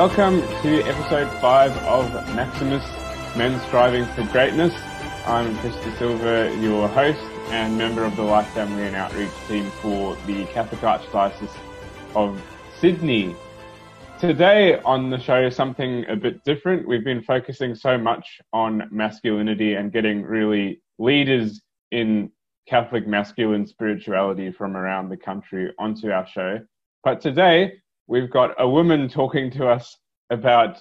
Welcome 0.00 0.40
to 0.62 0.82
episode 0.84 1.28
five 1.42 1.76
of 1.84 2.10
Maximus 2.34 2.82
Men 3.36 3.60
Striving 3.66 4.06
for 4.14 4.24
Greatness. 4.32 4.72
I'm 5.26 5.54
Chris 5.58 5.74
Silver, 5.98 6.48
your 6.54 6.88
host 6.88 7.20
and 7.50 7.76
member 7.76 8.04
of 8.04 8.16
the 8.16 8.22
Life 8.22 8.48
Family 8.54 8.84
and 8.84 8.96
Outreach 8.96 9.28
team 9.46 9.70
for 9.82 10.16
the 10.26 10.46
Catholic 10.46 10.80
Archdiocese 10.80 11.54
of 12.14 12.42
Sydney. 12.78 13.36
Today 14.18 14.80
on 14.86 15.10
the 15.10 15.20
show, 15.20 15.50
something 15.50 16.06
a 16.08 16.16
bit 16.16 16.42
different. 16.44 16.88
We've 16.88 17.04
been 17.04 17.22
focusing 17.22 17.74
so 17.74 17.98
much 17.98 18.26
on 18.54 18.88
masculinity 18.90 19.74
and 19.74 19.92
getting 19.92 20.22
really 20.22 20.80
leaders 20.98 21.60
in 21.90 22.32
Catholic 22.66 23.06
masculine 23.06 23.66
spirituality 23.66 24.50
from 24.50 24.78
around 24.78 25.10
the 25.10 25.18
country 25.18 25.74
onto 25.78 26.10
our 26.10 26.26
show. 26.26 26.60
But 27.04 27.20
today, 27.20 27.74
we've 28.10 28.28
got 28.28 28.50
a 28.58 28.68
woman 28.68 29.08
talking 29.08 29.52
to 29.52 29.68
us 29.68 29.96
about, 30.30 30.78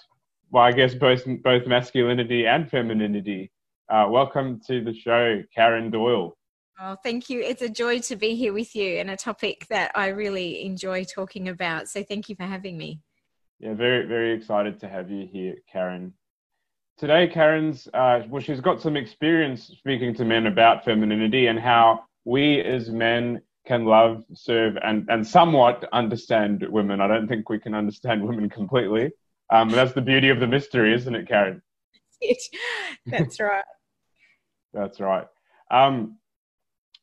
well, 0.49 0.63
I 0.63 0.71
guess 0.71 0.95
both 0.95 1.21
both 1.43 1.67
masculinity 1.67 2.47
and 2.47 2.69
femininity. 2.69 3.51
Uh, 3.87 4.07
welcome 4.09 4.59
to 4.67 4.83
the 4.83 4.93
show, 4.93 5.41
Karen 5.55 5.91
Doyle. 5.91 6.35
Oh, 6.81 6.95
thank 7.03 7.29
you. 7.29 7.39
It's 7.41 7.61
a 7.61 7.69
joy 7.69 7.99
to 7.99 8.15
be 8.15 8.35
here 8.35 8.51
with 8.51 8.75
you 8.75 8.97
and 8.97 9.11
a 9.11 9.15
topic 9.15 9.67
that 9.69 9.91
I 9.95 10.07
really 10.07 10.65
enjoy 10.65 11.03
talking 11.03 11.49
about. 11.49 11.87
So 11.87 12.03
thank 12.03 12.29
you 12.29 12.35
for 12.35 12.43
having 12.43 12.77
me. 12.77 12.99
Yeah, 13.59 13.73
very, 13.73 14.07
very 14.07 14.31
excited 14.31 14.79
to 14.79 14.89
have 14.89 15.11
you 15.11 15.27
here, 15.31 15.55
Karen. 15.71 16.13
Today, 16.97 17.27
Karen's, 17.27 17.87
uh, 17.93 18.21
well, 18.29 18.41
she's 18.41 18.61
got 18.61 18.81
some 18.81 18.97
experience 18.97 19.71
speaking 19.77 20.15
to 20.15 20.25
men 20.25 20.47
about 20.47 20.83
femininity 20.83 21.47
and 21.47 21.59
how 21.59 22.05
we 22.25 22.61
as 22.61 22.89
men 22.89 23.41
can 23.69 23.85
love, 23.85 24.23
serve, 24.33 24.77
and, 24.83 25.07
and 25.09 25.25
somewhat 25.25 25.87
understand 25.93 26.65
women. 26.67 26.99
I 26.99 27.07
don't 27.07 27.27
think 27.27 27.49
we 27.49 27.59
can 27.59 27.75
understand 27.75 28.27
women 28.27 28.49
completely. 28.49 29.11
Um, 29.51 29.69
that's 29.69 29.93
the 29.93 30.01
beauty 30.01 30.29
of 30.29 30.39
the 30.39 30.47
mystery, 30.47 30.91
isn't 30.95 31.15
it, 31.15 31.27
Karen? 31.27 31.61
That's 33.05 33.39
right. 33.39 33.63
that's 34.73 34.99
right. 34.99 35.25
Um, 35.71 36.17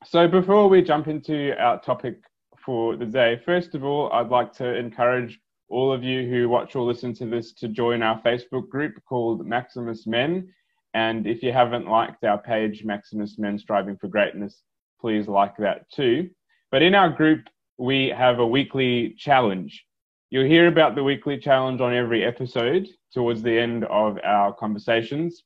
so 0.05 0.28
before 0.28 0.69
we 0.69 0.83
jump 0.83 1.09
into 1.09 1.56
our 1.59 1.81
topic 1.81 2.19
for 2.59 2.97
the 2.97 3.06
day, 3.06 3.41
first 3.47 3.75
of 3.75 3.83
all, 3.83 4.12
I'd 4.12 4.28
like 4.28 4.53
to 4.55 4.77
encourage 4.77 5.41
all 5.69 5.92
of 5.92 6.05
you 6.05 6.28
who 6.28 6.48
watch 6.48 6.77
or 6.77 6.83
listen 6.83 7.14
to 7.14 7.27
this 7.27 7.55
to 7.55 7.69
join 7.69 8.03
our 8.03 8.20
Facebook 8.22 8.69
group 8.69 9.03
called 9.09 9.47
Maximus 9.47 10.06
Men. 10.06 10.53
And 10.92 11.27
if 11.27 11.42
you 11.42 11.53
haven't 11.53 11.89
liked 11.89 12.25
our 12.25 12.39
page, 12.39 12.84
Maximus 12.84 13.39
Men 13.39 13.59
Striving 13.59 13.97
for 13.97 14.09
Greatness, 14.09 14.62
please 15.00 15.28
like 15.28 15.56
that 15.56 15.91
too. 15.91 16.28
But 16.70 16.83
in 16.83 16.95
our 16.95 17.09
group, 17.09 17.48
we 17.78 18.09
have 18.09 18.39
a 18.39 18.47
weekly 18.47 19.14
challenge. 19.19 19.84
You'll 20.31 20.47
hear 20.47 20.67
about 20.67 20.95
the 20.95 21.05
weekly 21.05 21.39
challenge 21.39 21.81
on 21.81 21.95
every 21.95 22.25
episode 22.25 22.89
towards 23.12 23.42
the 23.42 23.59
end 23.59 23.84
of 23.84 24.19
our 24.25 24.53
conversations. 24.53 25.44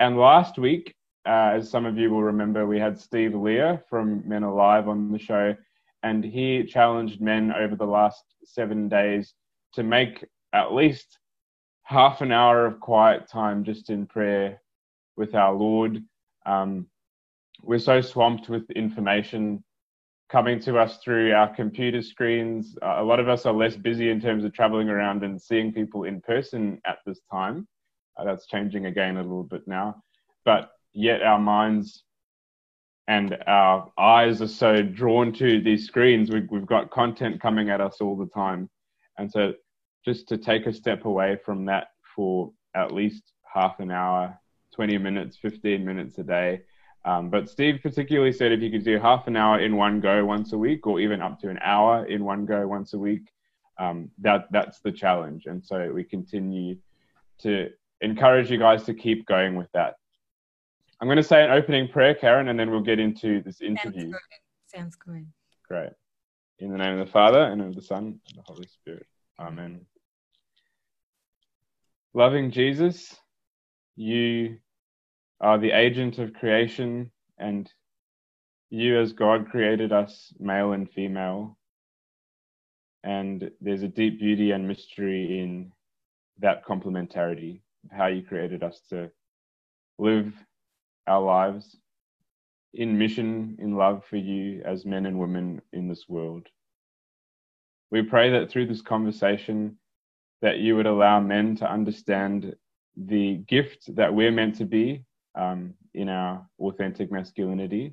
And 0.00 0.16
last 0.16 0.58
week, 0.58 0.94
uh, 1.26 1.52
as 1.56 1.70
some 1.70 1.84
of 1.84 1.98
you 1.98 2.10
will 2.10 2.22
remember, 2.22 2.66
we 2.66 2.78
had 2.78 2.98
Steve 2.98 3.34
Lear 3.34 3.84
from 3.90 4.26
Men 4.26 4.44
Alive 4.44 4.88
on 4.88 5.12
the 5.12 5.18
show, 5.18 5.54
and 6.02 6.24
he 6.24 6.64
challenged 6.64 7.20
men 7.20 7.52
over 7.52 7.76
the 7.76 7.84
last 7.84 8.24
seven 8.44 8.88
days 8.88 9.34
to 9.74 9.82
make 9.82 10.24
at 10.54 10.72
least 10.72 11.18
half 11.82 12.22
an 12.22 12.32
hour 12.32 12.64
of 12.64 12.80
quiet 12.80 13.28
time 13.28 13.64
just 13.64 13.90
in 13.90 14.06
prayer 14.06 14.62
with 15.16 15.34
our 15.34 15.52
Lord. 15.52 16.02
Um, 16.46 16.86
we're 17.62 17.78
so 17.78 18.00
swamped 18.00 18.48
with 18.48 18.70
information 18.70 19.62
coming 20.28 20.60
to 20.60 20.78
us 20.78 20.98
through 20.98 21.32
our 21.32 21.54
computer 21.54 22.02
screens. 22.02 22.76
Uh, 22.82 22.96
a 22.98 23.02
lot 23.02 23.20
of 23.20 23.28
us 23.28 23.46
are 23.46 23.52
less 23.52 23.76
busy 23.76 24.10
in 24.10 24.20
terms 24.20 24.44
of 24.44 24.52
traveling 24.52 24.88
around 24.88 25.24
and 25.24 25.40
seeing 25.40 25.72
people 25.72 26.04
in 26.04 26.20
person 26.20 26.80
at 26.86 26.98
this 27.06 27.20
time. 27.30 27.66
Uh, 28.16 28.24
that's 28.24 28.46
changing 28.46 28.86
again 28.86 29.16
a 29.16 29.22
little 29.22 29.44
bit 29.44 29.66
now. 29.66 30.02
But 30.44 30.70
yet 30.92 31.22
our 31.22 31.38
minds 31.38 32.04
and 33.06 33.38
our 33.46 33.90
eyes 33.96 34.42
are 34.42 34.48
so 34.48 34.82
drawn 34.82 35.32
to 35.34 35.62
these 35.62 35.86
screens. 35.86 36.30
We, 36.30 36.40
we've 36.50 36.66
got 36.66 36.90
content 36.90 37.40
coming 37.40 37.70
at 37.70 37.80
us 37.80 37.96
all 38.00 38.16
the 38.16 38.26
time. 38.26 38.68
And 39.16 39.30
so 39.30 39.54
just 40.04 40.28
to 40.28 40.36
take 40.36 40.66
a 40.66 40.72
step 40.72 41.06
away 41.06 41.38
from 41.44 41.64
that 41.66 41.88
for 42.14 42.52
at 42.74 42.92
least 42.92 43.22
half 43.52 43.80
an 43.80 43.90
hour, 43.90 44.38
20 44.74 44.98
minutes, 44.98 45.38
15 45.40 45.84
minutes 45.84 46.18
a 46.18 46.22
day, 46.22 46.60
um, 47.04 47.30
but 47.30 47.48
Steve 47.48 47.80
particularly 47.82 48.32
said 48.32 48.52
if 48.52 48.60
you 48.60 48.70
could 48.70 48.84
do 48.84 48.98
half 48.98 49.26
an 49.26 49.36
hour 49.36 49.60
in 49.60 49.76
one 49.76 50.00
go 50.00 50.24
once 50.24 50.52
a 50.52 50.58
week, 50.58 50.86
or 50.86 51.00
even 51.00 51.22
up 51.22 51.40
to 51.40 51.48
an 51.48 51.58
hour 51.62 52.04
in 52.06 52.24
one 52.24 52.44
go 52.44 52.66
once 52.66 52.92
a 52.94 52.98
week, 52.98 53.30
um, 53.78 54.10
that 54.18 54.46
that's 54.50 54.80
the 54.80 54.92
challenge. 54.92 55.46
And 55.46 55.64
so 55.64 55.90
we 55.92 56.04
continue 56.04 56.76
to 57.40 57.70
encourage 58.00 58.50
you 58.50 58.58
guys 58.58 58.84
to 58.84 58.94
keep 58.94 59.26
going 59.26 59.54
with 59.54 59.68
that. 59.72 59.94
I'm 61.00 61.06
going 61.06 61.16
to 61.16 61.22
say 61.22 61.44
an 61.44 61.50
opening 61.50 61.88
prayer, 61.88 62.14
Karen, 62.14 62.48
and 62.48 62.58
then 62.58 62.70
we'll 62.70 62.80
get 62.80 62.98
into 62.98 63.40
this 63.42 63.60
interview. 63.60 64.10
Sounds 64.10 64.12
good. 64.12 64.76
Sounds 64.78 64.96
good. 64.96 65.26
Great. 65.66 65.90
In 66.58 66.72
the 66.72 66.78
name 66.78 66.98
of 66.98 67.06
the 67.06 67.12
Father 67.12 67.42
and 67.44 67.62
of 67.62 67.76
the 67.76 67.82
Son 67.82 68.20
and 68.28 68.36
the 68.36 68.42
Holy 68.42 68.66
Spirit. 68.66 69.06
Amen. 69.38 69.86
Loving 72.14 72.50
Jesus, 72.50 73.14
you 73.94 74.58
are 75.40 75.58
the 75.58 75.72
agent 75.72 76.18
of 76.18 76.34
creation, 76.34 77.10
and 77.38 77.70
you, 78.70 78.98
as 79.00 79.12
God, 79.12 79.48
created 79.50 79.92
us 79.92 80.32
male 80.38 80.72
and 80.72 80.90
female. 80.90 81.56
And 83.04 83.50
there's 83.60 83.82
a 83.82 83.88
deep 83.88 84.18
beauty 84.18 84.50
and 84.50 84.66
mystery 84.66 85.40
in 85.40 85.72
that 86.40 86.64
complementarity, 86.64 87.60
of 87.84 87.96
how 87.96 88.06
you 88.06 88.22
created 88.22 88.62
us 88.62 88.80
to 88.90 89.10
live 89.98 90.32
our 91.06 91.22
lives 91.22 91.76
in 92.74 92.98
mission, 92.98 93.56
in 93.60 93.76
love 93.76 94.04
for 94.10 94.16
you 94.16 94.62
as 94.64 94.84
men 94.84 95.06
and 95.06 95.18
women 95.18 95.62
in 95.72 95.88
this 95.88 96.04
world. 96.08 96.46
We 97.90 98.02
pray 98.02 98.30
that 98.30 98.50
through 98.50 98.66
this 98.66 98.82
conversation 98.82 99.78
that 100.42 100.58
you 100.58 100.76
would 100.76 100.86
allow 100.86 101.20
men 101.20 101.56
to 101.56 101.70
understand 101.70 102.54
the 102.96 103.36
gift 103.48 103.94
that 103.96 104.12
we're 104.12 104.30
meant 104.30 104.56
to 104.56 104.64
be 104.64 105.04
um, 105.34 105.74
in 105.94 106.08
our 106.08 106.46
authentic 106.60 107.10
masculinity 107.12 107.92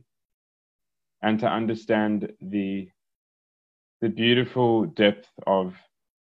and 1.22 1.40
to 1.40 1.47
understand 1.47 2.31
the 2.41 2.88
the 4.01 4.09
beautiful 4.09 4.85
depth 4.85 5.29
of 5.47 5.74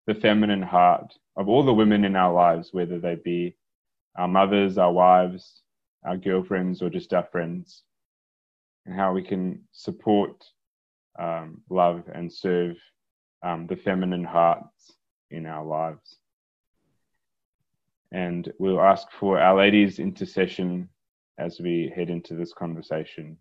the 0.07 0.15
feminine 0.15 0.61
heart 0.61 1.13
of 1.35 1.47
all 1.47 1.63
the 1.63 1.73
women 1.73 2.05
in 2.05 2.15
our 2.15 2.33
lives, 2.33 2.69
whether 2.71 2.97
they 2.97 3.15
be 3.15 3.55
our 4.17 4.27
mothers, 4.27 4.77
our 4.77 4.91
wives, 4.91 5.61
our 6.05 6.17
girlfriends, 6.17 6.81
or 6.81 6.89
just 6.89 7.13
our 7.13 7.27
friends, 7.31 7.83
and 8.85 8.95
how 8.95 9.13
we 9.13 9.21
can 9.21 9.61
support, 9.73 10.43
um, 11.19 11.61
love, 11.69 12.03
and 12.15 12.31
serve 12.31 12.77
um, 13.43 13.67
the 13.67 13.75
feminine 13.75 14.23
hearts 14.23 14.93
in 15.29 15.45
our 15.45 15.65
lives. 15.65 16.17
And 18.11 18.51
we'll 18.57 18.81
ask 18.81 19.07
for 19.19 19.39
Our 19.39 19.57
Lady's 19.57 19.99
intercession 19.99 20.89
as 21.37 21.59
we 21.59 21.91
head 21.95 22.09
into 22.09 22.35
this 22.35 22.53
conversation. 22.53 23.37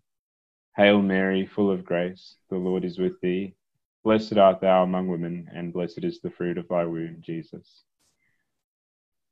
Hail 0.75 1.01
Mary, 1.01 1.45
full 1.45 1.71
of 1.71 1.83
grace, 1.83 2.35
the 2.49 2.57
Lord 2.57 2.85
is 2.85 2.99
with 2.99 3.19
thee. 3.21 3.55
Blessed 4.03 4.37
art 4.37 4.61
thou 4.61 4.83
among 4.83 5.07
women, 5.07 5.49
and 5.53 5.73
blessed 5.73 6.03
is 6.03 6.21
the 6.21 6.29
fruit 6.29 6.57
of 6.57 6.67
thy 6.67 6.85
womb, 6.85 7.17
Jesus. 7.25 7.83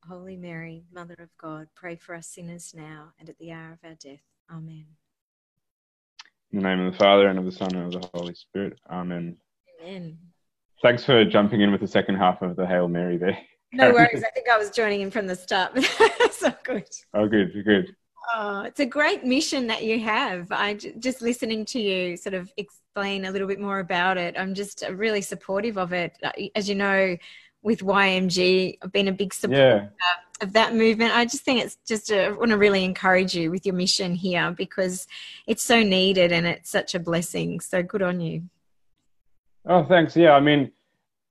Holy 0.07 0.35
Mary, 0.35 0.83
Mother 0.93 1.15
of 1.19 1.29
God, 1.37 1.67
pray 1.75 1.95
for 1.95 2.15
us 2.15 2.27
sinners 2.27 2.73
now 2.75 3.13
and 3.19 3.29
at 3.29 3.37
the 3.37 3.51
hour 3.51 3.73
of 3.73 3.79
our 3.83 3.95
death. 3.95 4.21
Amen. 4.51 4.85
In 6.51 6.59
the 6.59 6.67
name 6.67 6.79
of 6.81 6.93
the 6.93 6.97
Father, 6.97 7.27
and 7.27 7.39
of 7.39 7.45
the 7.45 7.51
Son, 7.51 7.75
and 7.75 7.93
of 7.93 8.01
the 8.01 8.09
Holy 8.13 8.33
Spirit. 8.33 8.79
Amen. 8.89 9.37
Amen. 9.83 10.17
Thanks 10.81 11.05
for 11.05 11.25
jumping 11.25 11.61
in 11.61 11.71
with 11.71 11.81
the 11.81 11.87
second 11.87 12.15
half 12.15 12.41
of 12.41 12.55
the 12.55 12.67
Hail 12.67 12.87
Mary 12.87 13.17
there. 13.17 13.37
No 13.71 13.91
worries. 13.91 14.23
I 14.23 14.29
think 14.29 14.47
I 14.49 14.57
was 14.57 14.69
joining 14.69 15.01
in 15.01 15.11
from 15.11 15.27
the 15.27 15.35
start. 15.35 15.77
so 16.31 16.53
good. 16.63 16.87
Oh, 17.13 17.27
good, 17.27 17.51
good. 17.65 17.95
Oh, 18.33 18.61
it's 18.61 18.79
a 18.79 18.85
great 18.85 19.23
mission 19.23 19.67
that 19.67 19.83
you 19.83 19.99
have. 19.99 20.51
I 20.51 20.73
just 20.73 21.21
listening 21.21 21.65
to 21.65 21.79
you 21.79 22.17
sort 22.17 22.33
of 22.33 22.51
explain 22.57 23.25
a 23.25 23.31
little 23.31 23.47
bit 23.47 23.59
more 23.59 23.79
about 23.79 24.17
it. 24.17 24.35
I'm 24.37 24.53
just 24.53 24.83
uh, 24.83 24.93
really 24.93 25.21
supportive 25.21 25.77
of 25.77 25.93
it. 25.93 26.13
Uh, 26.23 26.31
as 26.55 26.67
you 26.67 26.75
know, 26.75 27.17
with 27.61 27.79
YMG, 27.81 28.77
I've 28.81 28.91
been 28.91 29.07
a 29.07 29.11
big 29.11 29.33
supporter 29.33 29.91
yeah. 30.01 30.07
Uh, 30.07 30.45
of 30.45 30.53
that 30.53 30.75
movement. 30.75 31.15
I 31.15 31.25
just 31.25 31.43
think 31.43 31.63
it's 31.63 31.77
just, 31.87 32.11
a, 32.11 32.25
I 32.25 32.31
want 32.31 32.51
to 32.51 32.57
really 32.57 32.83
encourage 32.83 33.35
you 33.35 33.51
with 33.51 33.65
your 33.65 33.75
mission 33.75 34.15
here 34.15 34.51
because 34.51 35.07
it's 35.47 35.63
so 35.63 35.81
needed 35.81 36.31
and 36.31 36.45
it's 36.45 36.69
such 36.69 36.95
a 36.95 36.99
blessing. 36.99 37.59
So 37.59 37.81
good 37.81 38.01
on 38.01 38.19
you. 38.21 38.43
Oh, 39.65 39.83
thanks. 39.83 40.15
Yeah, 40.15 40.33
I 40.33 40.41
mean, 40.41 40.71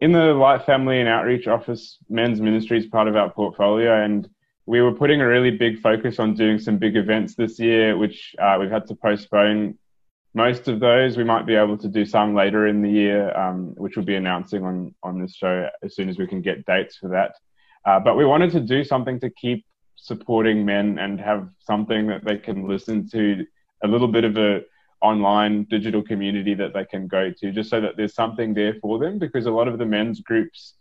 in 0.00 0.12
the 0.12 0.34
Life 0.34 0.64
Family 0.64 1.00
and 1.00 1.08
Outreach 1.08 1.46
Office, 1.46 1.98
men's 2.08 2.40
ministry 2.40 2.78
is 2.78 2.86
part 2.86 3.08
of 3.08 3.16
our 3.16 3.30
portfolio, 3.30 4.04
and 4.04 4.28
we 4.66 4.80
were 4.80 4.92
putting 4.92 5.20
a 5.20 5.26
really 5.26 5.50
big 5.50 5.80
focus 5.80 6.18
on 6.18 6.34
doing 6.34 6.58
some 6.58 6.78
big 6.78 6.96
events 6.96 7.34
this 7.34 7.58
year, 7.58 7.96
which 7.96 8.34
uh, 8.40 8.56
we've 8.58 8.70
had 8.70 8.86
to 8.86 8.94
postpone 8.94 9.78
most 10.32 10.68
of 10.68 10.80
those. 10.80 11.16
We 11.16 11.24
might 11.24 11.46
be 11.46 11.54
able 11.54 11.76
to 11.78 11.88
do 11.88 12.04
some 12.04 12.34
later 12.34 12.66
in 12.66 12.82
the 12.82 12.90
year, 12.90 13.36
um, 13.36 13.74
which 13.76 13.96
we'll 13.96 14.06
be 14.06 14.16
announcing 14.16 14.64
on, 14.64 14.94
on 15.02 15.20
this 15.20 15.34
show 15.34 15.68
as 15.82 15.94
soon 15.94 16.08
as 16.08 16.18
we 16.18 16.26
can 16.26 16.40
get 16.40 16.64
dates 16.64 16.96
for 16.96 17.08
that. 17.10 17.34
Uh, 17.84 18.00
but 18.00 18.16
we 18.16 18.24
wanted 18.24 18.50
to 18.52 18.60
do 18.60 18.82
something 18.82 19.20
to 19.20 19.30
keep 19.30 19.64
supporting 19.96 20.64
men 20.64 20.98
and 20.98 21.20
have 21.20 21.48
something 21.60 22.06
that 22.06 22.24
they 22.24 22.38
can 22.38 22.66
listen 22.66 23.08
to, 23.10 23.46
a 23.82 23.88
little 23.88 24.08
bit 24.08 24.24
of 24.24 24.36
a 24.38 24.62
online 25.02 25.64
digital 25.64 26.02
community 26.02 26.54
that 26.54 26.72
they 26.72 26.86
can 26.86 27.06
go 27.06 27.30
to, 27.30 27.52
just 27.52 27.68
so 27.68 27.80
that 27.82 27.98
there's 27.98 28.14
something 28.14 28.54
there 28.54 28.74
for 28.80 28.98
them. 28.98 29.18
Because 29.18 29.44
a 29.44 29.50
lot 29.50 29.68
of 29.68 29.78
the 29.78 29.84
men's 29.84 30.20
groups, 30.20 30.74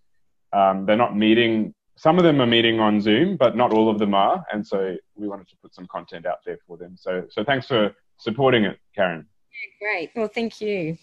um, 0.54 0.86
they're 0.86 0.96
not 0.96 1.18
meeting. 1.18 1.74
Some 1.96 2.18
of 2.18 2.24
them 2.24 2.42
are 2.42 2.48
meeting 2.48 2.80
on 2.80 3.00
Zoom, 3.00 3.38
but 3.38 3.56
not 3.56 3.72
all 3.72 3.90
of 3.90 4.00
them 4.00 4.14
are. 4.14 4.44
And 4.52 4.66
so 4.66 4.96
we 5.16 5.28
wanted 5.28 5.48
to 5.50 5.56
put 5.62 5.76
some 5.76 5.88
content 5.88 6.26
out 6.26 6.40
there 6.46 6.58
for 6.68 6.78
them. 6.78 6.96
So 6.98 7.26
so 7.30 7.44
thanks 7.44 7.68
for 7.68 7.94
supporting 8.18 8.66
it, 8.66 8.80
Karen. 8.96 9.26
Yeah, 9.52 9.88
great. 9.88 10.12
Well, 10.16 10.28
thank 10.28 10.60
you. 10.62 10.98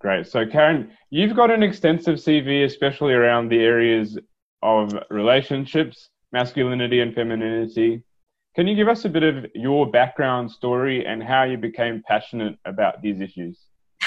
Great. 0.00 0.28
So, 0.28 0.46
Karen, 0.46 0.92
you've 1.10 1.34
got 1.34 1.50
an 1.50 1.62
extensive 1.62 2.16
CV, 2.16 2.64
especially 2.64 3.14
around 3.14 3.48
the 3.48 3.58
areas 3.58 4.16
of 4.62 4.92
relationships, 5.10 6.10
masculinity, 6.30 7.00
and 7.00 7.14
femininity. 7.14 8.02
Can 8.54 8.68
you 8.68 8.76
give 8.76 8.88
us 8.88 9.04
a 9.04 9.08
bit 9.08 9.24
of 9.24 9.46
your 9.54 9.90
background 9.90 10.50
story 10.50 11.04
and 11.04 11.22
how 11.22 11.42
you 11.42 11.56
became 11.56 12.02
passionate 12.06 12.56
about 12.64 13.02
these 13.02 13.20
issues? 13.20 13.58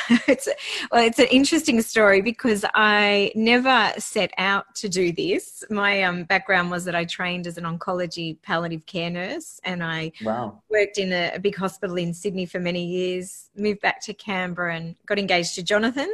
it's 0.28 0.48
well, 0.92 1.04
it's 1.04 1.20
an 1.20 1.28
interesting 1.32 1.82
story 1.82 2.22
because 2.22 2.66
I 2.74 3.32
never 3.36 3.94
set 3.98 4.32
out 4.38 4.74
to 4.76 4.90
do 4.90 5.12
this. 5.12 5.64
My 5.70 6.04
um, 6.04 6.24
background 6.24 6.72
was 6.72 6.86
that 6.86 6.96
I 6.96 7.06
trained 7.06 7.48
as 7.48 7.58
an 7.58 7.64
oncology 7.64 8.42
palliative 8.42 8.86
care 8.86 9.10
nurse, 9.10 9.60
and 9.64 9.84
I 9.84 10.12
wow. 10.24 10.62
worked 10.70 10.98
in 10.98 11.12
a, 11.12 11.32
a, 11.36 11.40
big 11.40 11.56
hospital 11.56 11.98
in 11.98 12.14
Sydney 12.14 12.46
for 12.46 12.60
many 12.60 12.86
years. 12.86 13.50
Moved 13.56 13.82
back 13.82 14.02
to 14.06 14.14
Canberra 14.14 14.76
and 14.76 14.96
got 15.06 15.20
engaged 15.20 15.56
to 15.56 15.64
Jonathan. 15.64 16.12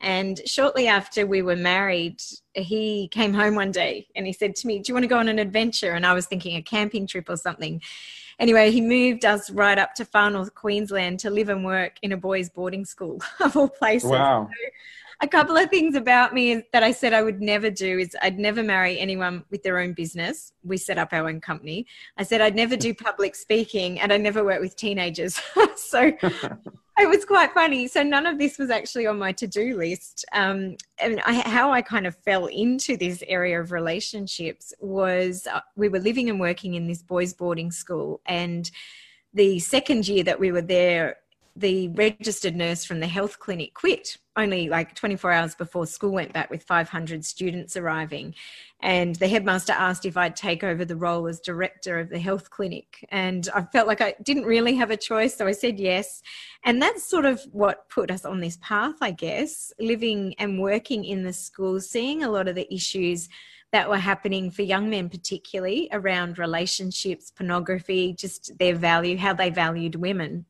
And 0.00 0.40
shortly 0.46 0.86
after 0.86 1.26
we 1.26 1.42
were 1.42 1.56
married, 1.56 2.22
he 2.54 3.08
came 3.08 3.32
home 3.32 3.54
one 3.54 3.70
day 3.70 4.08
and 4.14 4.26
he 4.26 4.32
said 4.32 4.56
to 4.56 4.66
me, 4.66 4.80
"Do 4.80 4.90
you 4.90 4.94
want 4.94 5.04
to 5.04 5.08
go 5.08 5.18
on 5.18 5.28
an 5.28 5.38
adventure?" 5.38 5.92
And 5.92 6.06
I 6.06 6.14
was 6.14 6.26
thinking 6.26 6.56
a 6.56 6.62
camping 6.62 7.06
trip 7.06 7.28
or 7.28 7.36
something 7.36 7.80
anyway, 8.40 8.72
he 8.72 8.80
moved 8.80 9.24
us 9.24 9.50
right 9.50 9.78
up 9.78 9.94
to 9.94 10.04
far 10.04 10.30
north 10.30 10.54
Queensland 10.54 11.20
to 11.20 11.30
live 11.30 11.48
and 11.48 11.64
work 11.64 11.96
in 12.02 12.10
a 12.12 12.16
boys' 12.16 12.48
boarding 12.48 12.84
school 12.84 13.20
of 13.40 13.56
all 13.56 13.68
places. 13.68 14.10
Wow. 14.10 14.48
So 14.48 14.70
a 15.22 15.28
couple 15.28 15.56
of 15.56 15.68
things 15.68 15.96
about 15.96 16.32
me 16.32 16.62
that 16.72 16.82
I 16.82 16.92
said 16.92 17.12
I 17.12 17.22
would 17.22 17.42
never 17.42 17.70
do 17.70 17.98
is 17.98 18.16
I'd 18.22 18.38
never 18.38 18.62
marry 18.62 18.98
anyone 18.98 19.44
with 19.50 19.62
their 19.62 19.78
own 19.78 19.92
business. 19.92 20.52
We 20.64 20.78
set 20.78 20.96
up 20.96 21.10
our 21.12 21.28
own 21.28 21.40
company. 21.42 21.86
I 22.16 22.22
said 22.22 22.40
I'd 22.40 22.56
never 22.56 22.74
do 22.74 22.94
public 22.94 23.34
speaking 23.34 24.00
and 24.00 24.12
I 24.12 24.16
never 24.16 24.42
work 24.42 24.60
with 24.60 24.76
teenagers. 24.76 25.38
so 25.76 26.12
it 27.00 27.08
was 27.08 27.24
quite 27.24 27.52
funny. 27.52 27.88
So 27.88 28.02
none 28.02 28.26
of 28.26 28.38
this 28.38 28.58
was 28.58 28.70
actually 28.70 29.06
on 29.06 29.18
my 29.18 29.32
to-do 29.32 29.76
list. 29.76 30.24
Um, 30.32 30.76
and 30.98 31.20
I, 31.26 31.34
how 31.48 31.72
I 31.72 31.82
kind 31.82 32.06
of 32.06 32.14
fell 32.16 32.46
into 32.46 32.96
this 32.96 33.22
area 33.26 33.60
of 33.60 33.72
relationships 33.72 34.74
was 34.80 35.46
uh, 35.46 35.60
we 35.76 35.88
were 35.88 36.00
living 36.00 36.30
and 36.30 36.38
working 36.38 36.74
in 36.74 36.86
this 36.86 37.02
boys' 37.02 37.34
boarding 37.34 37.70
school, 37.70 38.20
and 38.26 38.70
the 39.32 39.58
second 39.60 40.08
year 40.08 40.24
that 40.24 40.40
we 40.40 40.52
were 40.52 40.62
there, 40.62 41.16
the 41.60 41.88
registered 41.88 42.56
nurse 42.56 42.84
from 42.84 43.00
the 43.00 43.06
health 43.06 43.38
clinic 43.38 43.74
quit 43.74 44.16
only 44.36 44.68
like 44.68 44.94
24 44.94 45.32
hours 45.32 45.54
before 45.54 45.86
school 45.86 46.12
went 46.12 46.32
back 46.32 46.50
with 46.50 46.62
500 46.62 47.24
students 47.24 47.76
arriving. 47.76 48.34
And 48.80 49.14
the 49.16 49.28
headmaster 49.28 49.72
asked 49.72 50.06
if 50.06 50.16
I'd 50.16 50.36
take 50.36 50.64
over 50.64 50.84
the 50.84 50.96
role 50.96 51.26
as 51.26 51.40
director 51.40 51.98
of 51.98 52.08
the 52.08 52.18
health 52.18 52.48
clinic. 52.48 53.06
And 53.10 53.48
I 53.54 53.62
felt 53.62 53.86
like 53.86 54.00
I 54.00 54.14
didn't 54.22 54.44
really 54.44 54.74
have 54.76 54.90
a 54.90 54.96
choice, 54.96 55.36
so 55.36 55.46
I 55.46 55.52
said 55.52 55.78
yes. 55.78 56.22
And 56.64 56.80
that's 56.80 57.08
sort 57.08 57.26
of 57.26 57.42
what 57.52 57.88
put 57.90 58.10
us 58.10 58.24
on 58.24 58.40
this 58.40 58.58
path, 58.62 58.96
I 59.02 59.10
guess, 59.10 59.72
living 59.78 60.34
and 60.38 60.60
working 60.60 61.04
in 61.04 61.22
the 61.22 61.32
school, 61.32 61.80
seeing 61.80 62.22
a 62.22 62.30
lot 62.30 62.48
of 62.48 62.54
the 62.54 62.72
issues 62.72 63.28
that 63.72 63.88
were 63.88 63.98
happening 63.98 64.50
for 64.50 64.62
young 64.62 64.90
men, 64.90 65.08
particularly 65.08 65.88
around 65.92 66.38
relationships, 66.38 67.30
pornography, 67.30 68.14
just 68.14 68.56
their 68.58 68.74
value, 68.74 69.16
how 69.16 69.32
they 69.32 69.50
valued 69.50 69.94
women. 69.96 70.46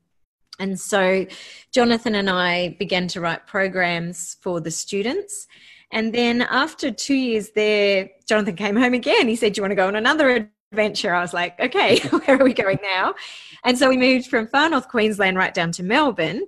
And 0.61 0.79
so 0.79 1.25
Jonathan 1.71 2.13
and 2.13 2.29
I 2.29 2.75
began 2.77 3.07
to 3.09 3.19
write 3.19 3.47
programs 3.47 4.37
for 4.41 4.61
the 4.61 4.69
students. 4.69 5.47
And 5.91 6.13
then 6.13 6.43
after 6.43 6.91
two 6.91 7.15
years 7.15 7.49
there, 7.55 8.11
Jonathan 8.27 8.55
came 8.55 8.75
home 8.75 8.93
again. 8.93 9.27
He 9.27 9.35
said, 9.35 9.53
Do 9.53 9.59
you 9.59 9.63
want 9.63 9.71
to 9.71 9.75
go 9.75 9.87
on 9.87 9.95
another 9.95 10.49
adventure? 10.71 11.15
I 11.15 11.21
was 11.21 11.33
like, 11.33 11.59
Okay, 11.59 11.99
where 12.09 12.39
are 12.39 12.43
we 12.43 12.53
going 12.53 12.77
now? 12.83 13.15
And 13.63 13.77
so 13.77 13.89
we 13.89 13.97
moved 13.97 14.27
from 14.27 14.47
far 14.47 14.69
north 14.69 14.87
Queensland 14.87 15.35
right 15.35 15.53
down 15.53 15.71
to 15.73 15.83
Melbourne 15.83 16.45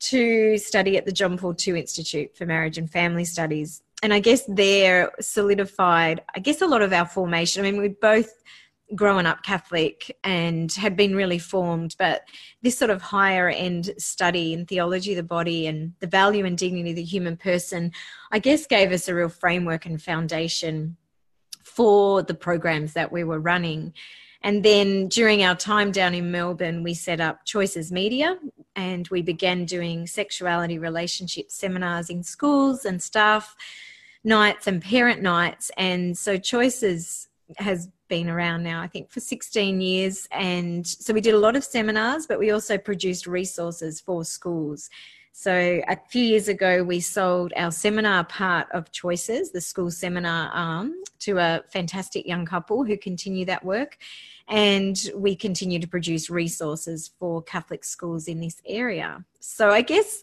to 0.00 0.58
study 0.58 0.98
at 0.98 1.06
the 1.06 1.12
John 1.12 1.38
Paul 1.38 1.56
II 1.66 1.80
Institute 1.80 2.36
for 2.36 2.44
Marriage 2.44 2.76
and 2.76 2.90
Family 2.90 3.24
Studies. 3.24 3.82
And 4.02 4.12
I 4.12 4.20
guess 4.20 4.42
there 4.46 5.10
solidified, 5.20 6.20
I 6.36 6.40
guess, 6.40 6.60
a 6.60 6.66
lot 6.66 6.82
of 6.82 6.92
our 6.92 7.06
formation. 7.06 7.64
I 7.64 7.70
mean, 7.70 7.80
we 7.80 7.88
both 7.88 8.30
grown 8.94 9.26
up 9.26 9.42
Catholic 9.42 10.16
and 10.24 10.70
had 10.72 10.96
been 10.96 11.16
really 11.16 11.38
formed, 11.38 11.96
but 11.98 12.22
this 12.62 12.76
sort 12.76 12.90
of 12.90 13.00
higher 13.00 13.48
end 13.48 13.92
study 13.98 14.52
in 14.52 14.66
theology 14.66 15.12
of 15.12 15.16
the 15.16 15.22
body 15.22 15.66
and 15.66 15.94
the 16.00 16.06
value 16.06 16.44
and 16.44 16.58
dignity 16.58 16.90
of 16.90 16.96
the 16.96 17.02
human 17.02 17.36
person, 17.36 17.92
I 18.30 18.38
guess 18.38 18.66
gave 18.66 18.92
us 18.92 19.08
a 19.08 19.14
real 19.14 19.28
framework 19.28 19.86
and 19.86 20.00
foundation 20.00 20.96
for 21.62 22.22
the 22.22 22.34
programs 22.34 22.92
that 22.92 23.10
we 23.10 23.24
were 23.24 23.40
running. 23.40 23.94
And 24.42 24.62
then 24.62 25.08
during 25.08 25.42
our 25.42 25.54
time 25.54 25.90
down 25.90 26.14
in 26.14 26.30
Melbourne, 26.30 26.82
we 26.82 26.92
set 26.92 27.20
up 27.20 27.46
Choices 27.46 27.90
Media 27.90 28.38
and 28.76 29.08
we 29.08 29.22
began 29.22 29.64
doing 29.64 30.06
sexuality 30.06 30.78
relationship 30.78 31.50
seminars 31.50 32.10
in 32.10 32.22
schools 32.22 32.84
and 32.84 33.02
staff 33.02 33.56
nights 34.22 34.66
and 34.66 34.82
parent 34.82 35.22
nights. 35.22 35.70
And 35.78 36.16
so 36.16 36.36
Choices 36.36 37.28
has 37.58 37.88
been 38.08 38.28
around 38.28 38.62
now, 38.62 38.80
I 38.80 38.86
think, 38.86 39.10
for 39.10 39.20
16 39.20 39.80
years. 39.80 40.28
And 40.30 40.86
so 40.86 41.12
we 41.12 41.20
did 41.20 41.34
a 41.34 41.38
lot 41.38 41.56
of 41.56 41.64
seminars, 41.64 42.26
but 42.26 42.38
we 42.38 42.50
also 42.50 42.78
produced 42.78 43.26
resources 43.26 44.00
for 44.00 44.24
schools. 44.24 44.90
So 45.32 45.82
a 45.88 45.98
few 46.08 46.22
years 46.22 46.46
ago, 46.46 46.84
we 46.84 47.00
sold 47.00 47.52
our 47.56 47.72
seminar 47.72 48.22
part 48.24 48.68
of 48.70 48.92
Choices, 48.92 49.50
the 49.50 49.60
school 49.60 49.90
seminar 49.90 50.48
arm, 50.54 50.94
to 51.20 51.38
a 51.38 51.62
fantastic 51.72 52.24
young 52.24 52.46
couple 52.46 52.84
who 52.84 52.96
continue 52.96 53.44
that 53.46 53.64
work. 53.64 53.98
And 54.46 54.96
we 55.14 55.34
continue 55.34 55.80
to 55.80 55.88
produce 55.88 56.30
resources 56.30 57.10
for 57.18 57.42
Catholic 57.42 57.82
schools 57.82 58.28
in 58.28 58.38
this 58.38 58.62
area. 58.64 59.24
So 59.40 59.70
I 59.70 59.82
guess 59.82 60.22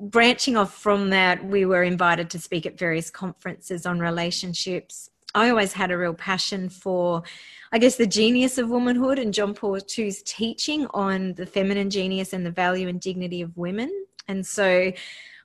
branching 0.00 0.56
off 0.56 0.74
from 0.74 1.10
that, 1.10 1.44
we 1.44 1.66
were 1.66 1.82
invited 1.82 2.30
to 2.30 2.38
speak 2.38 2.64
at 2.64 2.78
various 2.78 3.10
conferences 3.10 3.84
on 3.84 4.00
relationships, 4.00 5.10
I 5.38 5.50
always 5.50 5.72
had 5.72 5.92
a 5.92 5.96
real 5.96 6.14
passion 6.14 6.68
for, 6.68 7.22
I 7.70 7.78
guess, 7.78 7.94
the 7.94 8.08
genius 8.08 8.58
of 8.58 8.70
womanhood 8.70 9.20
and 9.20 9.32
John 9.32 9.54
Paul 9.54 9.78
II's 9.78 10.20
teaching 10.24 10.88
on 10.92 11.34
the 11.34 11.46
feminine 11.46 11.90
genius 11.90 12.32
and 12.32 12.44
the 12.44 12.50
value 12.50 12.88
and 12.88 13.00
dignity 13.00 13.40
of 13.40 13.56
women. 13.56 13.88
And 14.26 14.44
so, 14.44 14.90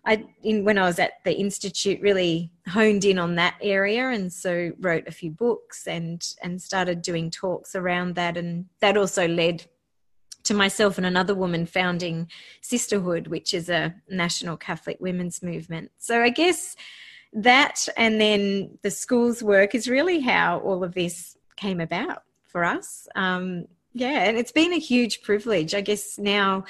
I, 0.03 0.25
in, 0.41 0.65
when 0.65 0.79
I 0.79 0.85
was 0.85 0.97
at 0.97 1.23
the 1.23 1.33
institute, 1.33 2.01
really 2.01 2.51
honed 2.67 3.05
in 3.05 3.19
on 3.19 3.35
that 3.35 3.55
area, 3.61 4.09
and 4.09 4.33
so 4.33 4.71
wrote 4.79 5.07
a 5.07 5.11
few 5.11 5.29
books 5.29 5.87
and 5.87 6.21
and 6.41 6.59
started 6.59 7.03
doing 7.03 7.29
talks 7.29 7.75
around 7.75 8.15
that, 8.15 8.35
and 8.35 8.65
that 8.79 8.97
also 8.97 9.27
led 9.27 9.63
to 10.45 10.55
myself 10.55 10.97
and 10.97 11.05
another 11.05 11.35
woman 11.35 11.67
founding 11.67 12.29
Sisterhood, 12.61 13.27
which 13.27 13.53
is 13.53 13.69
a 13.69 13.93
national 14.09 14.57
Catholic 14.57 14.97
women's 14.99 15.43
movement. 15.43 15.91
So 15.99 16.21
I 16.21 16.29
guess 16.29 16.75
that 17.33 17.87
and 17.97 18.21
then 18.21 18.77
the 18.81 18.91
school's 18.91 19.41
work 19.41 19.73
is 19.75 19.89
really 19.89 20.19
how 20.19 20.59
all 20.59 20.83
of 20.83 20.93
this 20.93 21.37
came 21.55 21.79
about 21.79 22.23
for 22.45 22.63
us. 22.63 23.07
Um, 23.15 23.65
yeah, 23.93 24.23
and 24.23 24.37
it's 24.37 24.51
been 24.51 24.73
a 24.73 24.79
huge 24.79 25.21
privilege. 25.21 25.73
I 25.73 25.81
guess 25.81 26.17
now 26.17 26.65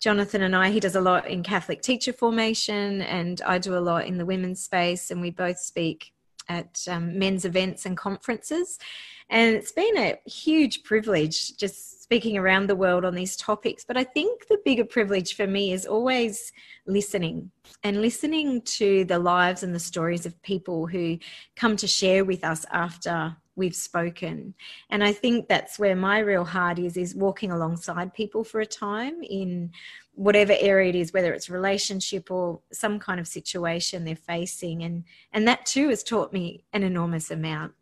Jonathan 0.00 0.42
and 0.42 0.54
I, 0.54 0.70
he 0.70 0.80
does 0.80 0.94
a 0.94 1.00
lot 1.00 1.26
in 1.26 1.42
Catholic 1.42 1.82
teacher 1.82 2.12
formation, 2.12 3.02
and 3.02 3.40
I 3.42 3.58
do 3.58 3.76
a 3.76 3.80
lot 3.80 4.06
in 4.06 4.18
the 4.18 4.26
women's 4.26 4.62
space, 4.62 5.10
and 5.10 5.20
we 5.20 5.30
both 5.30 5.58
speak 5.58 6.12
at 6.48 6.84
um, 6.88 7.18
men's 7.18 7.44
events 7.44 7.86
and 7.86 7.96
conferences. 7.96 8.78
And 9.30 9.54
it's 9.54 9.72
been 9.72 9.96
a 9.98 10.18
huge 10.26 10.82
privilege 10.84 11.56
just 11.56 12.02
speaking 12.02 12.38
around 12.38 12.68
the 12.68 12.76
world 12.76 13.04
on 13.04 13.14
these 13.14 13.36
topics. 13.36 13.84
But 13.84 13.98
I 13.98 14.04
think 14.04 14.48
the 14.48 14.58
bigger 14.64 14.86
privilege 14.86 15.36
for 15.36 15.46
me 15.46 15.72
is 15.72 15.84
always 15.84 16.52
listening 16.86 17.50
and 17.84 18.00
listening 18.00 18.62
to 18.62 19.04
the 19.04 19.18
lives 19.18 19.62
and 19.62 19.74
the 19.74 19.78
stories 19.78 20.24
of 20.24 20.40
people 20.42 20.86
who 20.86 21.18
come 21.56 21.76
to 21.76 21.86
share 21.86 22.24
with 22.24 22.44
us 22.44 22.64
after 22.72 23.36
we've 23.56 23.74
spoken 23.74 24.54
and 24.88 25.02
i 25.02 25.12
think 25.12 25.48
that's 25.48 25.80
where 25.80 25.96
my 25.96 26.20
real 26.20 26.44
heart 26.44 26.78
is 26.78 26.96
is 26.96 27.16
walking 27.16 27.50
alongside 27.50 28.14
people 28.14 28.44
for 28.44 28.60
a 28.60 28.66
time 28.66 29.20
in 29.22 29.68
whatever 30.18 30.54
area 30.58 30.88
it 30.88 30.94
is 30.96 31.12
whether 31.12 31.32
it's 31.32 31.48
relationship 31.48 32.30
or 32.30 32.60
some 32.72 32.98
kind 32.98 33.20
of 33.20 33.26
situation 33.26 34.04
they're 34.04 34.16
facing 34.16 34.82
and 34.82 35.04
and 35.32 35.46
that 35.46 35.64
too 35.64 35.88
has 35.88 36.02
taught 36.02 36.32
me 36.32 36.64
an 36.72 36.82
enormous 36.82 37.30
amount 37.30 37.72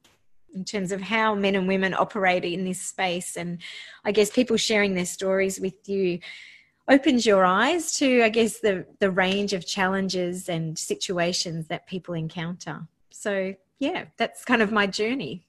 in 0.57 0.64
terms 0.64 0.90
of 0.90 1.00
how 1.02 1.35
men 1.35 1.55
and 1.55 1.69
women 1.69 1.95
operate 1.95 2.45
in 2.45 2.64
this 2.64 2.81
space. 2.81 3.37
And 3.37 3.59
I 4.05 4.11
guess 4.11 4.31
people 4.31 4.57
sharing 4.57 4.95
their 4.95 5.05
stories 5.05 5.61
with 5.61 5.88
you 5.88 6.19
opens 6.88 7.26
your 7.26 7.45
eyes 7.45 7.97
to, 7.99 8.23
I 8.23 8.31
guess, 8.31 8.61
the, 8.61 8.87
the 8.99 9.11
range 9.11 9.52
of 9.52 9.66
challenges 9.66 10.49
and 10.49 10.78
situations 10.78 11.69
that 11.69 11.87
people 11.87 12.14
encounter. 12.14 12.87
So, 13.11 13.55
yeah, 13.78 14.07
that's 14.16 14.45
kind 14.45 14.62
of 14.62 14.73
my 14.73 14.87
journey. 14.87 15.47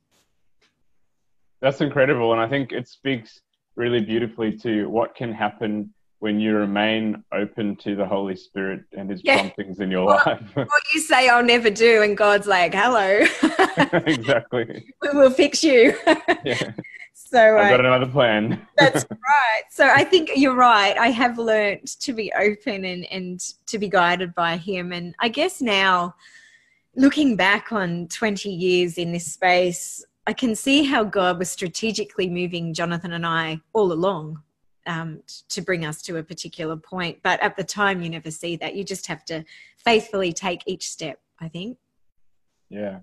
That's 1.61 1.81
incredible. 1.81 2.33
And 2.33 2.41
I 2.41 2.49
think 2.49 2.71
it 2.71 2.87
speaks 2.87 3.39
really 3.75 4.01
beautifully 4.01 4.57
to 4.57 4.89
what 4.89 5.15
can 5.15 5.31
happen 5.31 5.93
when 6.19 6.39
you 6.39 6.55
remain 6.55 7.23
open 7.31 7.75
to 7.75 7.95
the 7.95 8.05
Holy 8.05 8.35
Spirit 8.35 8.83
and 8.97 9.09
His 9.09 9.21
yeah. 9.23 9.39
promptings 9.39 9.79
in 9.79 9.91
your 9.91 10.05
life. 10.05 10.41
what 10.53 10.83
you 10.93 10.99
say 10.99 11.29
I'll 11.29 11.43
never 11.43 11.69
do, 11.69 12.01
and 12.01 12.17
God's 12.17 12.47
like, 12.47 12.73
hello. 12.73 13.25
exactly. 14.05 14.93
we 15.01 15.09
will 15.17 15.29
fix 15.29 15.63
you. 15.63 15.95
yeah. 16.43 16.71
So 17.13 17.57
I've 17.57 17.69
got 17.69 17.85
uh, 17.85 17.89
another 17.89 18.11
plan. 18.11 18.65
that's 18.77 19.05
right. 19.09 19.63
So 19.69 19.87
I 19.87 20.03
think 20.03 20.31
you're 20.35 20.55
right. 20.55 20.97
I 20.97 21.09
have 21.09 21.37
learned 21.37 21.85
to 21.99 22.13
be 22.13 22.31
open 22.33 22.85
and, 22.85 23.05
and 23.11 23.39
to 23.65 23.77
be 23.77 23.89
guided 23.89 24.33
by 24.33 24.57
Him. 24.57 24.91
And 24.91 25.13
I 25.19 25.27
guess 25.27 25.61
now, 25.61 26.15
looking 26.95 27.35
back 27.35 27.71
on 27.71 28.07
20 28.07 28.49
years 28.49 28.97
in 28.97 29.11
this 29.11 29.33
space, 29.33 30.05
I 30.25 30.33
can 30.33 30.55
see 30.55 30.83
how 30.83 31.03
God 31.03 31.37
was 31.37 31.49
strategically 31.49 32.29
moving 32.29 32.73
Jonathan 32.73 33.13
and 33.13 33.25
I 33.25 33.59
all 33.73 33.91
along 33.91 34.41
um, 34.87 35.21
to 35.49 35.61
bring 35.61 35.85
us 35.85 36.01
to 36.03 36.17
a 36.17 36.23
particular 36.23 36.75
point. 36.75 37.19
But 37.21 37.41
at 37.41 37.55
the 37.55 37.63
time, 37.63 38.01
you 38.01 38.09
never 38.09 38.31
see 38.31 38.55
that. 38.57 38.75
You 38.75 38.83
just 38.83 39.07
have 39.07 39.23
to 39.25 39.43
faithfully 39.77 40.33
take 40.33 40.63
each 40.65 40.89
step, 40.89 41.19
I 41.39 41.49
think. 41.49 41.77
Yeah. 42.69 42.99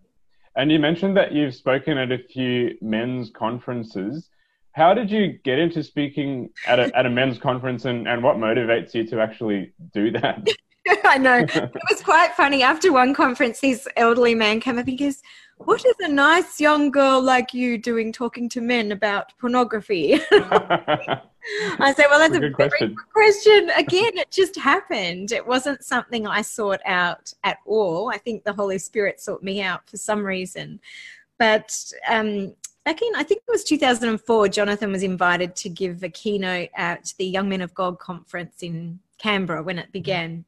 And 0.56 0.70
you 0.70 0.78
mentioned 0.78 1.16
that 1.16 1.32
you've 1.32 1.54
spoken 1.54 1.98
at 1.98 2.12
a 2.12 2.18
few 2.18 2.76
men's 2.80 3.30
conferences. 3.30 4.28
How 4.72 4.94
did 4.94 5.10
you 5.10 5.38
get 5.44 5.58
into 5.58 5.82
speaking 5.82 6.50
at 6.66 6.80
a, 6.80 6.96
at 6.96 7.06
a 7.06 7.10
men's 7.10 7.38
conference 7.38 7.84
and, 7.84 8.08
and 8.08 8.22
what 8.22 8.36
motivates 8.36 8.94
you 8.94 9.04
to 9.06 9.20
actually 9.20 9.72
do 9.92 10.10
that? 10.12 10.46
I 11.04 11.18
know. 11.18 11.38
It 11.38 11.72
was 11.90 12.02
quite 12.02 12.32
funny. 12.34 12.62
After 12.62 12.92
one 12.92 13.14
conference, 13.14 13.60
this 13.60 13.88
elderly 13.96 14.34
man 14.34 14.60
came 14.60 14.78
up 14.78 14.86
and 14.86 14.98
goes, 14.98 15.22
What 15.58 15.84
is 15.84 15.94
a 16.00 16.08
nice 16.08 16.60
young 16.60 16.90
girl 16.90 17.22
like 17.22 17.54
you 17.54 17.78
doing 17.78 18.12
talking 18.12 18.48
to 18.50 18.60
men 18.60 18.92
about 18.92 19.32
pornography? 19.38 20.20
I 21.78 21.92
say, 21.94 22.06
Well, 22.08 22.18
that's, 22.18 22.34
a, 22.34 22.38
a 22.38 22.40
good 22.40 22.54
question. 22.54 22.96
Question. 23.12 23.70
Again, 23.76 24.16
it 24.16 24.30
just 24.30 24.56
happened. 24.56 25.32
It 25.32 25.46
wasn't 25.46 25.84
something 25.84 26.26
I 26.26 26.42
sought 26.42 26.80
out 26.84 27.32
at 27.44 27.58
all. 27.66 28.10
I 28.10 28.18
think 28.18 28.44
the 28.44 28.52
Holy 28.52 28.78
Spirit 28.78 29.20
sought 29.20 29.42
me 29.42 29.62
out 29.62 29.88
for 29.88 29.96
some 29.96 30.24
reason. 30.24 30.80
But 31.38 31.92
um, 32.08 32.54
back 32.84 33.02
in, 33.02 33.14
I 33.16 33.22
think 33.22 33.42
it 33.46 33.50
was 33.50 33.64
2004, 33.64 34.48
Jonathan 34.48 34.92
was 34.92 35.02
invited 35.02 35.56
to 35.56 35.68
give 35.68 36.02
a 36.02 36.08
keynote 36.08 36.70
at 36.76 37.12
the 37.18 37.26
Young 37.26 37.48
Men 37.48 37.60
of 37.60 37.74
God 37.74 37.98
conference 37.98 38.62
in 38.62 39.00
Canberra 39.18 39.62
when 39.62 39.78
it 39.78 39.92
began. 39.92 40.44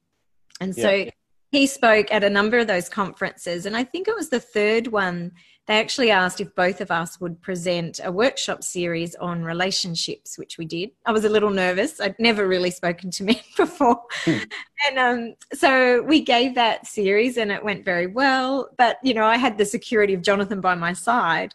And 0.61 0.75
so 0.75 0.91
yeah. 0.91 1.11
he 1.51 1.67
spoke 1.67 2.13
at 2.13 2.25
a 2.25 2.31
number 2.31 2.59
of 2.59 2.67
those 2.67 2.89
conferences. 2.89 3.67
And 3.67 3.77
I 3.77 3.85
think 3.85 4.09
it 4.09 4.15
was 4.15 4.29
the 4.29 4.41
third 4.41 4.89
one, 4.89 5.33
they 5.67 5.81
actually 5.81 6.11
asked 6.13 6.41
if 6.41 6.55
both 6.55 6.81
of 6.81 6.91
us 6.93 7.21
would 7.21 7.43
present 7.43 8.01
a 8.05 8.13
workshop 8.13 8.63
series 8.63 9.17
on 9.17 9.43
relationships, 9.43 10.39
which 10.39 10.59
we 10.59 10.65
did. 10.65 10.91
I 11.05 11.13
was 11.13 11.25
a 11.25 11.29
little 11.29 11.51
nervous. 11.51 12.01
I'd 12.01 12.19
never 12.21 12.47
really 12.47 12.71
spoken 12.71 13.11
to 13.13 13.25
men 13.25 13.41
before. 13.57 14.01
Hmm. 14.25 14.39
And 14.87 14.99
um, 14.99 15.35
so 15.53 16.03
we 16.03 16.21
gave 16.21 16.55
that 16.55 16.87
series 16.87 17.37
and 17.37 17.51
it 17.51 17.65
went 17.65 17.85
very 17.85 18.07
well. 18.07 18.69
But, 18.79 18.99
you 19.03 19.13
know, 19.13 19.25
I 19.25 19.37
had 19.37 19.59
the 19.59 19.65
security 19.65 20.15
of 20.15 20.23
Jonathan 20.23 20.61
by 20.61 20.77
my 20.77 20.93
side. 20.93 21.53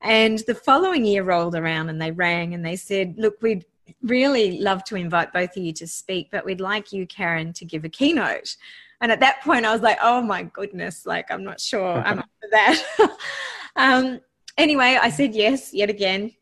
And 0.00 0.40
the 0.48 0.54
following 0.56 1.04
year 1.04 1.22
rolled 1.22 1.54
around 1.54 1.88
and 1.88 2.02
they 2.02 2.10
rang 2.10 2.54
and 2.54 2.66
they 2.66 2.74
said, 2.74 3.14
Look, 3.16 3.40
we'd 3.40 3.64
really 4.02 4.58
love 4.58 4.82
to 4.84 4.96
invite 4.96 5.32
both 5.32 5.56
of 5.56 5.62
you 5.62 5.72
to 5.74 5.86
speak, 5.86 6.28
but 6.32 6.44
we'd 6.44 6.60
like 6.60 6.92
you, 6.92 7.06
Karen, 7.06 7.52
to 7.52 7.64
give 7.64 7.84
a 7.84 7.88
keynote. 7.88 8.56
And 9.02 9.10
at 9.10 9.20
that 9.20 9.42
point, 9.42 9.66
I 9.66 9.72
was 9.72 9.82
like, 9.82 9.98
oh 10.00 10.22
my 10.22 10.44
goodness, 10.44 11.04
like, 11.04 11.28
I'm 11.30 11.42
not 11.42 11.60
sure 11.60 11.98
I'm 11.98 12.20
up 12.20 12.30
for 12.40 12.48
that. 12.52 13.16
um, 13.76 14.20
anyway, 14.56 14.96
I 15.02 15.10
said 15.10 15.34
yes 15.34 15.74
yet 15.74 15.90
again. 15.90 16.32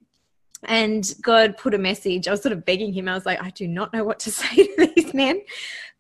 And 0.65 1.11
God 1.23 1.57
put 1.57 1.73
a 1.73 1.79
message. 1.79 2.29
I 2.29 2.33
was 2.33 2.43
sort 2.43 2.53
of 2.53 2.67
begging 2.67 2.93
him. 2.93 3.09
I 3.09 3.15
was 3.15 3.25
like, 3.25 3.43
I 3.43 3.49
do 3.49 3.67
not 3.67 3.95
know 3.95 4.05
what 4.05 4.21
to 4.21 4.31
say 4.43 4.67
to 4.67 4.93
these 4.95 5.15
men. 5.15 5.41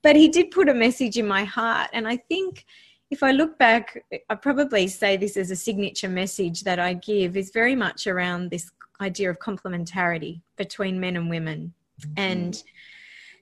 But 0.02 0.17
he 0.17 0.29
did 0.29 0.50
put 0.50 0.69
a 0.69 0.75
message 0.75 1.17
in 1.17 1.26
my 1.26 1.45
heart. 1.45 1.88
And 1.95 2.07
I 2.07 2.19
think 2.19 2.67
if 3.11 3.23
I 3.23 3.33
look 3.33 3.59
back, 3.59 4.05
I 4.29 4.35
probably 4.35 4.87
say 4.87 5.17
this 5.17 5.38
as 5.38 5.50
a 5.50 5.57
signature 5.57 6.11
message 6.11 6.62
that 6.64 6.79
I 6.79 6.93
give 6.93 7.38
is 7.38 7.50
very 7.52 7.75
much 7.75 8.07
around 8.07 8.50
this 8.50 8.71
idea 9.00 9.31
of 9.31 9.38
complementarity 9.38 10.43
between 10.57 11.00
men 11.00 11.17
and 11.17 11.31
women. 11.31 11.73
Mm-hmm. 12.02 12.12
And 12.19 12.62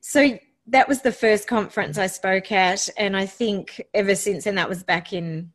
so 0.00 0.38
that 0.70 0.88
was 0.88 1.02
the 1.02 1.12
first 1.12 1.48
conference 1.48 1.98
I 1.98 2.06
spoke 2.06 2.52
at. 2.52 2.88
And 2.96 3.16
I 3.16 3.26
think 3.26 3.82
ever 3.94 4.14
since, 4.14 4.46
and 4.46 4.58
that 4.58 4.68
was 4.68 4.82
back 4.82 5.12
in 5.12 5.50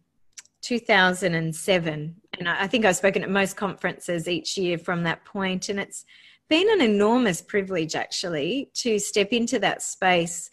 2007. 0.61 2.15
And 2.39 2.49
I 2.49 2.67
think 2.67 2.85
I've 2.85 2.95
spoken 2.95 3.23
at 3.23 3.29
most 3.29 3.55
conferences 3.55 4.27
each 4.27 4.57
year 4.57 4.77
from 4.77 5.03
that 5.03 5.23
point. 5.25 5.69
And 5.69 5.79
it's 5.79 6.05
been 6.49 6.69
an 6.71 6.81
enormous 6.81 7.41
privilege, 7.41 7.95
actually, 7.95 8.71
to 8.75 8.99
step 8.99 9.29
into 9.31 9.59
that 9.59 9.81
space 9.81 10.49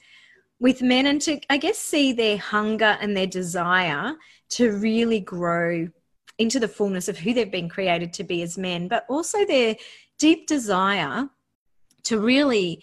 with 0.59 0.83
men 0.83 1.07
and 1.07 1.21
to, 1.23 1.40
I 1.49 1.57
guess, 1.57 1.79
see 1.79 2.12
their 2.12 2.37
hunger 2.37 2.99
and 3.00 3.17
their 3.17 3.26
desire 3.26 4.14
to 4.50 4.73
really 4.73 5.21
grow 5.21 5.88
into 6.38 6.61
the 6.61 6.69
fullness 6.69 7.09
of 7.09 7.19
who 7.19 7.33
they've 7.33 7.50
been 7.50 7.69
created 7.69 8.12
to 8.14 8.25
be 8.25 8.43
as 8.43 8.59
men, 8.59 8.88
but 8.88 9.07
also 9.09 9.45
their 9.45 9.76
deep 10.19 10.47
desire 10.47 11.29
to 12.05 12.19
really 12.19 12.83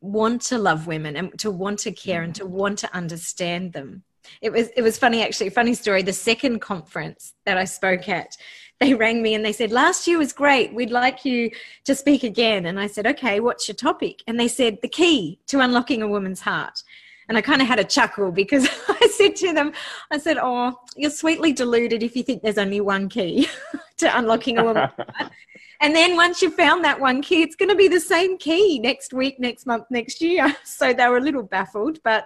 want 0.00 0.42
to 0.42 0.58
love 0.58 0.86
women 0.86 1.16
and 1.16 1.38
to 1.38 1.50
want 1.50 1.78
to 1.80 1.92
care 1.92 2.22
and 2.22 2.34
to 2.36 2.46
want 2.46 2.78
to 2.80 2.94
understand 2.94 3.72
them. 3.72 4.02
It 4.40 4.52
was 4.52 4.68
it 4.76 4.82
was 4.82 4.98
funny 4.98 5.22
actually, 5.22 5.50
funny 5.50 5.74
story. 5.74 6.02
The 6.02 6.12
second 6.12 6.60
conference 6.60 7.34
that 7.44 7.58
I 7.58 7.64
spoke 7.64 8.08
at, 8.08 8.36
they 8.80 8.94
rang 8.94 9.22
me 9.22 9.34
and 9.34 9.44
they 9.44 9.52
said, 9.52 9.72
Last 9.72 10.06
year 10.06 10.18
was 10.18 10.32
great. 10.32 10.74
We'd 10.74 10.90
like 10.90 11.24
you 11.24 11.50
to 11.84 11.94
speak 11.94 12.22
again. 12.22 12.66
And 12.66 12.80
I 12.80 12.86
said, 12.86 13.06
Okay, 13.06 13.40
what's 13.40 13.68
your 13.68 13.74
topic? 13.74 14.22
And 14.26 14.38
they 14.38 14.48
said, 14.48 14.78
The 14.82 14.88
key 14.88 15.38
to 15.46 15.60
unlocking 15.60 16.02
a 16.02 16.08
woman's 16.08 16.40
heart. 16.40 16.82
And 17.28 17.38
I 17.38 17.40
kind 17.40 17.62
of 17.62 17.68
had 17.68 17.78
a 17.78 17.84
chuckle 17.84 18.32
because 18.32 18.68
I 18.88 19.08
said 19.08 19.36
to 19.36 19.52
them, 19.52 19.72
I 20.10 20.18
said, 20.18 20.38
Oh, 20.40 20.78
you're 20.96 21.10
sweetly 21.10 21.52
deluded 21.52 22.02
if 22.02 22.16
you 22.16 22.22
think 22.22 22.42
there's 22.42 22.58
only 22.58 22.80
one 22.80 23.08
key 23.08 23.48
to 24.02 24.18
unlocking 24.18 24.58
a 24.58 24.64
woman. 24.64 24.88
and 25.80 25.94
then 25.94 26.16
once 26.16 26.42
you've 26.42 26.54
found 26.54 26.84
that 26.84 27.00
one 27.00 27.22
key, 27.22 27.42
it's 27.42 27.56
going 27.56 27.68
to 27.68 27.74
be 27.74 27.88
the 27.88 28.00
same 28.00 28.38
key 28.38 28.78
next 28.78 29.12
week, 29.12 29.40
next 29.40 29.66
month, 29.66 29.84
next 29.90 30.20
year. 30.20 30.54
So 30.64 30.92
they 30.92 31.08
were 31.08 31.18
a 31.18 31.22
little 31.22 31.42
baffled, 31.42 31.98
but 32.02 32.24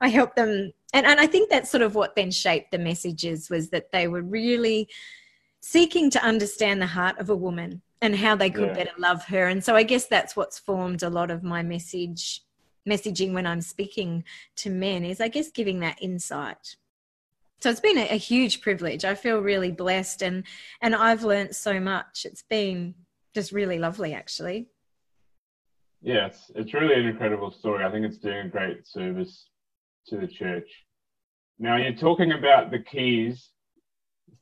I 0.00 0.08
helped 0.08 0.36
them. 0.36 0.72
And, 0.92 1.06
and 1.06 1.20
I 1.20 1.26
think 1.26 1.50
that's 1.50 1.70
sort 1.70 1.82
of 1.82 1.94
what 1.94 2.14
then 2.14 2.30
shaped 2.30 2.70
the 2.70 2.78
messages 2.78 3.50
was 3.50 3.70
that 3.70 3.90
they 3.92 4.08
were 4.08 4.22
really 4.22 4.88
seeking 5.60 6.10
to 6.10 6.22
understand 6.22 6.80
the 6.80 6.86
heart 6.86 7.18
of 7.18 7.30
a 7.30 7.36
woman 7.36 7.82
and 8.02 8.14
how 8.14 8.36
they 8.36 8.50
could 8.50 8.68
yeah. 8.68 8.74
better 8.74 8.92
love 8.98 9.24
her. 9.24 9.48
And 9.48 9.64
so 9.64 9.74
I 9.74 9.82
guess 9.82 10.06
that's 10.06 10.36
what's 10.36 10.58
formed 10.58 11.02
a 11.02 11.10
lot 11.10 11.30
of 11.30 11.42
my 11.42 11.62
message 11.62 12.42
messaging 12.86 13.32
when 13.32 13.46
I'm 13.46 13.60
speaking 13.60 14.24
to 14.56 14.70
men 14.70 15.04
is, 15.04 15.20
I 15.20 15.28
guess, 15.28 15.50
giving 15.50 15.80
that 15.80 15.98
insight. 16.00 16.76
So 17.60 17.70
it's 17.70 17.80
been 17.80 17.98
a, 17.98 18.08
a 18.10 18.18
huge 18.18 18.60
privilege. 18.60 19.04
I 19.04 19.14
feel 19.14 19.38
really 19.38 19.70
blessed, 19.70 20.22
and 20.22 20.44
and 20.82 20.94
I've 20.94 21.24
learned 21.24 21.56
so 21.56 21.80
much. 21.80 22.24
It's 22.24 22.42
been 22.42 22.94
just 23.34 23.52
really 23.52 23.78
lovely, 23.78 24.14
actually. 24.14 24.68
Yeah, 26.00 26.30
it's, 26.54 26.72
really 26.72 26.94
an 26.94 27.06
incredible 27.06 27.50
story. 27.50 27.84
I 27.84 27.90
think 27.90 28.06
it's 28.06 28.18
doing 28.18 28.46
a 28.46 28.48
great 28.48 28.86
service 28.86 29.48
to 30.06 30.18
the 30.18 30.26
church. 30.26 30.68
Now, 31.58 31.76
you're 31.76 31.92
talking 31.92 32.32
about 32.32 32.70
the 32.70 32.78
keys, 32.78 33.50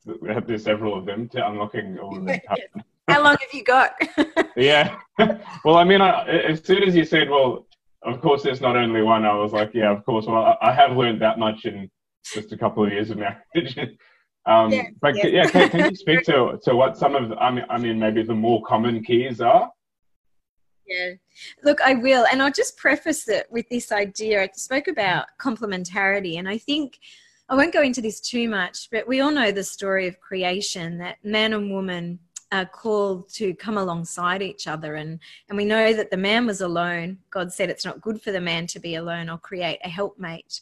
there's 0.04 0.62
several 0.62 0.96
of 0.98 1.06
them, 1.06 1.28
to 1.30 1.46
unlocking 1.46 1.98
all 1.98 2.18
of 2.18 2.24
them. 2.24 2.38
How 3.08 3.22
long 3.22 3.36
have 3.40 3.52
you 3.52 3.64
got? 3.64 3.94
yeah. 4.56 4.96
well, 5.64 5.76
I 5.76 5.84
mean, 5.84 6.00
I, 6.00 6.24
as 6.26 6.64
soon 6.64 6.82
as 6.82 6.94
you 6.94 7.04
said, 7.04 7.28
well, 7.28 7.66
of 8.02 8.20
course, 8.20 8.42
there's 8.42 8.60
not 8.60 8.76
only 8.76 9.02
one. 9.02 9.24
I 9.24 9.34
was 9.34 9.52
like, 9.52 9.72
yeah, 9.74 9.90
of 9.90 10.04
course. 10.04 10.26
Well, 10.26 10.56
I 10.60 10.72
have 10.72 10.96
learned 10.96 11.20
that 11.22 11.38
much 11.38 11.64
in 11.64 11.90
just 12.32 12.52
a 12.52 12.56
couple 12.58 12.84
of 12.84 12.92
years 12.92 13.10
of 13.10 13.18
marriage. 13.18 13.76
um, 14.46 14.70
yeah, 14.72 14.84
but 15.00 15.16
yeah, 15.16 15.26
yeah 15.26 15.46
can, 15.46 15.68
can, 15.70 15.90
you 15.90 15.96
speak 15.96 16.22
to 16.26 16.58
to 16.62 16.74
what 16.74 16.96
some 16.96 17.14
of 17.14 17.32
I 17.38 17.50
mean, 17.50 17.64
I 17.68 17.78
mean, 17.78 17.98
maybe 17.98 18.22
the 18.22 18.34
more 18.34 18.62
common 18.62 19.02
keys 19.04 19.40
are? 19.40 19.70
Yeah, 20.86 21.12
look, 21.62 21.80
I 21.80 21.94
will, 21.94 22.26
and 22.30 22.42
I'll 22.42 22.52
just 22.52 22.76
preface 22.76 23.28
it 23.28 23.46
with 23.50 23.68
this 23.70 23.90
idea. 23.90 24.42
I 24.42 24.50
spoke 24.54 24.88
about 24.88 25.26
complementarity, 25.40 26.38
and 26.38 26.48
I 26.48 26.58
think. 26.58 26.98
I 27.46 27.56
won't 27.56 27.74
go 27.74 27.82
into 27.82 28.00
this 28.00 28.22
too 28.22 28.48
much, 28.48 28.88
but 28.90 29.06
we 29.06 29.20
all 29.20 29.30
know 29.30 29.52
the 29.52 29.62
story 29.62 30.08
of 30.08 30.18
creation 30.18 30.96
that 30.96 31.22
man 31.22 31.52
and 31.52 31.70
woman 31.70 32.18
are 32.54 32.66
called 32.66 33.28
to 33.34 33.54
come 33.54 33.76
alongside 33.76 34.42
each 34.42 34.66
other. 34.66 34.94
And, 34.94 35.18
and 35.48 35.56
we 35.56 35.64
know 35.64 35.92
that 35.92 36.10
the 36.10 36.16
man 36.16 36.46
was 36.46 36.60
alone. 36.60 37.18
God 37.30 37.52
said 37.52 37.68
it's 37.68 37.84
not 37.84 38.00
good 38.00 38.22
for 38.22 38.32
the 38.32 38.40
man 38.40 38.66
to 38.68 38.78
be 38.78 38.94
alone. 38.94 39.28
I'll 39.28 39.38
create 39.38 39.78
a 39.84 39.88
helpmate. 39.88 40.60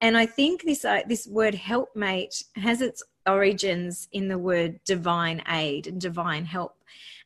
And 0.00 0.16
I 0.16 0.26
think 0.26 0.62
this, 0.62 0.84
uh, 0.84 1.00
this 1.06 1.26
word 1.26 1.54
helpmate 1.54 2.44
has 2.56 2.80
its 2.80 3.02
origins 3.26 4.08
in 4.12 4.28
the 4.28 4.38
word 4.38 4.80
divine 4.84 5.42
aid 5.48 5.86
and 5.86 6.00
divine 6.00 6.44
help. 6.44 6.76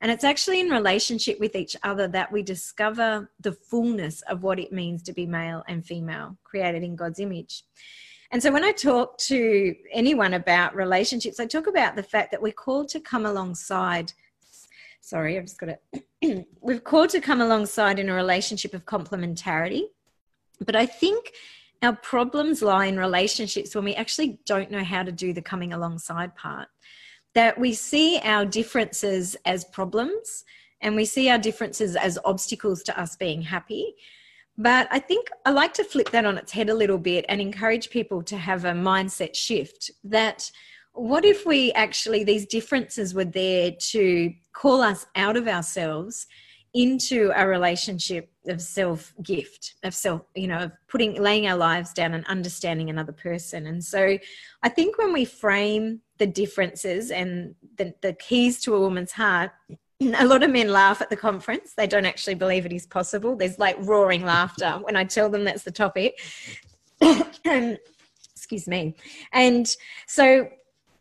And 0.01 0.11
it's 0.11 0.25
actually 0.25 0.61
in 0.61 0.69
relationship 0.69 1.39
with 1.41 1.55
each 1.55 1.77
other 1.83 2.09
that 2.09 2.31
we 2.31 2.43
discover 2.43 3.31
the 3.41 3.53
fullness 3.53 4.23
of 4.23 4.43
what 4.43 4.59
it 4.59 4.73
means 4.73 5.03
to 5.05 5.13
be 5.13 5.25
male 5.25 5.63
and 5.69 5.87
female, 5.87 6.37
created 6.45 6.83
in 6.83 6.97
God's 6.97 7.21
image. 7.21 7.63
And 8.31 8.43
so 8.43 8.51
when 8.51 8.65
I 8.65 8.73
talk 8.73 9.17
to 9.19 9.75
anyone 9.93 10.35
about 10.35 10.75
relationships, 10.75 11.39
I 11.39 11.47
talk 11.47 11.69
about 11.69 11.95
the 11.95 12.03
fact 12.03 12.33
that 12.33 12.43
we're 12.43 12.53
called 12.53 12.89
to 12.89 13.01
come 13.01 13.27
alongside. 13.27 14.13
Sorry, 15.01 15.39
I've 15.39 15.45
just 15.45 15.61
got 15.61 15.69
it. 15.69 16.47
We're 16.61 16.81
called 16.81 17.11
to 17.11 17.21
come 17.21 17.43
alongside 17.43 17.99
in 17.99 18.09
a 18.09 18.15
relationship 18.15 18.73
of 18.73 18.87
complementarity. 18.87 19.83
But 20.65 20.75
I 20.75 20.87
think 20.87 21.33
our 21.85 21.95
problems 21.95 22.63
lie 22.63 22.87
in 22.87 22.99
relationships 22.99 23.75
when 23.75 23.85
we 23.85 23.95
actually 23.95 24.39
don't 24.47 24.71
know 24.71 24.83
how 24.83 25.03
to 25.03 25.13
do 25.13 25.33
the 25.33 25.43
coming 25.43 25.73
alongside 25.73 26.35
part. 26.35 26.69
That 27.35 27.59
we 27.59 27.75
see 27.75 28.19
our 28.25 28.45
differences 28.45 29.37
as 29.45 29.65
problems 29.65 30.45
and 30.81 30.97
we 30.97 31.05
see 31.05 31.29
our 31.29 31.39
differences 31.39 31.97
as 31.97 32.19
obstacles 32.25 32.83
to 32.85 33.01
us 33.01 33.17
being 33.17 33.43
happy. 33.43 33.95
But 34.57 34.87
I 34.91 34.99
think 34.99 35.29
I 35.45 35.51
like 35.51 35.75
to 35.75 35.85
flip 35.85 36.11
that 36.11 36.25
on 36.25 36.39
its 36.39 36.53
head 36.53 36.69
a 36.69 36.75
little 36.75 36.99
bit 36.99 37.25
and 37.29 37.41
encourage 37.41 37.91
people 37.91 38.23
to 38.25 38.37
have 38.37 38.65
a 38.65 38.73
mindset 38.73 39.35
shift 39.35 39.91
that 40.05 40.51
what 40.93 41.25
if 41.25 41.45
we 41.45 41.73
actually, 41.73 42.23
these 42.23 42.47
differences 42.47 43.15
were 43.15 43.25
there 43.25 43.73
to 43.73 44.33
call 44.53 44.81
us 44.81 45.07
out 45.17 45.37
of 45.37 45.49
ourselves 45.49 46.27
into 46.75 47.31
a 47.37 47.47
relationship 47.47 48.29
of 48.47 48.61
self 48.61 49.15
gift 49.23 49.75
of 49.85 49.95
self 49.95 50.23
you 50.35 50.49
know 50.49 50.59
of 50.59 50.73
putting 50.89 51.21
laying 51.23 51.47
our 51.47 51.57
lives 51.57 51.93
down 51.93 52.13
and 52.15 52.27
understanding 52.27 52.91
another 52.91 53.13
person. 53.13 53.67
And 53.67 53.83
so 53.83 54.19
i 54.63 54.69
think 54.69 54.99
when 54.99 55.13
we 55.13 55.25
frame 55.25 56.01
the 56.19 56.27
differences 56.27 57.11
and 57.11 57.55
the, 57.77 57.95
the 58.03 58.13
keys 58.15 58.61
to 58.63 58.75
a 58.75 58.81
woman's 58.81 59.13
heart 59.13 59.53
a 60.01 60.27
lot 60.27 60.43
of 60.43 60.51
men 60.51 60.69
laugh 60.69 61.01
at 61.01 61.09
the 61.09 61.17
conference. 61.17 61.73
They 61.75 61.87
don't 61.87 62.05
actually 62.05 62.35
believe 62.35 62.67
it 62.67 62.73
is 62.73 62.85
possible. 62.85 63.37
There's 63.37 63.59
like 63.59 63.77
roaring 63.79 64.25
laughter 64.25 64.73
when 64.83 64.97
i 64.97 65.05
tell 65.05 65.31
them 65.31 65.45
that's 65.45 65.65
the 65.65 65.73
topic. 65.73 66.21
And 67.47 67.79
excuse 68.35 68.67
me. 68.67 68.97
And 69.33 69.75
so 70.07 70.49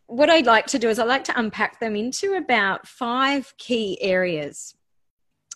what 0.06 0.28
i'd 0.28 0.46
like 0.46 0.66
to 0.66 0.78
do 0.78 0.90
is 0.90 0.98
i 0.98 1.04
like 1.04 1.24
to 1.24 1.38
unpack 1.38 1.80
them 1.80 1.96
into 1.96 2.34
about 2.34 2.86
five 2.86 3.54
key 3.56 3.98
areas 4.02 4.74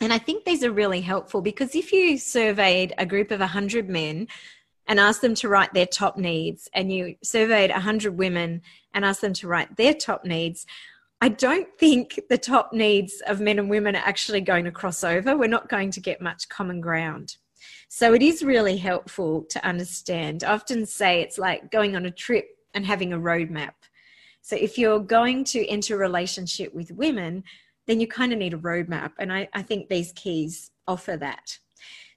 and 0.01 0.13
I 0.13 0.19
think 0.19 0.45
these 0.45 0.63
are 0.63 0.71
really 0.71 1.01
helpful 1.01 1.43
because 1.43 1.75
if 1.75 1.93
you 1.93 2.19
surveyed 2.19 2.95
a 2.99 3.07
group 3.07 3.31
of 3.31 3.41
100 3.41 3.89
men 3.89 4.29
and 4.87 5.01
asked 5.01 5.23
them 5.23 5.35
to 5.37 5.49
write 5.49 5.75
their 5.75 5.87
top 5.87 6.17
needs, 6.17 6.69
and 6.73 6.91
you 6.91 7.17
surveyed 7.23 7.71
100 7.71 8.17
women 8.17 8.63
and 8.95 9.05
asked 9.05 9.21
them 9.21 9.35
to 9.35 9.49
write 9.49 9.77
their 9.77 9.93
top 9.93 10.25
needs, 10.25 10.65
I 11.21 11.29
don't 11.29 11.69
think 11.79 12.21
the 12.31 12.39
top 12.39 12.73
needs 12.73 13.21
of 13.27 13.41
men 13.41 13.59
and 13.59 13.69
women 13.69 13.97
are 13.97 14.05
actually 14.05 14.41
going 14.41 14.65
to 14.65 14.71
cross 14.71 15.03
over. 15.03 15.37
We're 15.37 15.49
not 15.49 15.69
going 15.69 15.91
to 15.91 16.01
get 16.01 16.23
much 16.23 16.49
common 16.49 16.81
ground. 16.81 17.37
So 17.89 18.15
it 18.15 18.23
is 18.23 18.45
really 18.45 18.77
helpful 18.77 19.45
to 19.51 19.67
understand. 19.67 20.45
I 20.45 20.53
often 20.53 20.87
say 20.87 21.21
it's 21.21 21.39
like 21.39 21.73
going 21.73 21.97
on 21.97 22.07
a 22.07 22.11
trip 22.11 22.47
and 22.73 22.87
having 22.87 23.13
a 23.13 23.19
roadmap. 23.19 23.73
So 24.43 24.57
if 24.57 24.79
you're 24.79 25.01
going 25.01 25.45
to 25.45 25.67
enter 25.67 25.97
a 25.97 25.99
relationship 25.99 26.73
with 26.73 26.93
women, 26.93 27.45
then 27.89 27.99
you 27.99 28.07
kind 28.07 28.33
of 28.33 28.39
need 28.39 28.55
a 28.55 28.59
roadmap. 28.59 29.13
And 29.19 29.33
I, 29.33 29.49
I 29.55 29.63
think 29.63 29.89
these 29.89 30.13
keys 30.13 30.71
offer 30.87 31.17
that. 31.17 31.59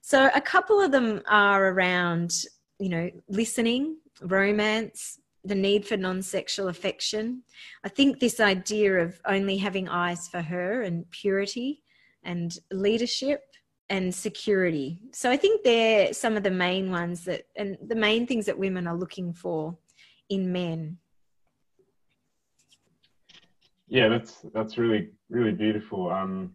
So 0.02 0.30
a 0.34 0.40
couple 0.40 0.80
of 0.80 0.92
them 0.92 1.22
are 1.28 1.70
around, 1.70 2.44
you 2.78 2.90
know, 2.90 3.10
listening, 3.28 3.96
romance, 4.20 5.18
the 5.44 5.54
need 5.54 5.86
for 5.86 5.96
non 5.96 6.22
sexual 6.22 6.68
affection. 6.68 7.42
I 7.82 7.88
think 7.88 8.20
this 8.20 8.38
idea 8.38 8.98
of 8.98 9.20
only 9.26 9.56
having 9.56 9.88
eyes 9.88 10.28
for 10.28 10.42
her 10.42 10.82
and 10.82 11.10
purity 11.10 11.82
and 12.22 12.56
leadership 12.70 13.42
and 13.88 14.14
security. 14.14 15.00
So 15.12 15.30
I 15.30 15.36
think 15.36 15.62
they're 15.62 16.12
some 16.12 16.36
of 16.36 16.42
the 16.42 16.50
main 16.50 16.90
ones 16.90 17.24
that, 17.24 17.46
and 17.56 17.76
the 17.86 17.96
main 17.96 18.26
things 18.26 18.46
that 18.46 18.58
women 18.58 18.86
are 18.86 18.96
looking 18.96 19.32
for 19.32 19.76
in 20.28 20.52
men. 20.52 20.98
Yeah, 23.92 24.08
that's 24.08 24.46
that's 24.54 24.78
really 24.78 25.10
really 25.28 25.52
beautiful. 25.52 26.10
Um, 26.10 26.54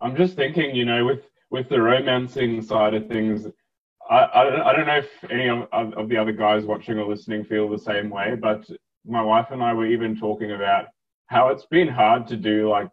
I'm 0.00 0.14
just 0.14 0.36
thinking, 0.36 0.72
you 0.72 0.84
know, 0.84 1.04
with 1.04 1.22
with 1.50 1.68
the 1.68 1.82
romancing 1.82 2.62
side 2.62 2.94
of 2.94 3.08
things, 3.08 3.48
I 4.08 4.28
I 4.32 4.44
don't, 4.44 4.60
I 4.60 4.72
don't 4.72 4.86
know 4.86 4.98
if 4.98 5.30
any 5.32 5.48
of, 5.48 5.66
of 5.72 6.08
the 6.08 6.16
other 6.16 6.30
guys 6.30 6.64
watching 6.64 6.96
or 7.00 7.08
listening 7.08 7.44
feel 7.44 7.68
the 7.68 7.76
same 7.76 8.08
way, 8.08 8.36
but 8.40 8.64
my 9.04 9.20
wife 9.20 9.48
and 9.50 9.64
I 9.64 9.74
were 9.74 9.86
even 9.86 10.16
talking 10.16 10.52
about 10.52 10.86
how 11.26 11.48
it's 11.48 11.66
been 11.66 11.88
hard 11.88 12.28
to 12.28 12.36
do 12.36 12.68
like 12.70 12.92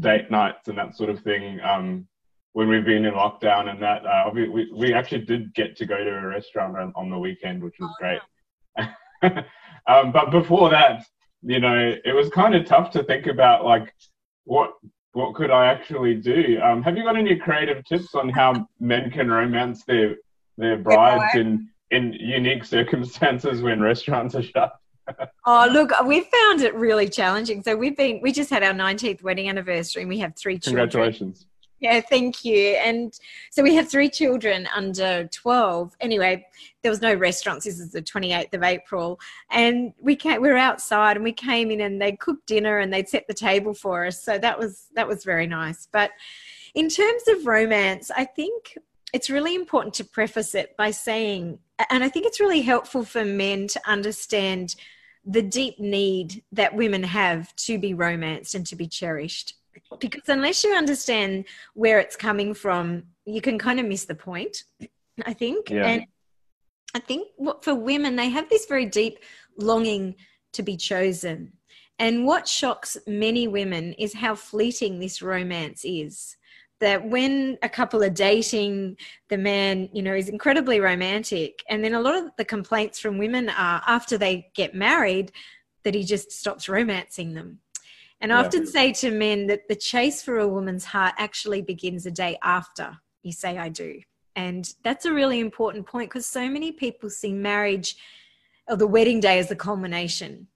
date 0.00 0.30
nights 0.30 0.68
and 0.68 0.78
that 0.78 0.96
sort 0.96 1.10
of 1.10 1.20
thing 1.20 1.60
um, 1.60 2.08
when 2.54 2.66
we've 2.66 2.86
been 2.86 3.04
in 3.04 3.12
lockdown 3.12 3.68
and 3.68 3.82
that 3.82 4.06
uh, 4.06 4.30
we, 4.32 4.48
we, 4.48 4.72
we 4.74 4.94
actually 4.94 5.26
did 5.26 5.54
get 5.54 5.76
to 5.76 5.84
go 5.84 6.02
to 6.02 6.10
a 6.10 6.26
restaurant 6.26 6.78
on, 6.78 6.92
on 6.96 7.10
the 7.10 7.18
weekend 7.18 7.62
which 7.62 7.76
was 7.78 7.90
great 8.00 8.20
um, 9.86 10.10
but 10.12 10.30
before 10.30 10.70
that 10.70 11.04
you 11.46 11.60
know, 11.60 11.94
it 12.04 12.12
was 12.12 12.28
kind 12.30 12.54
of 12.54 12.66
tough 12.66 12.90
to 12.92 13.04
think 13.04 13.26
about 13.26 13.64
like 13.64 13.94
what 14.44 14.72
what 15.12 15.34
could 15.34 15.50
I 15.50 15.66
actually 15.66 16.14
do. 16.14 16.60
Um, 16.62 16.82
have 16.82 16.96
you 16.96 17.04
got 17.04 17.16
any 17.16 17.36
creative 17.36 17.84
tips 17.84 18.14
on 18.14 18.28
how 18.28 18.68
men 18.80 19.10
can 19.10 19.30
romance 19.30 19.84
their 19.84 20.16
their 20.58 20.76
brides 20.76 21.36
in 21.36 21.68
in 21.90 22.12
unique 22.14 22.64
circumstances 22.64 23.62
when 23.62 23.80
restaurants 23.80 24.34
are 24.34 24.42
shut? 24.42 24.72
oh 25.46 25.68
look 25.70 25.92
we 26.04 26.22
found 26.22 26.60
it 26.60 26.74
really 26.74 27.08
challenging 27.08 27.62
so 27.62 27.76
we've 27.76 27.96
been 27.96 28.18
we 28.20 28.32
just 28.32 28.50
had 28.50 28.64
our 28.64 28.72
19th 28.72 29.22
wedding 29.22 29.48
anniversary 29.48 30.02
and 30.02 30.08
we 30.08 30.18
have 30.18 30.34
three 30.34 30.58
children 30.58 30.82
congratulations 30.82 31.46
yeah, 31.80 32.00
thank 32.00 32.44
you. 32.44 32.70
And 32.82 33.12
so 33.50 33.62
we 33.62 33.74
have 33.74 33.88
three 33.88 34.08
children 34.08 34.66
under 34.74 35.28
12. 35.28 35.94
Anyway, 36.00 36.46
there 36.86 36.92
was 36.92 37.02
no 37.02 37.14
restaurants. 37.14 37.64
This 37.64 37.80
is 37.80 37.90
the 37.90 38.00
28th 38.00 38.54
of 38.54 38.62
April. 38.62 39.18
And 39.50 39.92
we 39.98 40.14
came, 40.14 40.40
we 40.40 40.48
were 40.48 40.56
outside 40.56 41.16
and 41.16 41.24
we 41.24 41.32
came 41.32 41.72
in 41.72 41.80
and 41.80 42.00
they 42.00 42.12
cooked 42.12 42.46
dinner 42.46 42.78
and 42.78 42.94
they'd 42.94 43.08
set 43.08 43.26
the 43.26 43.34
table 43.34 43.74
for 43.74 44.06
us. 44.06 44.22
So 44.22 44.38
that 44.38 44.56
was, 44.56 44.86
that 44.94 45.08
was 45.08 45.24
very 45.24 45.48
nice. 45.48 45.88
But 45.90 46.12
in 46.76 46.88
terms 46.88 47.24
of 47.26 47.44
romance, 47.44 48.12
I 48.16 48.24
think 48.24 48.78
it's 49.12 49.28
really 49.28 49.56
important 49.56 49.94
to 49.94 50.04
preface 50.04 50.54
it 50.54 50.76
by 50.76 50.92
saying, 50.92 51.58
and 51.90 52.04
I 52.04 52.08
think 52.08 52.24
it's 52.24 52.38
really 52.38 52.62
helpful 52.62 53.04
for 53.04 53.24
men 53.24 53.66
to 53.66 53.80
understand 53.84 54.76
the 55.24 55.42
deep 55.42 55.80
need 55.80 56.44
that 56.52 56.76
women 56.76 57.02
have 57.02 57.52
to 57.56 57.80
be 57.80 57.94
romanced 57.94 58.54
and 58.54 58.64
to 58.66 58.76
be 58.76 58.86
cherished 58.86 59.54
because 59.98 60.28
unless 60.28 60.62
you 60.62 60.72
understand 60.72 61.46
where 61.74 61.98
it's 61.98 62.14
coming 62.14 62.54
from, 62.54 63.02
you 63.24 63.40
can 63.40 63.58
kind 63.58 63.80
of 63.80 63.86
miss 63.86 64.04
the 64.04 64.14
point, 64.14 64.62
I 65.24 65.32
think. 65.32 65.68
Yeah. 65.68 65.86
And 65.86 66.06
I 66.94 66.98
think 66.98 67.28
what 67.36 67.64
for 67.64 67.74
women, 67.74 68.16
they 68.16 68.28
have 68.30 68.48
this 68.48 68.66
very 68.66 68.86
deep 68.86 69.18
longing 69.58 70.16
to 70.52 70.62
be 70.62 70.76
chosen. 70.76 71.52
And 71.98 72.26
what 72.26 72.46
shocks 72.46 72.96
many 73.06 73.48
women 73.48 73.94
is 73.94 74.14
how 74.14 74.34
fleeting 74.34 74.98
this 74.98 75.22
romance 75.22 75.82
is. 75.84 76.36
That 76.80 77.08
when 77.08 77.56
a 77.62 77.70
couple 77.70 78.02
are 78.04 78.10
dating, 78.10 78.98
the 79.30 79.38
man, 79.38 79.88
you 79.94 80.02
know, 80.02 80.14
is 80.14 80.28
incredibly 80.28 80.78
romantic. 80.78 81.62
And 81.70 81.82
then 81.82 81.94
a 81.94 82.00
lot 82.00 82.16
of 82.16 82.30
the 82.36 82.44
complaints 82.44 82.98
from 82.98 83.16
women 83.16 83.48
are 83.48 83.82
after 83.86 84.18
they 84.18 84.50
get 84.54 84.74
married 84.74 85.32
that 85.84 85.94
he 85.94 86.04
just 86.04 86.32
stops 86.32 86.68
romancing 86.68 87.32
them 87.32 87.60
and 88.20 88.32
I 88.32 88.44
often 88.44 88.66
say 88.66 88.92
to 88.92 89.10
men 89.10 89.46
that 89.48 89.68
the 89.68 89.76
chase 89.76 90.22
for 90.22 90.38
a 90.38 90.48
woman's 90.48 90.84
heart 90.84 91.14
actually 91.18 91.62
begins 91.62 92.06
a 92.06 92.10
day 92.10 92.38
after 92.42 92.98
you 93.22 93.32
say, 93.32 93.58
I 93.58 93.68
do. 93.68 94.00
And 94.36 94.72
that's 94.84 95.06
a 95.06 95.12
really 95.12 95.40
important 95.40 95.86
point 95.86 96.10
because 96.10 96.26
so 96.26 96.48
many 96.48 96.70
people 96.70 97.10
see 97.10 97.32
marriage 97.32 97.96
or 98.68 98.76
the 98.76 98.86
wedding 98.86 99.18
day 99.18 99.38
as 99.38 99.48
the 99.48 99.56
culmination. 99.56 100.46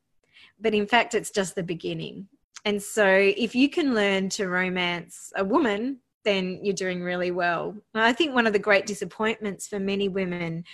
But 0.60 0.74
in 0.74 0.86
fact, 0.86 1.14
it's 1.14 1.30
just 1.30 1.54
the 1.54 1.62
beginning. 1.62 2.28
And 2.66 2.82
so 2.82 3.06
if 3.06 3.54
you 3.54 3.70
can 3.70 3.94
learn 3.94 4.28
to 4.30 4.48
romance 4.48 5.32
a 5.34 5.44
woman, 5.44 6.00
then 6.24 6.60
you're 6.62 6.74
doing 6.74 7.02
really 7.02 7.30
well. 7.30 7.74
I 7.94 8.12
think 8.12 8.34
one 8.34 8.46
of 8.46 8.52
the 8.52 8.58
great 8.58 8.84
disappointments 8.84 9.66
for 9.66 9.80
many 9.80 10.08
women 10.08 10.64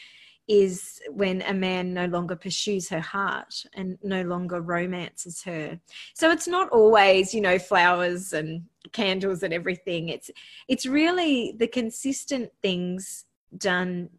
is 0.49 1.01
when 1.11 1.43
a 1.43 1.55
man 1.55 1.93
no 1.93 2.07
longer 2.07 2.37
pursues 2.37 2.89
her 2.89 3.01
heart 3.01 3.65
and 3.75 3.99
no 4.03 4.23
longer 4.23 4.61
romances 4.61 5.43
her. 5.43 5.79
So 6.15 6.31
it's 6.31 6.47
not 6.47 6.69
always, 6.71 7.35
you 7.35 7.41
know, 7.41 7.59
flowers 7.59 8.33
and 8.33 8.63
candles 8.93 9.43
and 9.43 9.53
everything. 9.53 10.09
It's 10.09 10.31
it's 10.69 10.87
really 10.87 11.55
the 11.59 11.67
consistent 11.67 12.51
things 12.63 13.25
done, 13.59 14.11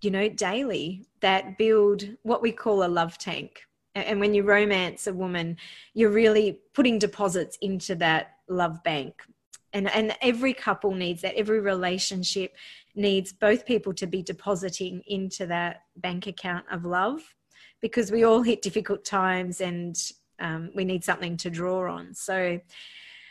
you 0.00 0.10
know, 0.10 0.28
daily 0.28 1.06
that 1.20 1.58
build 1.58 2.08
what 2.22 2.42
we 2.42 2.52
call 2.52 2.84
a 2.84 2.88
love 2.88 3.18
tank. 3.18 3.62
And 3.94 4.20
when 4.20 4.32
you 4.32 4.44
romance 4.44 5.06
a 5.06 5.12
woman, 5.12 5.56
you're 5.94 6.10
really 6.10 6.60
putting 6.72 6.98
deposits 6.98 7.58
into 7.60 7.94
that 7.96 8.36
love 8.48 8.82
bank. 8.84 9.22
And 9.72 9.90
and 9.90 10.16
every 10.22 10.54
couple 10.54 10.94
needs 10.94 11.22
that, 11.22 11.34
every 11.34 11.60
relationship 11.60 12.56
needs 12.94 13.32
both 13.32 13.66
people 13.66 13.92
to 13.94 14.06
be 14.06 14.22
depositing 14.22 15.02
into 15.06 15.46
that 15.46 15.82
bank 15.96 16.26
account 16.26 16.64
of 16.70 16.84
love 16.84 17.20
because 17.80 18.10
we 18.10 18.24
all 18.24 18.42
hit 18.42 18.62
difficult 18.62 19.04
times 19.04 19.60
and 19.60 19.96
um, 20.40 20.70
we 20.74 20.84
need 20.84 21.04
something 21.04 21.36
to 21.38 21.50
draw 21.50 21.92
on. 21.92 22.14
So, 22.14 22.60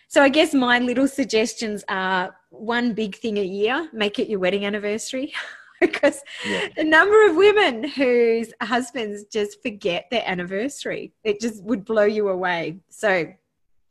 so 0.07 0.23
I 0.23 0.29
guess 0.29 0.53
my 0.53 0.79
little 0.79 1.07
suggestions 1.07 1.83
are 1.89 2.35
one 2.49 2.93
big 2.93 3.15
thing 3.15 3.37
a 3.37 3.43
year, 3.43 3.89
make 3.91 4.19
it 4.19 4.29
your 4.29 4.39
wedding 4.39 4.65
anniversary. 4.65 5.33
because 5.79 6.23
yeah. 6.43 6.67
the 6.75 6.83
number 6.83 7.29
of 7.29 7.35
women 7.35 7.83
whose 7.83 8.51
husbands 8.61 9.25
just 9.25 9.61
forget 9.61 10.07
their 10.09 10.23
anniversary, 10.25 11.13
it 11.23 11.39
just 11.39 11.63
would 11.63 11.85
blow 11.85 12.05
you 12.05 12.29
away. 12.29 12.79
So 12.89 13.31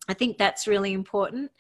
I 0.09 0.15
think 0.15 0.39
that's 0.39 0.67
really 0.67 0.93
important. 0.93 1.51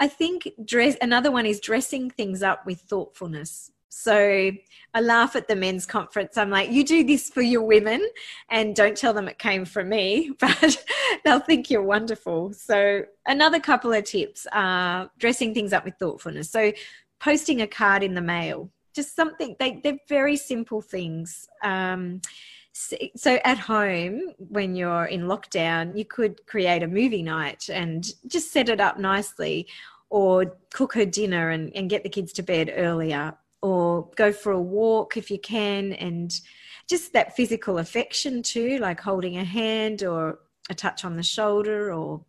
I 0.00 0.08
think 0.08 0.50
dress 0.64 0.96
another 1.00 1.30
one 1.30 1.46
is 1.46 1.60
dressing 1.60 2.10
things 2.10 2.42
up 2.42 2.66
with 2.66 2.80
thoughtfulness. 2.80 3.70
So 3.94 4.50
I 4.94 5.00
laugh 5.02 5.36
at 5.36 5.48
the 5.48 5.54
men's 5.54 5.84
conference. 5.84 6.38
I'm 6.38 6.48
like, 6.48 6.70
you 6.70 6.82
do 6.82 7.04
this 7.04 7.28
for 7.28 7.42
your 7.42 7.62
women 7.62 8.02
and 8.48 8.74
don't 8.74 8.96
tell 8.96 9.12
them 9.12 9.28
it 9.28 9.38
came 9.38 9.66
from 9.66 9.90
me, 9.90 10.32
but 10.40 10.82
they'll 11.24 11.40
think 11.40 11.70
you're 11.70 11.82
wonderful. 11.82 12.54
So 12.54 13.02
another 13.26 13.60
couple 13.60 13.92
of 13.92 14.04
tips 14.04 14.46
are 14.50 15.10
dressing 15.18 15.52
things 15.52 15.74
up 15.74 15.84
with 15.84 15.94
thoughtfulness. 15.98 16.50
So 16.50 16.72
posting 17.20 17.60
a 17.60 17.66
card 17.66 18.02
in 18.02 18.14
the 18.14 18.22
mail, 18.22 18.70
just 18.94 19.14
something, 19.14 19.56
they, 19.60 19.80
they're 19.84 19.98
very 20.08 20.36
simple 20.36 20.80
things. 20.80 21.46
Um, 21.62 22.22
so 22.72 23.38
at 23.44 23.58
home 23.58 24.32
when 24.38 24.74
you're 24.74 25.04
in 25.04 25.22
lockdown 25.22 25.96
you 25.96 26.04
could 26.04 26.44
create 26.46 26.82
a 26.82 26.88
movie 26.88 27.22
night 27.22 27.68
and 27.68 28.12
just 28.26 28.50
set 28.50 28.68
it 28.68 28.80
up 28.80 28.98
nicely 28.98 29.66
or 30.08 30.56
cook 30.72 30.94
her 30.94 31.04
dinner 31.04 31.50
and, 31.50 31.74
and 31.74 31.90
get 31.90 32.02
the 32.02 32.08
kids 32.08 32.32
to 32.32 32.42
bed 32.42 32.72
earlier 32.74 33.34
or 33.60 34.08
go 34.16 34.32
for 34.32 34.52
a 34.52 34.60
walk 34.60 35.16
if 35.16 35.30
you 35.30 35.38
can 35.38 35.92
and 35.94 36.40
just 36.88 37.12
that 37.12 37.36
physical 37.36 37.78
affection 37.78 38.42
too 38.42 38.78
like 38.78 39.00
holding 39.00 39.36
a 39.36 39.44
hand 39.44 40.02
or 40.02 40.38
a 40.70 40.74
touch 40.74 41.04
on 41.04 41.16
the 41.16 41.22
shoulder 41.22 41.92
or 41.92 42.24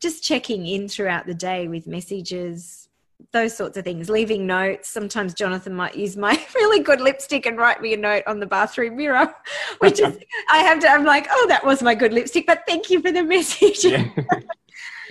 just 0.00 0.22
checking 0.22 0.66
in 0.66 0.88
throughout 0.88 1.26
the 1.26 1.34
day 1.34 1.66
with 1.66 1.86
messages 1.86 2.87
those 3.32 3.56
sorts 3.56 3.76
of 3.76 3.84
things, 3.84 4.08
leaving 4.08 4.46
notes. 4.46 4.88
Sometimes 4.88 5.34
Jonathan 5.34 5.74
might 5.74 5.96
use 5.96 6.16
my 6.16 6.40
really 6.54 6.82
good 6.82 7.00
lipstick 7.00 7.46
and 7.46 7.58
write 7.58 7.82
me 7.82 7.94
a 7.94 7.96
note 7.96 8.22
on 8.26 8.40
the 8.40 8.46
bathroom 8.46 8.96
mirror, 8.96 9.32
which 9.78 10.00
is, 10.00 10.18
I 10.50 10.58
have 10.58 10.80
to, 10.80 10.88
I'm 10.88 11.04
like, 11.04 11.26
oh, 11.30 11.46
that 11.48 11.64
was 11.64 11.82
my 11.82 11.94
good 11.94 12.12
lipstick, 12.12 12.46
but 12.46 12.62
thank 12.66 12.90
you 12.90 13.00
for 13.02 13.12
the 13.12 13.22
message. 13.24 13.84
Yeah. 13.84 14.08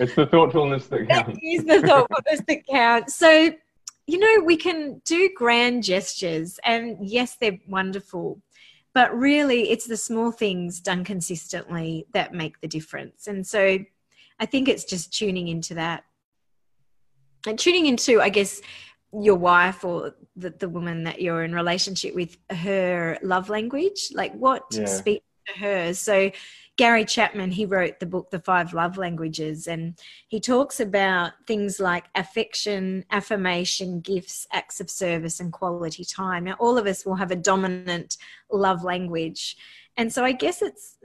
it's 0.00 0.14
the 0.14 0.26
thoughtfulness 0.26 0.86
that 0.88 1.08
counts. 1.08 1.38
It 1.42 1.46
is 1.46 1.64
the 1.64 1.86
thoughtfulness 1.86 2.42
that 2.46 2.66
counts. 2.66 3.14
So, 3.14 3.52
you 4.06 4.18
know, 4.18 4.44
we 4.44 4.56
can 4.56 5.02
do 5.04 5.30
grand 5.36 5.84
gestures, 5.84 6.58
and 6.64 6.96
yes, 7.00 7.36
they're 7.36 7.58
wonderful. 7.68 8.40
But 8.94 9.16
really, 9.16 9.70
it's 9.70 9.86
the 9.86 9.98
small 9.98 10.32
things 10.32 10.80
done 10.80 11.04
consistently 11.04 12.06
that 12.14 12.32
make 12.32 12.60
the 12.60 12.66
difference. 12.66 13.26
And 13.26 13.46
so 13.46 13.78
I 14.40 14.46
think 14.46 14.66
it's 14.66 14.84
just 14.84 15.12
tuning 15.12 15.48
into 15.48 15.74
that 15.74 16.04
and 17.46 17.58
tuning 17.58 17.86
into, 17.86 18.20
I 18.20 18.28
guess, 18.28 18.60
your 19.12 19.36
wife 19.36 19.84
or 19.84 20.14
the, 20.36 20.50
the 20.50 20.68
woman 20.68 21.04
that 21.04 21.20
you're 21.20 21.42
in 21.42 21.54
relationship 21.54 22.14
with, 22.14 22.36
her 22.50 23.18
love 23.22 23.48
language, 23.48 24.10
like 24.12 24.34
what 24.34 24.64
yeah. 24.70 24.84
speaks 24.86 25.24
to 25.46 25.58
her. 25.60 25.94
So, 25.94 26.30
Gary 26.76 27.04
Chapman, 27.04 27.50
he 27.50 27.66
wrote 27.66 27.98
the 27.98 28.06
book, 28.06 28.30
The 28.30 28.38
Five 28.38 28.72
Love 28.72 28.98
Languages, 28.98 29.66
and 29.66 29.98
he 30.28 30.38
talks 30.38 30.78
about 30.78 31.32
things 31.44 31.80
like 31.80 32.04
affection, 32.14 33.04
affirmation, 33.10 34.00
gifts, 34.00 34.46
acts 34.52 34.80
of 34.80 34.88
service, 34.88 35.40
and 35.40 35.52
quality 35.52 36.04
time. 36.04 36.44
Now, 36.44 36.54
all 36.60 36.78
of 36.78 36.86
us 36.86 37.04
will 37.04 37.16
have 37.16 37.32
a 37.32 37.36
dominant 37.36 38.16
love 38.52 38.84
language. 38.84 39.56
And 39.96 40.12
so, 40.12 40.24
I 40.24 40.32
guess 40.32 40.62
it's 40.62 40.98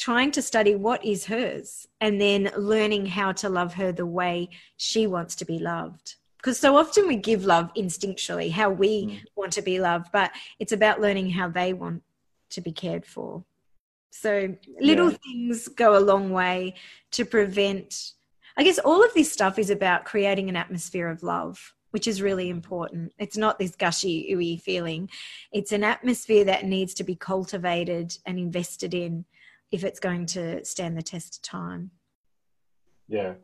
trying 0.00 0.30
to 0.32 0.40
study 0.40 0.74
what 0.74 1.04
is 1.04 1.26
hers 1.26 1.86
and 2.00 2.18
then 2.18 2.50
learning 2.56 3.04
how 3.04 3.30
to 3.30 3.50
love 3.50 3.74
her 3.74 3.92
the 3.92 4.06
way 4.06 4.48
she 4.78 5.06
wants 5.06 5.34
to 5.36 5.44
be 5.44 5.58
loved. 5.58 6.16
Because 6.38 6.58
so 6.58 6.78
often 6.78 7.06
we 7.06 7.16
give 7.16 7.44
love 7.44 7.70
instinctually 7.76 8.50
how 8.50 8.70
we 8.70 9.04
mm. 9.04 9.20
want 9.36 9.52
to 9.52 9.62
be 9.62 9.78
loved 9.78 10.08
but 10.10 10.32
it's 10.58 10.72
about 10.72 11.02
learning 11.02 11.28
how 11.28 11.48
they 11.48 11.74
want 11.74 12.02
to 12.48 12.62
be 12.62 12.72
cared 12.72 13.04
for. 13.04 13.44
So 14.10 14.56
little 14.80 15.10
yeah. 15.10 15.18
things 15.22 15.68
go 15.68 15.96
a 15.96 16.00
long 16.00 16.30
way 16.30 16.74
to 17.12 17.24
prevent 17.24 18.12
i 18.56 18.64
guess 18.64 18.80
all 18.80 19.04
of 19.04 19.14
this 19.14 19.30
stuff 19.30 19.56
is 19.56 19.70
about 19.70 20.04
creating 20.04 20.48
an 20.48 20.56
atmosphere 20.56 21.08
of 21.08 21.22
love 21.22 21.74
which 21.90 22.06
is 22.06 22.22
really 22.22 22.48
important. 22.48 23.12
It's 23.18 23.36
not 23.36 23.58
this 23.58 23.74
gushy 23.74 24.32
ooey 24.32 24.60
feeling. 24.60 25.10
It's 25.52 25.72
an 25.72 25.84
atmosphere 25.84 26.44
that 26.44 26.64
needs 26.64 26.94
to 26.94 27.04
be 27.04 27.16
cultivated 27.16 28.16
and 28.26 28.38
invested 28.38 28.94
in 28.94 29.24
if 29.70 29.84
it's 29.84 30.00
going 30.00 30.26
to 30.26 30.64
stand 30.64 30.96
the 30.96 31.02
test 31.02 31.36
of 31.36 31.42
time. 31.42 31.90
Yeah. 33.08 33.34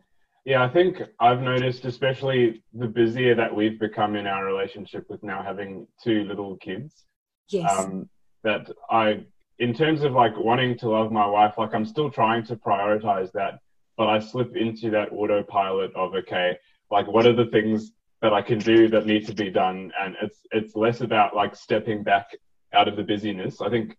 Yeah, 0.44 0.62
I 0.62 0.68
think 0.68 1.02
I've 1.18 1.40
noticed, 1.40 1.84
especially 1.84 2.62
the 2.72 2.86
busier 2.86 3.34
that 3.34 3.52
we've 3.52 3.80
become 3.80 4.14
in 4.14 4.28
our 4.28 4.44
relationship 4.44 5.04
with 5.08 5.22
now 5.24 5.42
having 5.42 5.88
two 6.02 6.22
little 6.22 6.56
kids. 6.58 7.04
Yes. 7.48 7.72
Um, 7.76 8.08
that 8.44 8.70
I, 8.88 9.24
in 9.58 9.74
terms 9.74 10.02
of 10.02 10.12
like 10.12 10.36
wanting 10.36 10.78
to 10.78 10.88
love 10.88 11.10
my 11.10 11.26
wife, 11.26 11.54
like 11.58 11.74
I'm 11.74 11.84
still 11.84 12.10
trying 12.10 12.44
to 12.44 12.54
prioritize 12.54 13.32
that, 13.32 13.58
but 13.96 14.08
I 14.08 14.20
slip 14.20 14.54
into 14.54 14.88
that 14.90 15.10
autopilot 15.10 15.92
of, 15.96 16.14
okay, 16.14 16.56
like 16.92 17.08
what 17.08 17.26
are 17.26 17.32
the 17.32 17.46
things 17.46 17.90
that 18.22 18.32
I 18.32 18.40
can 18.40 18.58
do 18.58 18.88
that 18.88 19.04
need 19.04 19.26
to 19.26 19.34
be 19.34 19.50
done? 19.50 19.90
And 20.00 20.14
it's, 20.22 20.38
it's 20.52 20.76
less 20.76 21.00
about 21.00 21.34
like 21.34 21.56
stepping 21.56 22.04
back 22.04 22.28
out 22.72 22.86
of 22.86 22.94
the 22.94 23.02
busyness. 23.02 23.60
I 23.60 23.68
think 23.68 23.96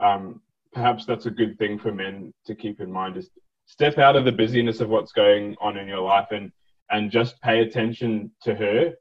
um, 0.00 0.40
perhaps 0.74 1.06
that's 1.06 1.26
a 1.26 1.30
good 1.30 1.58
thing 1.58 1.78
for 1.78 1.92
men 1.92 2.32
to 2.46 2.54
keep 2.54 2.80
in 2.80 2.90
mind 2.90 3.16
is 3.16 3.30
step 3.66 3.98
out 3.98 4.16
of 4.16 4.24
the 4.24 4.32
busyness 4.32 4.80
of 4.80 4.88
what's 4.88 5.12
going 5.12 5.56
on 5.60 5.76
in 5.76 5.88
your 5.88 6.00
life 6.00 6.28
and 6.30 6.52
and 6.90 7.10
just 7.10 7.40
pay 7.40 7.60
attention 7.60 8.30
to 8.42 8.54
her 8.54 8.92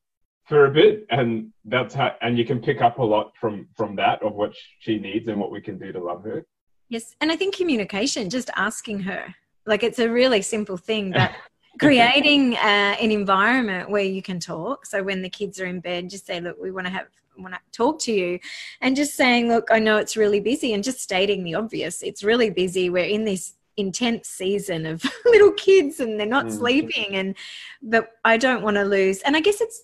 for 0.45 0.65
a 0.65 0.71
bit. 0.71 1.05
And 1.09 1.51
that's 1.65 1.93
how 1.93 2.15
and 2.21 2.37
you 2.37 2.45
can 2.45 2.61
pick 2.61 2.81
up 2.81 2.99
a 2.99 3.03
lot 3.03 3.33
from 3.39 3.67
from 3.75 3.95
that 3.97 4.23
of 4.23 4.33
what 4.33 4.53
she 4.79 4.97
needs 4.99 5.27
and 5.27 5.39
what 5.39 5.51
we 5.51 5.61
can 5.61 5.77
do 5.77 5.91
to 5.91 6.01
love 6.01 6.23
her. 6.23 6.45
Yes. 6.89 7.15
And 7.21 7.31
i 7.31 7.35
think 7.35 7.55
communication 7.55 8.29
just 8.29 8.49
asking 8.55 8.99
her 9.01 9.33
like 9.65 9.83
it's 9.83 9.99
a 9.99 10.09
really 10.09 10.41
simple 10.41 10.77
thing 10.77 11.11
but 11.11 11.31
creating 11.79 12.53
uh, 12.55 12.95
an 13.01 13.09
environment 13.09 13.89
where 13.89 14.03
you 14.03 14.21
can 14.21 14.39
talk. 14.39 14.85
So 14.85 15.01
when 15.01 15.23
the 15.23 15.29
kids 15.29 15.59
are 15.59 15.65
in 15.65 15.79
bed 15.79 16.09
just 16.09 16.25
say 16.25 16.39
look 16.39 16.57
we 16.61 16.71
want 16.71 16.87
to 16.87 16.93
have 16.93 17.07
when 17.35 17.53
I 17.53 17.59
talk 17.71 17.99
to 18.01 18.11
you 18.11 18.39
and 18.81 18.95
just 18.95 19.15
saying, 19.15 19.47
look, 19.47 19.69
I 19.71 19.79
know 19.79 19.97
it's 19.97 20.17
really 20.17 20.39
busy 20.39 20.73
and 20.73 20.83
just 20.83 20.99
stating 20.99 21.43
the 21.43 21.55
obvious. 21.55 22.01
It's 22.01 22.23
really 22.23 22.49
busy. 22.49 22.89
We're 22.89 23.05
in 23.05 23.25
this 23.25 23.53
intense 23.77 24.27
season 24.27 24.85
of 24.85 25.03
little 25.25 25.51
kids 25.51 25.99
and 25.99 26.19
they're 26.19 26.27
not 26.27 26.45
mm. 26.45 26.57
sleeping 26.57 27.15
and 27.15 27.35
but 27.81 28.11
I 28.23 28.37
don't 28.37 28.63
want 28.63 28.77
to 28.77 28.83
lose. 28.83 29.21
And 29.21 29.35
I 29.35 29.39
guess 29.39 29.61
it's 29.61 29.83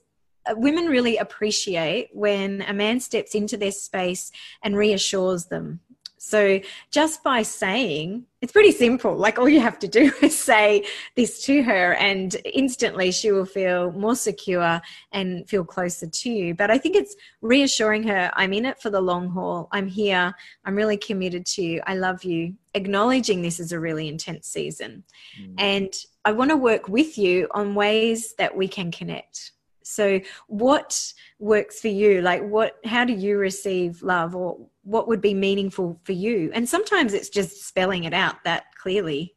uh, 0.49 0.53
women 0.57 0.85
really 0.85 1.17
appreciate 1.17 2.09
when 2.13 2.61
a 2.63 2.73
man 2.73 2.99
steps 2.99 3.35
into 3.35 3.57
their 3.57 3.71
space 3.71 4.31
and 4.63 4.77
reassures 4.77 5.45
them 5.45 5.79
so 6.19 6.59
just 6.91 7.23
by 7.23 7.43
saying, 7.43 8.25
it's 8.41 8.51
pretty 8.51 8.73
simple. 8.73 9.15
Like 9.15 9.39
all 9.39 9.47
you 9.47 9.61
have 9.61 9.79
to 9.79 9.87
do 9.87 10.11
is 10.21 10.37
say 10.37 10.85
this 11.15 11.43
to 11.45 11.63
her, 11.63 11.93
and 11.93 12.35
instantly 12.45 13.11
she 13.11 13.31
will 13.31 13.45
feel 13.45 13.91
more 13.93 14.15
secure 14.15 14.81
and 15.13 15.47
feel 15.47 15.63
closer 15.63 16.07
to 16.07 16.29
you. 16.29 16.53
But 16.53 16.71
I 16.71 16.77
think 16.77 16.97
it's 16.97 17.15
reassuring 17.41 18.03
her 18.03 18.29
I'm 18.33 18.51
in 18.51 18.65
it 18.65 18.81
for 18.81 18.89
the 18.89 19.01
long 19.01 19.29
haul. 19.29 19.69
I'm 19.71 19.87
here. 19.87 20.33
I'm 20.65 20.75
really 20.75 20.97
committed 20.97 21.45
to 21.47 21.61
you. 21.63 21.81
I 21.87 21.95
love 21.95 22.23
you. 22.25 22.53
Acknowledging 22.73 23.41
this 23.41 23.59
is 23.59 23.71
a 23.71 23.79
really 23.79 24.09
intense 24.09 24.47
season. 24.47 25.03
Mm. 25.41 25.53
And 25.57 25.93
I 26.25 26.33
want 26.33 26.51
to 26.51 26.57
work 26.57 26.89
with 26.89 27.17
you 27.17 27.47
on 27.51 27.75
ways 27.75 28.33
that 28.37 28.55
we 28.55 28.67
can 28.67 28.91
connect. 28.91 29.53
So, 29.89 30.19
what 30.47 31.13
works 31.39 31.81
for 31.81 31.87
you? 31.87 32.21
Like, 32.21 32.41
what, 32.43 32.77
how 32.85 33.05
do 33.05 33.13
you 33.13 33.37
receive 33.37 34.01
love 34.03 34.35
or 34.35 34.57
what 34.89 35.07
would 35.07 35.21
be 35.21 35.35
meaningful 35.35 35.99
for 36.03 36.13
you. 36.13 36.49
And 36.53 36.67
sometimes 36.67 37.13
it's 37.13 37.29
just 37.29 37.67
spelling 37.67 38.05
it 38.05 38.13
out 38.13 38.43
that 38.43 38.65
clearly 38.81 39.35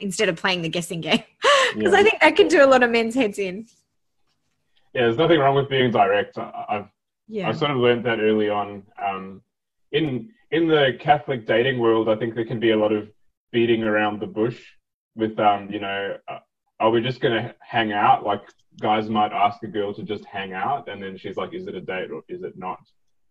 instead 0.00 0.28
of 0.28 0.36
playing 0.36 0.62
the 0.62 0.68
guessing 0.68 1.00
game. 1.00 1.22
Because 1.74 1.94
yeah. 1.94 2.00
I 2.00 2.02
think 2.02 2.20
that 2.20 2.36
can 2.36 2.48
do 2.48 2.62
a 2.62 2.66
lot 2.66 2.82
of 2.82 2.90
men's 2.90 3.14
heads 3.14 3.38
in. 3.38 3.64
Yeah, 4.92 5.04
there's 5.04 5.16
nothing 5.16 5.40
wrong 5.40 5.54
with 5.54 5.70
being 5.70 5.90
direct. 5.90 6.36
I've 6.36 6.90
yeah. 7.28 7.48
I 7.48 7.52
sort 7.52 7.70
of 7.70 7.78
learned 7.78 8.04
that 8.04 8.20
early 8.20 8.50
on. 8.50 8.82
Um, 9.02 9.40
in 9.90 10.28
in 10.50 10.68
the 10.68 10.98
Catholic 11.00 11.46
dating 11.46 11.78
world, 11.78 12.10
I 12.10 12.16
think 12.16 12.34
there 12.34 12.44
can 12.44 12.60
be 12.60 12.72
a 12.72 12.76
lot 12.76 12.92
of 12.92 13.08
beating 13.52 13.84
around 13.84 14.20
the 14.20 14.26
bush 14.26 14.62
with 15.16 15.38
um, 15.40 15.70
you 15.72 15.80
know, 15.80 16.18
uh, 16.28 16.40
are 16.78 16.90
we 16.90 17.00
just 17.00 17.22
going 17.22 17.42
to 17.42 17.54
hang 17.60 17.92
out? 17.92 18.22
Like 18.22 18.42
guys 18.80 19.08
might 19.08 19.32
ask 19.32 19.62
a 19.62 19.66
girl 19.66 19.92
to 19.94 20.02
just 20.02 20.24
hang 20.24 20.52
out, 20.52 20.88
and 20.88 21.02
then 21.02 21.16
she's 21.16 21.36
like, 21.36 21.54
is 21.54 21.66
it 21.66 21.74
a 21.74 21.80
date 21.80 22.10
or 22.10 22.22
is 22.28 22.42
it 22.42 22.56
not? 22.56 22.80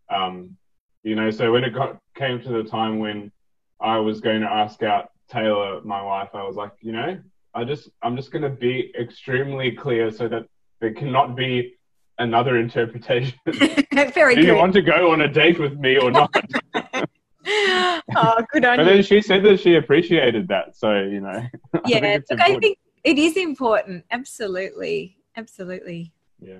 Um, 0.09 0.57
you 1.03 1.15
know, 1.15 1.31
so 1.31 1.51
when 1.51 1.63
it 1.63 1.73
got 1.73 1.97
came 2.15 2.41
to 2.41 2.49
the 2.49 2.63
time 2.63 2.99
when 2.99 3.31
I 3.79 3.97
was 3.97 4.21
going 4.21 4.41
to 4.41 4.47
ask 4.51 4.83
out 4.83 5.09
Taylor, 5.29 5.81
my 5.83 6.01
wife, 6.01 6.29
I 6.33 6.43
was 6.43 6.55
like, 6.55 6.71
you 6.81 6.91
know, 6.91 7.19
I 7.53 7.63
just 7.63 7.89
I'm 8.01 8.15
just 8.15 8.31
going 8.31 8.43
to 8.43 8.49
be 8.49 8.93
extremely 8.99 9.71
clear 9.71 10.11
so 10.11 10.27
that 10.27 10.45
there 10.79 10.93
cannot 10.93 11.35
be 11.35 11.75
another 12.19 12.57
interpretation. 12.57 13.37
Very 13.45 14.35
Do 14.35 14.41
good. 14.41 14.47
you 14.47 14.55
want 14.55 14.73
to 14.73 14.81
go 14.81 15.11
on 15.11 15.21
a 15.21 15.27
date 15.27 15.59
with 15.59 15.77
me 15.77 15.97
or 15.97 16.11
not? 16.11 16.33
oh, 16.75 18.45
good 18.51 18.65
on 18.65 18.77
but 18.77 18.85
you. 18.85 18.85
then 18.85 19.03
she 19.03 19.21
said 19.21 19.43
that 19.43 19.59
she 19.59 19.75
appreciated 19.75 20.47
that, 20.49 20.75
so 20.75 21.01
you 21.01 21.21
know. 21.21 21.43
Yeah, 21.85 21.97
I 21.99 22.19
think, 22.19 22.41
I 22.41 22.59
think 22.59 22.77
it 23.03 23.17
is 23.17 23.37
important. 23.37 24.05
Absolutely, 24.11 25.17
absolutely. 25.41 26.13
Yeah. 26.39 26.59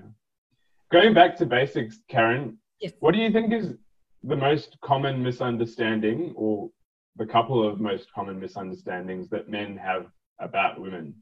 Going 0.90 1.14
back 1.14 1.36
to 1.38 1.46
basics, 1.46 2.00
Karen, 2.08 2.58
Yes. 2.82 2.92
What 2.98 3.14
do 3.14 3.20
you 3.20 3.30
think 3.30 3.52
is 3.52 3.74
the 4.24 4.36
most 4.36 4.76
common 4.80 5.22
misunderstanding 5.22 6.32
or 6.34 6.68
the 7.16 7.24
couple 7.24 7.66
of 7.66 7.80
most 7.80 8.12
common 8.12 8.40
misunderstandings 8.40 9.28
that 9.30 9.48
men 9.48 9.76
have 9.76 10.06
about 10.40 10.80
women? 10.80 11.14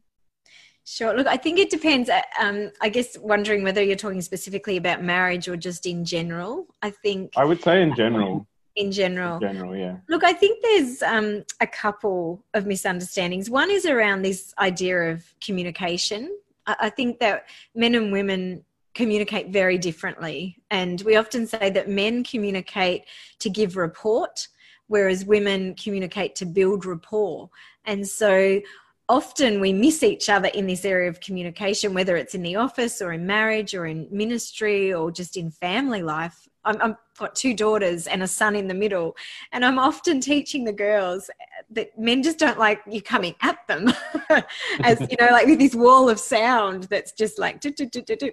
Sure. 0.87 1.14
Look, 1.14 1.27
I 1.27 1.37
think 1.37 1.59
it 1.59 1.68
depends. 1.68 2.09
Uh, 2.09 2.23
um, 2.40 2.70
I 2.81 2.88
guess 2.88 3.16
wondering 3.18 3.62
whether 3.62 3.83
you're 3.83 3.96
talking 3.96 4.23
specifically 4.23 4.79
about 4.79 5.03
marriage 5.03 5.49
or 5.49 5.57
just 5.57 5.85
in 5.85 6.05
general. 6.05 6.66
I 6.81 6.90
think. 6.90 7.35
I 7.37 7.44
would 7.44 7.62
say 7.62 7.83
in 7.83 7.94
general. 7.94 8.46
In 8.75 8.90
general. 8.90 9.37
In 9.37 9.40
general, 9.42 9.77
yeah. 9.77 9.96
Look, 10.09 10.25
I 10.25 10.33
think 10.33 10.62
there's 10.62 11.03
um, 11.03 11.44
a 11.61 11.66
couple 11.66 12.42
of 12.55 12.64
misunderstandings. 12.64 13.51
One 13.51 13.70
is 13.70 13.85
around 13.85 14.23
this 14.23 14.55
idea 14.59 15.12
of 15.12 15.23
communication. 15.44 16.35
I, 16.66 16.90
think 16.90 17.18
that 17.20 17.46
men 17.75 17.94
and 17.94 18.12
women 18.12 18.64
communicate 18.94 19.49
very 19.49 19.79
differently. 19.79 20.59
And 20.70 21.01
we 21.03 21.16
often 21.16 21.46
say 21.46 21.70
that 21.70 21.88
men 21.88 22.25
communicate 22.25 23.05
to 23.38 23.51
give 23.51 23.77
report, 23.77 24.49
whereas 24.88 25.25
women 25.25 25.75
communicate 25.75 26.35
to 26.37 26.46
build 26.46 26.85
rapport. 26.85 27.51
And 27.85 28.07
so 28.07 28.61
often 29.09 29.61
we 29.61 29.73
miss 29.73 30.03
each 30.03 30.29
other 30.29 30.49
in 30.49 30.66
this 30.66 30.85
area 30.85 31.09
of 31.09 31.20
communication, 31.20 31.94
whether 31.94 32.16
it's 32.16 32.35
in 32.35 32.42
the 32.42 32.57
office 32.57 33.03
or 33.03 33.12
in 33.12 33.27
marriage 33.27 33.75
or 33.75 33.87
in 33.87 34.09
ministry 34.11 34.92
or 34.92 35.11
just 35.11 35.37
in 35.37 35.51
family 35.51 36.03
life. 36.03 36.49
I'm, 36.64 36.81
I've 36.83 36.96
got 37.18 37.35
two 37.35 37.55
daughters 37.55 38.07
and 38.07 38.23
a 38.23 38.27
son 38.27 38.57
in 38.57 38.68
the 38.68 38.75
middle, 38.75 39.16
and 39.53 39.64
I'm 39.64 39.79
often 39.79 40.20
teaching 40.20 40.64
the 40.64 40.73
girls 40.73 41.31
that 41.70 41.99
men 41.99 42.23
just 42.23 42.38
don't 42.38 42.59
like 42.59 42.81
you 42.90 43.03
coming 43.03 43.35
at 43.42 43.66
them, 43.66 43.92
as 44.81 45.01
you 45.01 45.16
know, 45.18 45.29
like 45.31 45.46
with 45.46 45.59
this 45.59 45.75
wall 45.75 46.09
of 46.09 46.18
sound 46.18 46.85
that's 46.85 47.12
just 47.12 47.38
like. 47.38 47.61
Do, 47.61 47.70
do, 47.70 47.87
do, 47.87 48.03
do 48.03 48.16
do, 48.16 48.31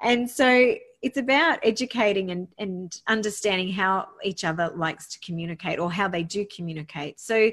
and 0.00 0.30
so 0.30 0.74
it's 1.02 1.16
about 1.16 1.60
educating 1.62 2.30
and, 2.30 2.48
and 2.58 3.00
understanding 3.06 3.70
how 3.70 4.08
each 4.22 4.44
other 4.44 4.72
likes 4.74 5.08
to 5.08 5.20
communicate 5.20 5.78
or 5.78 5.90
how 5.90 6.08
they 6.08 6.22
do 6.22 6.44
communicate. 6.54 7.20
So 7.20 7.50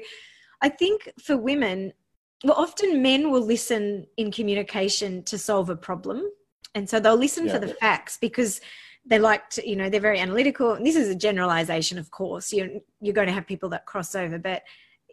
I 0.62 0.68
think 0.68 1.12
for 1.22 1.36
women, 1.36 1.92
well, 2.44 2.56
often 2.56 3.02
men 3.02 3.30
will 3.30 3.44
listen 3.44 4.06
in 4.16 4.32
communication 4.32 5.22
to 5.24 5.38
solve 5.38 5.70
a 5.70 5.76
problem. 5.76 6.24
And 6.74 6.88
so 6.88 6.98
they'll 6.98 7.16
listen 7.16 7.46
yeah. 7.46 7.52
for 7.52 7.58
the 7.60 7.74
facts 7.74 8.18
because 8.20 8.60
they 9.06 9.18
like 9.18 9.48
to, 9.50 9.68
you 9.68 9.76
know, 9.76 9.88
they're 9.88 10.00
very 10.00 10.18
analytical. 10.18 10.72
And 10.72 10.84
this 10.84 10.96
is 10.96 11.08
a 11.08 11.14
generalization, 11.14 11.98
of 11.98 12.10
course. 12.10 12.52
You're, 12.52 12.68
you're 13.00 13.14
going 13.14 13.28
to 13.28 13.32
have 13.32 13.46
people 13.46 13.68
that 13.70 13.86
cross 13.86 14.14
over. 14.14 14.38
But 14.38 14.62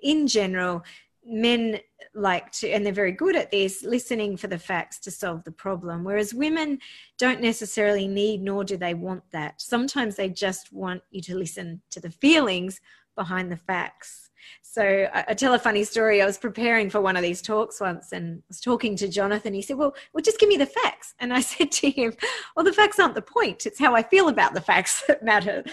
in 0.01 0.27
general, 0.27 0.83
men 1.25 1.79
like 2.15 2.51
to, 2.51 2.69
and 2.69 2.85
they're 2.85 2.93
very 2.93 3.11
good 3.11 3.35
at 3.35 3.51
this, 3.51 3.83
listening 3.83 4.35
for 4.35 4.47
the 4.47 4.57
facts 4.57 4.99
to 4.99 5.11
solve 5.11 5.43
the 5.43 5.51
problem. 5.51 6.03
Whereas 6.03 6.33
women 6.33 6.79
don't 7.17 7.41
necessarily 7.41 8.07
need, 8.07 8.41
nor 8.41 8.63
do 8.63 8.77
they 8.77 8.93
want 8.93 9.23
that. 9.31 9.61
Sometimes 9.61 10.15
they 10.15 10.29
just 10.29 10.73
want 10.73 11.01
you 11.11 11.21
to 11.21 11.35
listen 11.35 11.81
to 11.91 11.99
the 11.99 12.11
feelings 12.11 12.81
behind 13.15 13.51
the 13.51 13.57
facts. 13.57 14.29
So 14.61 15.07
I, 15.13 15.25
I, 15.29 15.33
tell 15.33 15.53
a 15.53 15.59
funny 15.59 15.83
story. 15.83 16.21
I 16.21 16.25
was 16.25 16.37
preparing 16.37 16.89
for 16.89 16.99
one 16.99 17.15
of 17.15 17.21
these 17.21 17.41
talks 17.41 17.79
once 17.79 18.11
and 18.11 18.39
I 18.39 18.43
was 18.47 18.59
talking 18.59 18.95
to 18.97 19.07
Jonathan. 19.07 19.53
He 19.53 19.61
said, 19.61 19.77
well, 19.77 19.95
well, 20.13 20.21
just 20.21 20.39
give 20.39 20.49
me 20.49 20.57
the 20.57 20.65
facts. 20.65 21.13
And 21.19 21.33
I 21.33 21.41
said 21.41 21.71
to 21.73 21.89
him, 21.89 22.13
well, 22.55 22.65
the 22.65 22.73
facts 22.73 22.99
aren't 22.99 23.15
the 23.15 23.21
point. 23.21 23.65
It's 23.65 23.79
how 23.79 23.95
I 23.95 24.03
feel 24.03 24.29
about 24.29 24.53
the 24.53 24.61
facts 24.61 25.03
that 25.07 25.23
matter. 25.23 25.63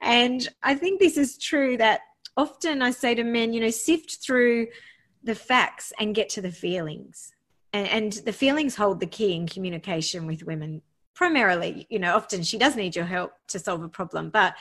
And 0.00 0.48
I 0.62 0.74
think 0.74 1.00
this 1.00 1.16
is 1.16 1.38
true 1.38 1.76
that 1.76 2.00
often 2.36 2.82
I 2.82 2.90
say 2.90 3.14
to 3.14 3.24
men, 3.24 3.52
you 3.52 3.60
know, 3.60 3.70
sift 3.70 4.18
through 4.24 4.68
the 5.22 5.34
facts 5.34 5.92
and 5.98 6.14
get 6.14 6.28
to 6.30 6.42
the 6.42 6.52
feelings. 6.52 7.32
And, 7.72 7.88
and 7.88 8.12
the 8.24 8.32
feelings 8.32 8.74
hold 8.74 9.00
the 9.00 9.06
key 9.06 9.34
in 9.34 9.46
communication 9.46 10.26
with 10.26 10.44
women 10.44 10.82
primarily. 11.14 11.86
You 11.90 11.98
know, 11.98 12.16
often 12.16 12.42
she 12.42 12.58
does 12.58 12.76
need 12.76 12.96
your 12.96 13.04
help 13.04 13.32
to 13.48 13.58
solve 13.58 13.82
a 13.82 13.88
problem. 13.88 14.30
But 14.30 14.54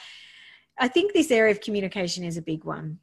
I 0.79 0.87
think 0.87 1.13
this 1.13 1.31
area 1.31 1.51
of 1.51 1.61
communication 1.61 2.23
is 2.23 2.37
a 2.37 2.41
big 2.41 2.63
one 2.63 2.99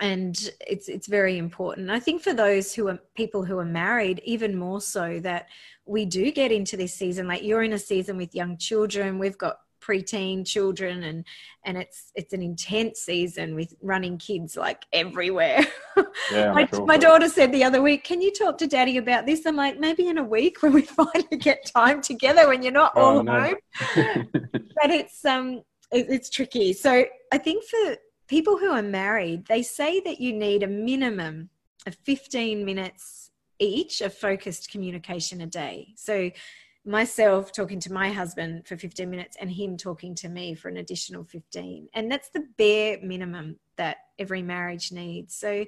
and 0.00 0.50
it's 0.66 0.88
it's 0.88 1.06
very 1.06 1.38
important. 1.38 1.90
I 1.90 2.00
think 2.00 2.22
for 2.22 2.34
those 2.34 2.74
who 2.74 2.88
are 2.88 2.98
people 3.14 3.44
who 3.44 3.58
are 3.58 3.64
married, 3.64 4.20
even 4.24 4.56
more 4.56 4.80
so 4.80 5.20
that 5.20 5.46
we 5.86 6.04
do 6.04 6.32
get 6.32 6.50
into 6.50 6.76
this 6.76 6.94
season. 6.94 7.28
Like 7.28 7.42
you're 7.44 7.62
in 7.62 7.72
a 7.72 7.78
season 7.78 8.16
with 8.16 8.34
young 8.34 8.56
children, 8.56 9.18
we've 9.18 9.38
got 9.38 9.58
preteen 9.80 10.46
children, 10.46 11.04
and 11.04 11.24
and 11.64 11.76
it's 11.76 12.10
it's 12.16 12.32
an 12.32 12.42
intense 12.42 13.00
season 13.00 13.54
with 13.54 13.74
running 13.80 14.18
kids 14.18 14.56
like 14.56 14.84
everywhere. 14.92 15.64
Yeah, 16.32 16.52
my, 16.54 16.66
sure. 16.66 16.86
my 16.86 16.96
daughter 16.96 17.28
said 17.28 17.52
the 17.52 17.62
other 17.62 17.80
week, 17.80 18.02
"Can 18.02 18.20
you 18.20 18.32
talk 18.32 18.58
to 18.58 18.66
Daddy 18.66 18.96
about 18.96 19.26
this?" 19.26 19.46
I'm 19.46 19.56
like, 19.56 19.78
maybe 19.78 20.08
in 20.08 20.18
a 20.18 20.24
week 20.24 20.62
when 20.62 20.72
we 20.72 20.82
finally 21.00 21.36
get 21.38 21.70
time 21.72 22.00
together 22.00 22.48
when 22.48 22.62
you're 22.62 22.72
not 22.72 22.92
oh, 22.96 23.00
all 23.18 23.22
no. 23.22 23.40
home. 23.40 23.54
but 24.52 24.90
it's 24.90 25.24
um 25.24 25.62
it's 25.92 26.30
tricky. 26.30 26.72
So 26.72 27.04
I 27.30 27.38
think 27.38 27.64
for 27.64 27.96
people 28.28 28.58
who 28.58 28.70
are 28.70 28.82
married, 28.82 29.46
they 29.46 29.62
say 29.62 30.00
that 30.00 30.20
you 30.20 30.32
need 30.32 30.62
a 30.62 30.68
minimum 30.68 31.50
of 31.86 31.96
15 32.04 32.64
minutes 32.64 33.30
each 33.58 34.00
of 34.00 34.12
focused 34.12 34.70
communication 34.70 35.40
a 35.40 35.46
day. 35.46 35.94
So, 35.96 36.30
myself 36.84 37.52
talking 37.52 37.78
to 37.78 37.92
my 37.92 38.10
husband 38.10 38.66
for 38.66 38.76
15 38.76 39.08
minutes 39.08 39.36
and 39.40 39.48
him 39.48 39.76
talking 39.76 40.16
to 40.16 40.28
me 40.28 40.52
for 40.52 40.68
an 40.68 40.78
additional 40.78 41.22
15. 41.22 41.88
And 41.94 42.10
that's 42.10 42.28
the 42.30 42.44
bare 42.58 42.98
minimum 43.00 43.60
that 43.76 43.98
every 44.18 44.42
marriage 44.42 44.90
needs. 44.90 45.36
So, 45.36 45.64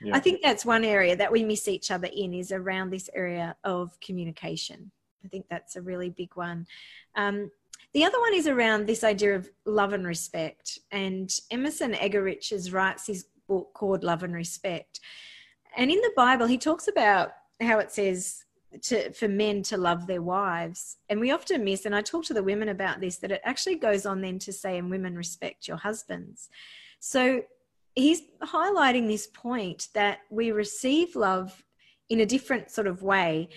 yeah. 0.00 0.16
I 0.16 0.20
think 0.20 0.40
that's 0.42 0.64
one 0.64 0.84
area 0.84 1.16
that 1.16 1.30
we 1.30 1.44
miss 1.44 1.68
each 1.68 1.90
other 1.90 2.08
in 2.10 2.32
is 2.32 2.50
around 2.50 2.90
this 2.90 3.10
area 3.14 3.56
of 3.62 3.98
communication. 4.00 4.90
I 5.24 5.28
think 5.28 5.46
that's 5.50 5.76
a 5.76 5.82
really 5.82 6.10
big 6.10 6.34
one. 6.34 6.66
Um, 7.14 7.50
the 7.94 8.04
other 8.04 8.20
one 8.20 8.34
is 8.34 8.48
around 8.48 8.86
this 8.86 9.04
idea 9.04 9.36
of 9.36 9.48
love 9.64 9.92
and 9.92 10.06
respect. 10.06 10.78
And 10.90 11.30
Emerson 11.50 11.94
Eggerichs 11.94 12.72
writes 12.72 13.06
his 13.06 13.26
book 13.46 13.72
called 13.72 14.02
Love 14.02 14.24
and 14.24 14.34
Respect. 14.34 15.00
And 15.76 15.90
in 15.90 16.00
the 16.00 16.12
Bible, 16.16 16.46
he 16.46 16.58
talks 16.58 16.88
about 16.88 17.32
how 17.60 17.78
it 17.78 17.92
says 17.92 18.44
to, 18.82 19.12
for 19.12 19.28
men 19.28 19.62
to 19.64 19.76
love 19.76 20.06
their 20.06 20.22
wives. 20.22 20.96
And 21.08 21.20
we 21.20 21.30
often 21.30 21.64
miss, 21.64 21.86
and 21.86 21.94
I 21.94 22.00
talk 22.00 22.24
to 22.24 22.34
the 22.34 22.42
women 22.42 22.68
about 22.68 23.00
this, 23.00 23.18
that 23.18 23.30
it 23.30 23.40
actually 23.44 23.76
goes 23.76 24.06
on 24.06 24.20
then 24.20 24.40
to 24.40 24.52
say, 24.52 24.76
and 24.78 24.90
women 24.90 25.16
respect 25.16 25.68
your 25.68 25.76
husbands. 25.76 26.48
So 26.98 27.42
he's 27.94 28.22
highlighting 28.42 29.06
this 29.06 29.28
point 29.28 29.88
that 29.94 30.18
we 30.30 30.50
receive 30.50 31.14
love 31.14 31.64
in 32.08 32.20
a 32.20 32.26
different 32.26 32.70
sort 32.70 32.88
of 32.88 33.02
way. 33.02 33.50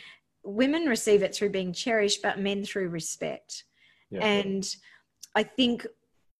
Women 0.44 0.86
receive 0.86 1.24
it 1.24 1.34
through 1.34 1.50
being 1.50 1.74
cherished, 1.74 2.22
but 2.22 2.40
men 2.40 2.64
through 2.64 2.90
respect. 2.90 3.64
Yeah. 4.10 4.26
And 4.26 4.68
I 5.36 5.44
think 5.44 5.86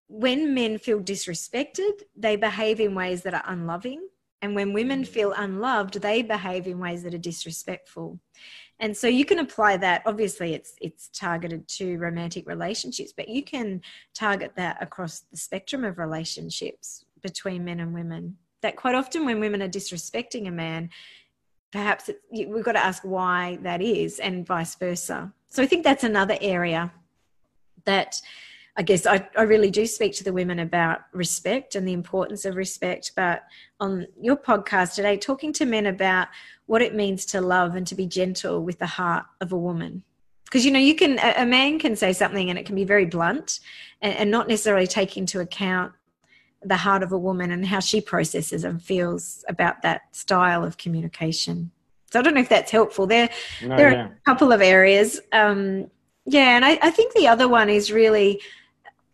when 0.08 0.54
men 0.54 0.78
feel 0.78 1.00
disrespected, 1.00 2.04
they 2.16 2.36
behave 2.36 2.80
in 2.80 2.96
ways 2.96 3.24
that 3.24 3.34
are 3.34 3.44
unloving. 3.46 4.08
And 4.42 4.56
when 4.56 4.74
women 4.74 5.04
mm. 5.04 5.08
feel 5.08 5.34
unloved, 5.34 5.96
they 5.96 6.22
behave 6.22 6.68
in 6.68 6.80
ways 6.80 7.04
that 7.04 7.14
are 7.14 7.20
disrespectful. 7.20 8.20
And 8.80 8.96
so 8.96 9.08
you 9.08 9.26
can 9.26 9.40
apply 9.40 9.78
that. 9.78 10.04
Obviously, 10.06 10.54
it's 10.54 10.76
it's 10.80 11.10
targeted 11.10 11.68
to 11.70 11.98
romantic 11.98 12.48
relationships, 12.48 13.12
but 13.16 13.28
you 13.28 13.44
can 13.44 13.82
target 14.14 14.54
that 14.56 14.78
across 14.82 15.22
the 15.32 15.38
spectrum 15.38 15.84
of 15.84 15.98
relationships 15.98 17.04
between 17.22 17.66
men 17.66 17.80
and 17.80 17.94
women. 17.94 18.38
That 18.62 18.76
quite 18.76 18.94
often, 18.94 19.26
when 19.26 19.40
women 19.40 19.64
are 19.64 19.70
disrespecting 19.70 20.48
a 20.48 20.52
man, 20.52 20.92
perhaps 21.72 22.10
it, 22.10 22.22
we've 22.32 22.64
got 22.64 22.74
to 22.74 22.86
ask 22.86 23.02
why 23.04 23.58
that 23.64 23.82
is, 23.82 24.20
and 24.20 24.46
vice 24.46 24.76
versa. 24.76 25.34
So 25.50 25.64
I 25.64 25.66
think 25.66 25.84
that's 25.84 26.04
another 26.04 26.38
area 26.40 26.92
that 27.88 28.22
I 28.78 28.84
guess 28.84 29.08
I, 29.08 29.28
I 29.36 29.42
really 29.42 29.72
do 29.72 29.88
speak 29.88 30.14
to 30.18 30.24
the 30.24 30.32
women 30.32 30.60
about 30.60 31.00
respect 31.12 31.74
and 31.74 31.88
the 31.88 31.94
importance 31.94 32.46
of 32.46 32.56
respect. 32.56 33.14
But 33.16 33.42
on 33.80 34.06
your 34.22 34.38
podcast 34.38 34.94
today, 34.94 35.18
talking 35.18 35.52
to 35.54 35.66
men 35.66 35.88
about 35.88 36.28
what 36.68 36.84
it 36.84 36.94
means 36.94 37.26
to 37.28 37.42
love 37.42 37.76
and 37.76 37.88
to 37.88 37.96
be 37.96 38.06
gentle 38.06 38.64
with 38.64 38.78
the 38.78 38.86
heart 38.86 39.26
of 39.42 39.52
a 39.52 39.58
woman. 39.58 40.04
Because, 40.46 40.64
you 40.64 40.72
know, 40.72 40.80
you 40.80 40.94
can, 40.94 41.20
a, 41.20 41.46
man 41.46 41.80
can 41.80 41.96
say 41.96 42.14
something 42.14 42.50
and 42.50 42.60
it 42.60 42.68
can 42.68 42.76
be 42.76 42.86
very 42.86 43.06
blunt 43.06 43.60
and, 44.02 44.16
and 44.16 44.32
not 44.32 44.48
necessarily 44.48 44.88
take 44.88 45.18
into 45.18 45.40
account 45.40 45.92
the 46.64 46.78
heart 46.78 47.04
of 47.04 47.12
a 47.12 47.18
woman 47.18 47.52
and 47.52 47.66
how 47.66 47.80
she 47.80 48.00
processes 48.00 48.64
and 48.64 48.82
feels 48.82 49.44
about 49.50 49.82
that 49.82 50.16
style 50.16 50.64
of 50.64 50.78
communication. 50.78 51.72
So 52.12 52.20
I 52.20 52.24
don't 52.24 52.36
know 52.36 52.42
if 52.42 52.50
that's 52.50 52.72
helpful. 52.72 53.08
There, 53.08 53.30
no, 53.62 53.76
there 53.76 53.90
are 53.90 54.02
a 54.04 54.12
couple 54.24 54.54
of 54.54 54.62
areas. 54.62 55.20
Um, 55.34 55.90
yeah, 56.28 56.58
and 56.58 56.66
I, 56.66 56.78
I 56.82 56.92
think 56.92 57.14
the 57.14 57.28
other 57.28 57.48
one 57.48 57.70
is 57.70 57.90
really, 57.90 58.42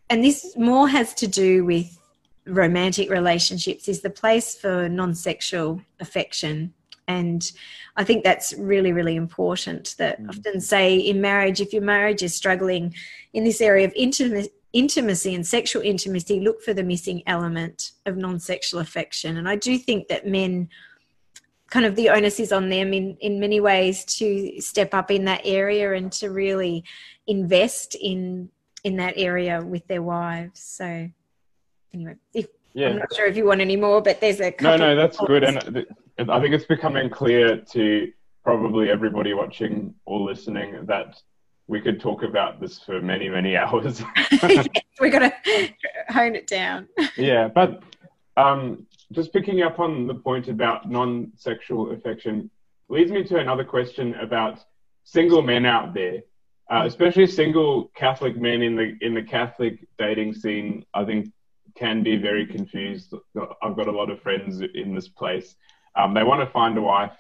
and 0.10 0.24
this 0.24 0.58
more 0.58 0.88
has 0.88 1.14
to 1.16 1.28
do 1.28 1.64
with 1.64 2.00
romantic 2.46 3.10
relationships, 3.10 3.88
is 3.88 4.02
the 4.02 4.10
place 4.10 4.56
for 4.56 4.90
non 4.90 5.14
sexual 5.14 5.80
affection. 6.00 6.74
And 7.08 7.50
I 7.96 8.04
think 8.04 8.24
that's 8.24 8.54
really, 8.54 8.94
really 8.94 9.16
important. 9.16 9.94
That 10.00 10.20
mm. 10.20 10.30
often 10.30 10.60
say 10.60 10.98
in 10.98 11.22
marriage, 11.22 11.62
if 11.62 11.72
your 11.72 11.84
marriage 11.84 12.24
is 12.24 12.36
struggling 12.36 12.96
in 13.34 13.44
this 13.44 13.62
area 13.62 13.86
of 13.86 13.94
intimacy, 13.96 14.50
intimacy 14.74 15.36
and 15.36 15.46
sexual 15.46 15.84
intimacy, 15.84 16.40
look 16.40 16.64
for 16.64 16.74
the 16.74 16.84
missing 16.84 17.22
element 17.28 17.92
of 18.08 18.18
non 18.18 18.40
sexual 18.40 18.80
affection. 18.80 19.38
And 19.38 19.48
I 19.48 19.56
do 19.56 19.78
think 19.78 20.08
that 20.08 20.26
men 20.26 20.70
kind 21.74 21.88
of 21.88 21.96
the 21.96 22.08
onus 22.08 22.40
is 22.40 22.52
on 22.52 22.70
them 22.70 22.94
in, 22.94 23.18
in 23.20 23.40
many 23.40 23.60
ways 23.60 24.06
to 24.06 24.62
step 24.62 24.94
up 24.94 25.10
in 25.10 25.26
that 25.26 25.42
area 25.44 25.94
and 25.94 26.12
to 26.12 26.30
really 26.30 26.84
invest 27.26 27.96
in 28.00 28.48
in 28.84 28.96
that 28.98 29.16
area 29.18 29.60
with 29.60 29.88
their 29.88 30.04
wives. 30.04 30.60
So 30.60 31.10
anyway, 31.92 32.16
if 32.36 32.46
yeah. 32.76 32.90
I'm 32.90 33.00
not 33.00 33.16
sure 33.16 33.26
if 33.26 33.36
you 33.36 33.46
want 33.46 33.60
any 33.60 33.76
more, 33.76 34.04
but 34.04 34.22
there's 34.22 34.40
a 34.40 34.54
no, 34.62 34.78
no, 34.78 34.96
that's 34.96 35.18
good, 35.18 35.44
and 35.44 35.58
I 36.30 36.40
think 36.40 36.54
it's 36.54 36.66
becoming 36.66 37.10
clear 37.10 37.58
to 37.58 38.12
probably 38.44 38.92
everybody 38.92 39.34
watching 39.34 39.96
or 40.06 40.20
listening 40.20 40.86
that 40.86 41.20
we 41.66 41.82
could 41.82 42.00
talk 42.00 42.22
about 42.22 42.62
this 42.62 42.78
for 42.84 43.02
many, 43.02 43.30
many 43.30 43.58
hours. 43.62 44.04
yes, 44.44 44.68
we're 45.00 45.10
gonna 45.10 45.34
hone 46.10 46.36
it 46.36 46.46
down. 46.46 46.88
yeah, 47.18 47.48
but 47.48 47.82
um, 48.38 48.86
just 49.14 49.32
picking 49.34 49.62
up 49.62 49.80
on 49.80 50.08
the 50.08 50.16
point 50.16 50.48
about 50.48 50.90
non-sexual 50.90 51.92
affection 51.92 52.50
leads 52.90 53.12
me 53.12 53.24
to 53.24 53.38
another 53.38 53.64
question 53.64 54.14
about 54.16 54.60
single 55.04 55.42
men 55.42 55.66
out 55.66 55.94
there, 55.94 56.22
uh, 56.70 56.84
especially 56.86 57.28
single 57.28 57.92
Catholic 57.96 58.38
men 58.38 58.62
in 58.62 58.76
the 58.76 58.98
in 59.02 59.14
the 59.14 59.22
Catholic 59.22 59.88
dating 59.98 60.34
scene. 60.34 60.86
I 60.94 61.06
think 61.06 61.32
can 61.76 62.04
be 62.04 62.16
very 62.18 62.46
confused. 62.46 63.14
I've 63.62 63.76
got 63.76 63.88
a 63.88 63.92
lot 63.92 64.10
of 64.10 64.22
friends 64.22 64.62
in 64.62 64.94
this 64.94 65.08
place. 65.08 65.56
Um, 65.96 66.14
they 66.14 66.24
want 66.24 66.42
to 66.42 66.48
find 66.52 66.78
a 66.78 66.82
wife, 66.82 67.14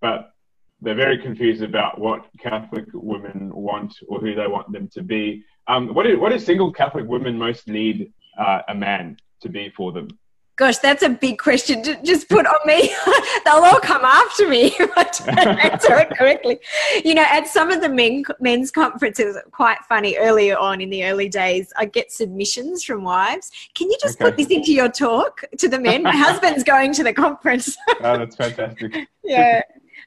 but 0.00 0.32
they're 0.80 0.94
very 0.94 1.18
confused 1.18 1.62
about 1.62 1.98
what 1.98 2.26
Catholic 2.38 2.84
women 2.92 3.50
want 3.54 3.94
or 4.08 4.20
who 4.20 4.34
they 4.34 4.46
want 4.46 4.70
them 4.70 4.88
to 4.88 5.02
be. 5.02 5.44
Um, 5.66 5.94
what, 5.94 6.04
do, 6.04 6.20
what 6.20 6.32
do 6.32 6.38
single 6.38 6.72
Catholic 6.72 7.06
women 7.06 7.38
most 7.38 7.66
need 7.66 8.12
uh, 8.38 8.62
a 8.68 8.74
man 8.74 9.16
to 9.40 9.48
be 9.48 9.70
for 9.70 9.92
them? 9.92 10.08
Gosh, 10.56 10.78
that's 10.78 11.02
a 11.02 11.10
big 11.10 11.38
question 11.38 11.82
to 11.82 12.02
just 12.02 12.30
put 12.30 12.46
on 12.46 12.58
me. 12.64 12.94
They'll 13.44 13.56
all 13.56 13.78
come 13.78 14.06
after 14.06 14.48
me 14.48 14.74
if 14.80 14.90
I 14.96 15.04
don't 15.04 15.58
answer 15.58 15.96
it 15.96 16.16
correctly. 16.16 16.58
You 17.04 17.14
know, 17.14 17.24
at 17.28 17.46
some 17.46 17.70
of 17.70 17.82
the 17.82 17.90
men, 17.90 18.24
men's 18.40 18.70
conferences, 18.70 19.36
quite 19.50 19.78
funny 19.86 20.16
earlier 20.16 20.56
on 20.56 20.80
in 20.80 20.88
the 20.88 21.04
early 21.04 21.28
days, 21.28 21.74
I 21.76 21.84
get 21.84 22.10
submissions 22.10 22.84
from 22.84 23.04
wives. 23.04 23.50
Can 23.74 23.90
you 23.90 23.98
just 24.00 24.18
okay. 24.18 24.30
put 24.30 24.38
this 24.38 24.48
into 24.48 24.72
your 24.72 24.88
talk 24.88 25.44
to 25.58 25.68
the 25.68 25.78
men? 25.78 26.02
My 26.02 26.16
husband's 26.16 26.64
going 26.64 26.94
to 26.94 27.04
the 27.04 27.12
conference. 27.12 27.76
oh, 28.00 28.16
that's 28.16 28.36
fantastic. 28.36 29.08
yeah. 29.22 29.60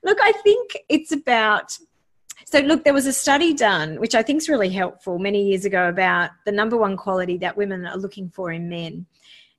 Look, 0.04 0.18
I 0.20 0.32
think 0.44 0.78
it's 0.90 1.12
about 1.12 1.78
so, 2.46 2.62
look, 2.62 2.84
there 2.84 2.96
was 2.96 3.06
a 3.06 3.14
study 3.14 3.54
done, 3.54 4.00
which 4.00 4.16
I 4.16 4.24
think 4.24 4.38
is 4.38 4.50
really 4.50 4.70
helpful 4.70 5.20
many 5.20 5.50
years 5.50 5.66
ago, 5.66 5.88
about 5.88 6.32
the 6.48 6.52
number 6.52 6.76
one 6.76 6.98
quality 6.98 7.38
that 7.38 7.56
women 7.56 7.86
are 7.86 7.98
looking 7.98 8.30
for 8.30 8.52
in 8.52 8.68
men 8.68 9.06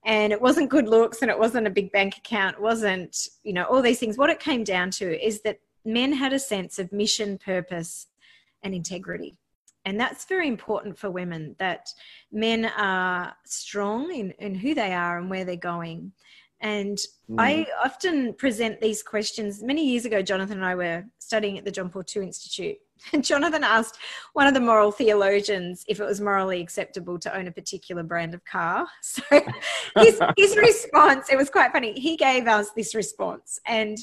and 0.04 0.32
it 0.32 0.40
wasn't 0.40 0.70
good 0.70 0.88
looks 0.88 1.22
and 1.22 1.30
it 1.30 1.38
wasn't 1.38 1.66
a 1.66 1.70
big 1.70 1.92
bank 1.92 2.16
account 2.16 2.56
it 2.56 2.62
wasn't 2.62 3.28
you 3.42 3.52
know 3.52 3.64
all 3.64 3.82
these 3.82 3.98
things 3.98 4.16
what 4.16 4.30
it 4.30 4.40
came 4.40 4.64
down 4.64 4.90
to 4.90 5.24
is 5.24 5.42
that 5.42 5.58
men 5.84 6.12
had 6.12 6.32
a 6.32 6.38
sense 6.38 6.78
of 6.78 6.92
mission 6.92 7.38
purpose 7.38 8.06
and 8.62 8.74
integrity 8.74 9.36
and 9.84 9.98
that's 9.98 10.26
very 10.26 10.48
important 10.48 10.98
for 10.98 11.10
women 11.10 11.56
that 11.58 11.88
men 12.30 12.66
are 12.76 13.34
strong 13.46 14.12
in, 14.12 14.30
in 14.32 14.54
who 14.54 14.74
they 14.74 14.92
are 14.92 15.18
and 15.18 15.30
where 15.30 15.44
they're 15.44 15.56
going 15.56 16.12
and 16.60 16.98
mm. 17.30 17.36
I 17.38 17.66
often 17.82 18.34
present 18.34 18.80
these 18.80 19.02
questions. 19.02 19.62
Many 19.62 19.86
years 19.86 20.04
ago, 20.04 20.20
Jonathan 20.20 20.58
and 20.58 20.66
I 20.66 20.74
were 20.74 21.04
studying 21.18 21.58
at 21.58 21.64
the 21.64 21.70
John 21.70 21.88
Paul 21.88 22.04
II 22.14 22.22
Institute, 22.24 22.76
Jonathan 23.20 23.64
asked 23.64 23.98
one 24.32 24.46
of 24.46 24.54
the 24.54 24.60
moral 24.60 24.92
theologians 24.92 25.84
if 25.88 26.00
it 26.00 26.04
was 26.04 26.20
morally 26.20 26.60
acceptable 26.60 27.18
to 27.18 27.36
own 27.36 27.46
a 27.46 27.52
particular 27.52 28.02
brand 28.02 28.34
of 28.34 28.44
car. 28.44 28.86
So 29.02 29.22
his, 29.96 30.20
his 30.36 30.56
response, 30.56 31.30
it 31.30 31.36
was 31.36 31.50
quite 31.50 31.72
funny. 31.72 31.98
He 31.98 32.16
gave 32.16 32.46
us 32.46 32.70
this 32.72 32.94
response, 32.94 33.58
and 33.66 33.98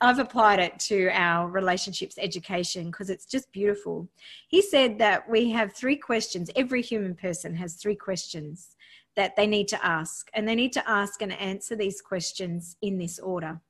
I've 0.00 0.18
applied 0.18 0.58
it 0.58 0.78
to 0.80 1.10
our 1.12 1.48
relationships 1.48 2.16
education 2.18 2.86
because 2.86 3.10
it's 3.10 3.26
just 3.26 3.52
beautiful. 3.52 4.08
He 4.48 4.62
said 4.62 4.98
that 4.98 5.28
we 5.28 5.50
have 5.50 5.74
three 5.74 5.96
questions. 5.96 6.50
Every 6.56 6.82
human 6.82 7.14
person 7.14 7.54
has 7.56 7.74
three 7.74 7.94
questions 7.94 8.76
that 9.14 9.36
they 9.36 9.46
need 9.46 9.68
to 9.68 9.84
ask, 9.84 10.28
and 10.34 10.48
they 10.48 10.54
need 10.54 10.72
to 10.74 10.88
ask 10.88 11.22
and 11.22 11.32
answer 11.32 11.76
these 11.76 12.00
questions 12.00 12.76
in 12.82 12.98
this 12.98 13.18
order. 13.18 13.60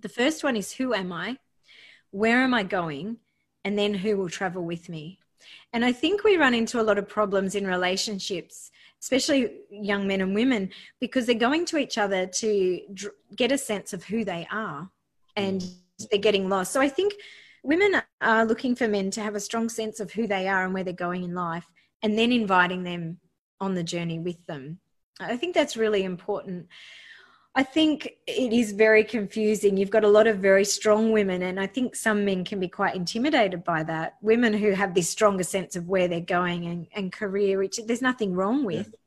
The 0.00 0.08
first 0.08 0.44
one 0.44 0.56
is 0.56 0.72
Who 0.72 0.94
am 0.94 1.12
I? 1.12 1.38
Where 2.10 2.42
am 2.42 2.54
I 2.54 2.62
going? 2.62 3.18
And 3.64 3.78
then 3.78 3.94
who 3.94 4.16
will 4.16 4.28
travel 4.28 4.64
with 4.64 4.88
me. 4.88 5.18
And 5.72 5.84
I 5.84 5.92
think 5.92 6.24
we 6.24 6.36
run 6.36 6.54
into 6.54 6.80
a 6.80 6.82
lot 6.82 6.98
of 6.98 7.08
problems 7.08 7.54
in 7.54 7.66
relationships, 7.66 8.70
especially 9.00 9.52
young 9.70 10.06
men 10.06 10.20
and 10.20 10.34
women, 10.34 10.70
because 11.00 11.26
they're 11.26 11.34
going 11.34 11.64
to 11.66 11.78
each 11.78 11.98
other 11.98 12.26
to 12.26 12.80
get 13.36 13.52
a 13.52 13.58
sense 13.58 13.92
of 13.92 14.04
who 14.04 14.24
they 14.24 14.46
are 14.50 14.90
and 15.36 15.64
they're 16.10 16.20
getting 16.20 16.48
lost. 16.48 16.72
So 16.72 16.80
I 16.80 16.88
think 16.88 17.14
women 17.62 18.02
are 18.20 18.44
looking 18.44 18.74
for 18.74 18.88
men 18.88 19.10
to 19.12 19.22
have 19.22 19.34
a 19.34 19.40
strong 19.40 19.68
sense 19.68 20.00
of 20.00 20.12
who 20.12 20.26
they 20.26 20.48
are 20.48 20.64
and 20.64 20.74
where 20.74 20.84
they're 20.84 20.92
going 20.92 21.22
in 21.22 21.34
life 21.34 21.66
and 22.02 22.18
then 22.18 22.32
inviting 22.32 22.82
them 22.82 23.18
on 23.60 23.74
the 23.74 23.82
journey 23.82 24.18
with 24.18 24.44
them. 24.46 24.80
I 25.20 25.36
think 25.36 25.54
that's 25.54 25.76
really 25.76 26.04
important. 26.04 26.66
I 27.54 27.64
think 27.64 28.12
it 28.28 28.52
is 28.52 28.70
very 28.70 29.02
confusing. 29.02 29.76
You've 29.76 29.90
got 29.90 30.04
a 30.04 30.08
lot 30.08 30.28
of 30.28 30.38
very 30.38 30.64
strong 30.64 31.10
women, 31.10 31.42
and 31.42 31.58
I 31.58 31.66
think 31.66 31.96
some 31.96 32.24
men 32.24 32.44
can 32.44 32.60
be 32.60 32.68
quite 32.68 32.94
intimidated 32.94 33.64
by 33.64 33.82
that. 33.84 34.16
Women 34.22 34.54
who 34.54 34.70
have 34.70 34.94
this 34.94 35.08
stronger 35.08 35.42
sense 35.42 35.74
of 35.74 35.88
where 35.88 36.06
they're 36.06 36.20
going 36.20 36.66
and, 36.66 36.86
and 36.94 37.12
career, 37.12 37.58
which 37.58 37.80
there's 37.86 38.02
nothing 38.02 38.34
wrong 38.34 38.64
with. 38.64 38.86
Yeah. 38.86 38.98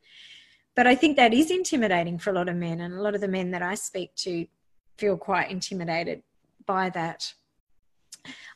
But 0.76 0.88
I 0.88 0.96
think 0.96 1.16
that 1.16 1.34
is 1.34 1.52
intimidating 1.52 2.18
for 2.20 2.32
a 2.32 2.34
lot 2.34 2.50
of 2.50 2.58
men, 2.58 2.82
and 2.82 2.94
a 2.94 3.02
lot 3.02 3.16
of 3.16 3.22
the 3.22 3.30
men 3.30 3.52
that 3.52 3.62
I 3.62 3.76
speak 3.76 4.14
to 4.16 4.46
feel 4.98 5.16
quite 5.16 5.50
intimidated 5.50 6.22
by 6.66 6.90
that. 6.90 7.34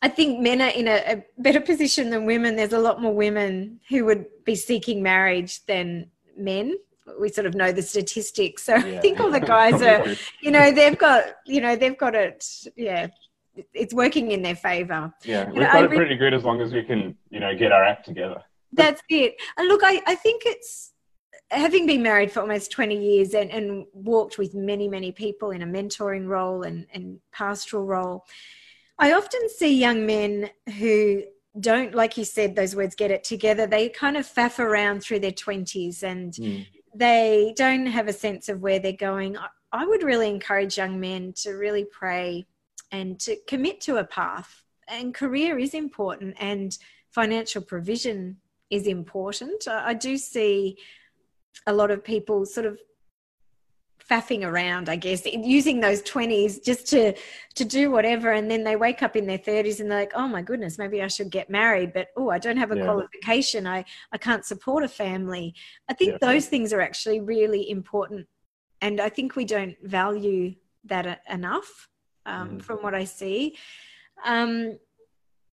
I 0.02 0.10
think 0.10 0.40
men 0.42 0.62
are 0.62 0.70
in 0.70 0.88
a, 0.88 1.14
a 1.14 1.26
better 1.38 1.62
position 1.62 2.10
than 2.10 2.26
women. 2.26 2.58
There's 2.58 2.74
a 2.74 2.80
lot 2.80 3.02
more 3.02 3.16
women 3.16 3.80
who 3.90 4.04
would 4.06 4.26
be 4.44 4.56
seeking 4.56 5.02
marriage 5.02 5.66
than 5.66 6.12
men 6.38 6.78
we 7.20 7.30
sort 7.30 7.48
of 7.48 7.56
know 7.56 7.72
the 7.72 7.82
statistics. 7.82 8.64
So 8.64 8.76
yeah. 8.76 8.98
I 8.98 9.00
think 9.00 9.20
all 9.20 9.32
the 9.32 9.40
guys 9.40 9.82
are, 9.82 10.06
you 10.42 10.52
know, 10.52 10.72
they've 10.72 10.98
got, 10.98 11.26
you 11.46 11.62
know, 11.62 11.76
they've 11.76 11.98
got 11.98 12.16
it. 12.16 12.46
Yeah, 12.76 13.08
it's 13.74 13.94
working 13.94 14.32
in 14.32 14.42
their 14.42 14.56
favor. 14.56 15.14
Yeah, 15.24 15.50
we've 15.50 15.62
got 15.62 15.86
it 15.86 15.92
pretty 15.92 16.16
good 16.16 16.34
as 16.34 16.44
long 16.44 16.62
as 16.62 16.74
we 16.74 16.84
can, 16.84 17.16
you 17.30 17.40
know, 17.40 17.56
get 17.56 17.72
our 17.72 17.84
act 17.84 18.06
together. 18.06 18.42
That's 18.74 19.02
it. 19.10 19.36
And 19.58 19.68
look, 19.68 19.82
I, 19.84 20.02
I 20.06 20.16
think 20.16 20.44
it's 20.46 20.94
having 21.50 21.86
been 21.86 22.04
married 22.04 22.32
for 22.32 22.42
almost 22.42 22.72
20 22.72 22.96
years 22.96 23.34
and, 23.34 23.50
and 23.52 23.86
walked 23.94 24.38
with 24.38 24.54
many, 24.54 24.88
many 24.88 25.12
people 25.12 25.52
in 25.52 25.62
a 25.62 25.66
mentoring 25.66 26.28
role 26.28 26.64
and, 26.64 26.86
and 26.94 27.20
pastoral 27.32 27.86
role. 27.86 28.26
I 29.00 29.14
often 29.14 29.48
see 29.50 29.80
young 29.80 30.06
men 30.06 30.50
who 30.78 31.24
don't, 31.60 31.96
like 31.96 32.18
you 32.18 32.26
said, 32.26 32.56
those 32.56 32.76
words 32.76 32.96
get 32.96 33.12
it 33.12 33.24
together. 33.24 33.66
They 33.66 33.90
kind 33.90 34.18
of 34.18 34.28
faff 34.28 34.60
around 34.60 35.02
through 35.02 35.20
their 35.20 35.32
20s 35.32 36.04
and 36.04 36.34
mm 36.34 36.66
they 36.98 37.54
don't 37.56 37.86
have 37.86 38.08
a 38.08 38.14
sense 38.14 38.50
of 38.50 38.62
where 38.62 38.80
they're 38.80 38.94
going, 38.94 39.38
I 39.72 39.86
would 39.86 40.04
really 40.04 40.30
encourage 40.30 40.78
young 40.78 41.00
men 41.00 41.34
to 41.44 41.52
really 41.52 41.86
pray 41.86 42.46
and 42.92 43.20
to 43.22 43.36
commit 43.48 43.82
to 43.82 43.98
a 43.98 44.04
path. 44.04 44.64
And 44.88 45.14
career 45.14 45.60
is 45.60 45.74
important, 45.74 46.36
and 46.40 46.78
financial 47.12 47.62
provision 47.62 48.38
is 48.70 48.88
important. 48.88 49.68
I 49.68 49.94
do 49.94 50.18
see 50.18 50.78
a 51.66 51.74
lot 51.74 51.92
of 51.92 52.04
people 52.04 52.46
sort 52.46 52.66
of 52.66 52.80
faffing 54.10 54.44
around, 54.46 54.88
I 54.88 54.96
guess, 54.96 55.26
using 55.26 55.80
those 55.80 56.02
20s 56.04 56.64
just 56.64 56.88
to 56.88 57.14
to 57.56 57.66
do 57.66 57.92
whatever 57.92 58.32
and 58.32 58.50
then 58.50 58.64
they 58.64 58.76
wake 58.76 59.04
up 59.04 59.16
in 59.16 59.26
their 59.28 59.38
30s 59.38 59.80
and 59.80 59.92
they're 59.92 60.00
like, 60.00 60.14
"Oh 60.16 60.28
my 60.28 60.42
goodness, 60.42 60.78
maybe 60.78 61.02
I 61.02 61.08
should 61.08 61.30
get 61.30 61.50
married, 61.50 61.92
but 61.94 62.08
oh, 62.16 62.30
I 62.30 62.40
don't 62.40 62.58
have 62.58 62.72
a 62.72 62.78
yeah. 62.78 62.84
qualification. 62.84 63.68
I 63.68 63.84
I 64.12 64.18
can't 64.18 64.46
support 64.46 64.84
a 64.84 64.88
family." 64.88 65.54
I 65.90 65.94
think 65.94 66.14
yeah, 66.14 66.18
those 66.22 66.48
things 66.48 66.72
are 66.72 66.82
actually 66.82 67.20
really 67.20 67.70
important 67.70 68.28
and 68.82 69.00
I 69.00 69.10
think 69.10 69.36
we 69.36 69.46
don't 69.46 69.76
value 69.84 70.56
that 70.86 71.22
enough 71.30 71.90
um, 72.26 72.50
mm. 72.58 72.62
from 72.62 72.78
what 72.78 72.94
I 72.94 73.04
see. 73.04 73.58
Um, 74.26 74.78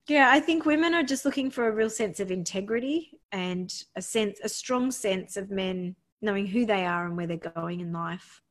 yeah, 0.09 0.29
I 0.31 0.41
think 0.41 0.67
women 0.67 0.95
are 0.95 1.03
just 1.03 1.25
looking 1.25 1.51
for 1.51 1.67
a 1.67 1.73
real 1.73 1.91
sense 1.91 2.21
of 2.21 2.31
integrity 2.31 3.13
and 3.33 3.73
a 3.97 4.03
sense, 4.03 4.39
a 4.43 4.49
strong 4.49 4.91
sense 4.91 5.37
of 5.37 5.51
men 5.51 5.97
knowing 6.21 6.47
who 6.47 6.67
they 6.67 6.85
are 6.85 7.07
and 7.07 7.17
where 7.17 7.27
they're 7.27 7.37
going 7.37 7.81
in 7.81 7.93
life. 7.93 8.43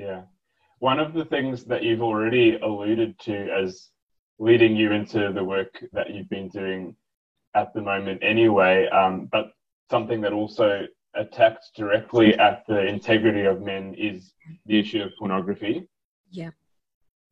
Yeah. 0.00 0.22
One 0.78 0.98
of 0.98 1.12
the 1.12 1.26
things 1.26 1.64
that 1.64 1.82
you've 1.82 2.00
already 2.00 2.56
alluded 2.56 3.18
to 3.20 3.52
as 3.52 3.90
leading 4.38 4.74
you 4.74 4.92
into 4.92 5.30
the 5.30 5.44
work 5.44 5.84
that 5.92 6.08
you've 6.08 6.30
been 6.30 6.48
doing 6.48 6.96
at 7.54 7.74
the 7.74 7.82
moment 7.82 8.20
anyway, 8.22 8.88
um, 8.88 9.28
but 9.30 9.52
something 9.90 10.22
that 10.22 10.32
also 10.32 10.86
attacks 11.14 11.70
directly 11.76 12.34
at 12.38 12.64
the 12.66 12.86
integrity 12.86 13.44
of 13.44 13.60
men 13.60 13.94
is 13.98 14.32
the 14.64 14.78
issue 14.78 15.02
of 15.02 15.12
pornography. 15.18 15.86
Yeah. 16.30 16.50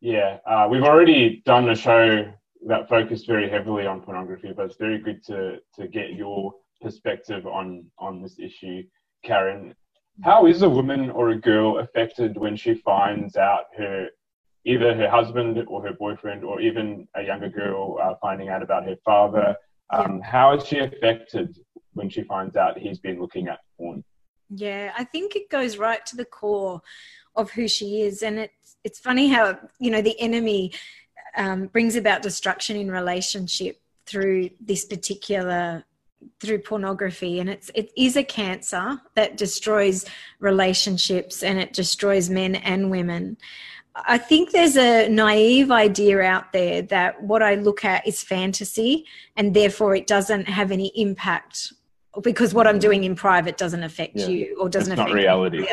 Yeah. 0.02 0.36
Uh, 0.46 0.68
we've 0.70 0.82
already 0.82 1.42
done 1.46 1.70
a 1.70 1.74
show 1.74 2.30
that 2.66 2.88
focused 2.90 3.26
very 3.26 3.48
heavily 3.48 3.86
on 3.86 4.02
pornography, 4.02 4.52
but 4.54 4.66
it's 4.66 4.76
very 4.76 4.98
good 4.98 5.24
to, 5.24 5.56
to 5.76 5.88
get 5.88 6.12
your 6.12 6.52
perspective 6.82 7.46
on, 7.46 7.86
on 7.98 8.20
this 8.20 8.38
issue, 8.38 8.82
Karen. 9.24 9.74
How 10.24 10.46
is 10.46 10.62
a 10.62 10.68
woman 10.68 11.10
or 11.10 11.30
a 11.30 11.38
girl 11.38 11.78
affected 11.78 12.36
when 12.36 12.56
she 12.56 12.74
finds 12.74 13.36
out 13.36 13.64
her 13.76 14.08
either 14.64 14.94
her 14.94 15.08
husband 15.08 15.64
or 15.68 15.82
her 15.82 15.92
boyfriend, 15.92 16.44
or 16.44 16.60
even 16.60 17.06
a 17.14 17.22
younger 17.22 17.48
girl 17.48 17.98
uh, 18.02 18.14
finding 18.20 18.48
out 18.48 18.62
about 18.62 18.84
her 18.84 18.96
father? 19.04 19.56
Um. 19.90 20.20
How 20.20 20.54
is 20.54 20.66
she 20.66 20.78
affected 20.78 21.56
when 21.98 22.08
she 22.08 22.22
finds 22.22 22.56
out 22.56 22.78
he's 22.78 22.98
been 22.98 23.20
looking 23.20 23.48
at 23.48 23.58
porn. 23.76 24.02
Yeah, 24.48 24.92
I 24.96 25.04
think 25.04 25.36
it 25.36 25.50
goes 25.50 25.76
right 25.76 26.04
to 26.06 26.16
the 26.16 26.24
core 26.24 26.80
of 27.36 27.50
who 27.50 27.68
she 27.68 28.02
is, 28.02 28.22
and 28.22 28.38
it's 28.38 28.76
it's 28.84 28.98
funny 28.98 29.28
how 29.28 29.58
you 29.78 29.90
know 29.90 30.00
the 30.00 30.18
enemy 30.18 30.72
um, 31.36 31.66
brings 31.66 31.96
about 31.96 32.22
destruction 32.22 32.76
in 32.76 32.90
relationship 32.90 33.80
through 34.06 34.48
this 34.58 34.86
particular 34.86 35.84
through 36.40 36.58
pornography 36.58 37.40
and 37.40 37.48
it's 37.48 37.70
it 37.74 37.90
is 37.96 38.16
a 38.16 38.22
cancer 38.22 39.00
that 39.14 39.36
destroys 39.36 40.04
relationships 40.40 41.42
and 41.42 41.58
it 41.58 41.72
destroys 41.72 42.30
men 42.30 42.54
and 42.56 42.90
women. 42.90 43.36
I 43.94 44.18
think 44.18 44.52
there's 44.52 44.76
a 44.76 45.08
naive 45.08 45.72
idea 45.72 46.20
out 46.20 46.52
there 46.52 46.82
that 46.82 47.20
what 47.22 47.42
i 47.42 47.56
look 47.56 47.84
at 47.84 48.06
is 48.06 48.22
fantasy 48.22 49.04
and 49.36 49.54
therefore 49.54 49.96
it 49.96 50.06
doesn't 50.06 50.48
have 50.48 50.70
any 50.70 50.92
impact 50.94 51.72
because 52.22 52.54
what 52.54 52.66
i'm 52.66 52.78
doing 52.78 53.04
in 53.04 53.16
private 53.16 53.56
doesn't 53.56 53.82
affect 53.82 54.16
yeah. 54.16 54.26
you 54.26 54.56
or 54.60 54.68
doesn't 54.68 54.92
it's 54.92 55.00
affect 55.00 55.10
not 55.10 55.16
reality 55.16 55.66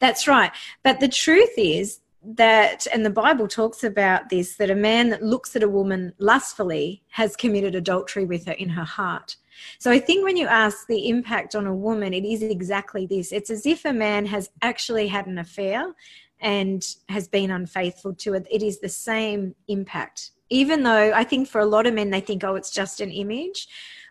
that's 0.00 0.26
right. 0.26 0.50
But 0.82 1.00
the 1.00 1.08
truth 1.08 1.52
is 1.56 1.99
that 2.22 2.86
and 2.92 3.04
the 3.04 3.10
bible 3.10 3.48
talks 3.48 3.82
about 3.82 4.28
this 4.28 4.56
that 4.56 4.70
a 4.70 4.74
man 4.74 5.08
that 5.08 5.22
looks 5.22 5.56
at 5.56 5.62
a 5.62 5.68
woman 5.68 6.12
lustfully 6.18 7.02
has 7.08 7.34
committed 7.34 7.74
adultery 7.74 8.26
with 8.26 8.44
her 8.46 8.52
in 8.52 8.68
her 8.68 8.84
heart. 8.84 9.36
So 9.78 9.90
i 9.90 9.98
think 9.98 10.24
when 10.24 10.36
you 10.36 10.46
ask 10.46 10.86
the 10.86 11.08
impact 11.08 11.54
on 11.54 11.66
a 11.66 11.74
woman 11.74 12.12
it 12.12 12.24
is 12.24 12.42
exactly 12.42 13.06
this. 13.06 13.32
It's 13.32 13.50
as 13.50 13.64
if 13.64 13.84
a 13.84 13.92
man 13.92 14.26
has 14.26 14.50
actually 14.60 15.08
had 15.08 15.26
an 15.26 15.38
affair 15.38 15.94
and 16.40 16.86
has 17.08 17.28
been 17.28 17.50
unfaithful 17.50 18.14
to 18.14 18.34
it. 18.34 18.46
It 18.50 18.62
is 18.62 18.80
the 18.80 18.88
same 18.88 19.54
impact. 19.68 20.32
Even 20.50 20.82
though 20.82 21.12
i 21.14 21.24
think 21.24 21.48
for 21.48 21.60
a 21.62 21.66
lot 21.66 21.86
of 21.86 21.94
men 21.94 22.10
they 22.10 22.20
think 22.20 22.44
oh 22.44 22.54
it's 22.54 22.70
just 22.70 23.00
an 23.00 23.10
image. 23.10 23.66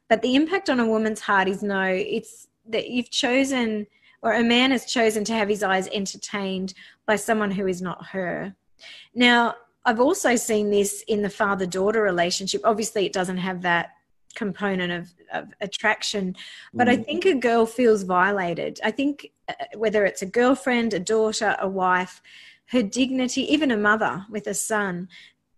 But 0.07 0.23
the 0.23 0.35
impact 0.35 0.71
on 0.71 0.79
a 0.79 0.87
woman's 0.87 1.21
heart 1.21 1.47
is 1.47 1.61
no 1.61 1.83
it's 1.83 2.47
that 2.69 2.89
you've 2.89 3.11
chosen 3.11 3.85
or 4.21 4.33
a 4.33 4.43
man 4.43 4.71
has 4.71 4.85
chosen 4.85 5.23
to 5.25 5.33
have 5.33 5.49
his 5.49 5.63
eyes 5.63 5.87
entertained 5.89 6.73
by 7.05 7.15
someone 7.15 7.51
who 7.51 7.67
is 7.67 7.81
not 7.81 8.07
her. 8.07 8.55
Now, 9.13 9.55
I've 9.85 9.99
also 9.99 10.35
seen 10.35 10.69
this 10.69 11.03
in 11.07 11.21
the 11.21 11.29
father 11.29 11.65
daughter 11.65 12.01
relationship. 12.01 12.61
Obviously, 12.63 13.05
it 13.05 13.13
doesn't 13.13 13.37
have 13.37 13.61
that 13.61 13.91
component 14.35 14.91
of, 14.91 15.13
of 15.33 15.53
attraction, 15.61 16.35
but 16.73 16.87
mm. 16.87 16.91
I 16.91 16.97
think 16.97 17.25
a 17.25 17.33
girl 17.33 17.65
feels 17.65 18.03
violated. 18.03 18.79
I 18.83 18.91
think 18.91 19.31
uh, 19.47 19.53
whether 19.75 20.05
it's 20.05 20.21
a 20.21 20.27
girlfriend, 20.27 20.93
a 20.93 20.99
daughter, 20.99 21.55
a 21.59 21.67
wife, 21.67 22.21
her 22.67 22.83
dignity, 22.83 23.51
even 23.51 23.71
a 23.71 23.77
mother 23.77 24.25
with 24.29 24.45
a 24.47 24.53
son, 24.53 25.07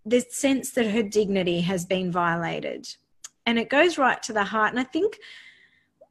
the 0.06 0.22
sense 0.22 0.72
that 0.72 0.88
her 0.88 1.04
dignity 1.04 1.62
has 1.62 1.86
been 1.86 2.12
violated. 2.12 2.88
And 3.46 3.60
it 3.60 3.70
goes 3.70 3.98
right 3.98 4.22
to 4.24 4.34
the 4.34 4.46
heart. 4.46 4.72
And 4.72 4.80
I 4.80 4.84
think 4.84 5.20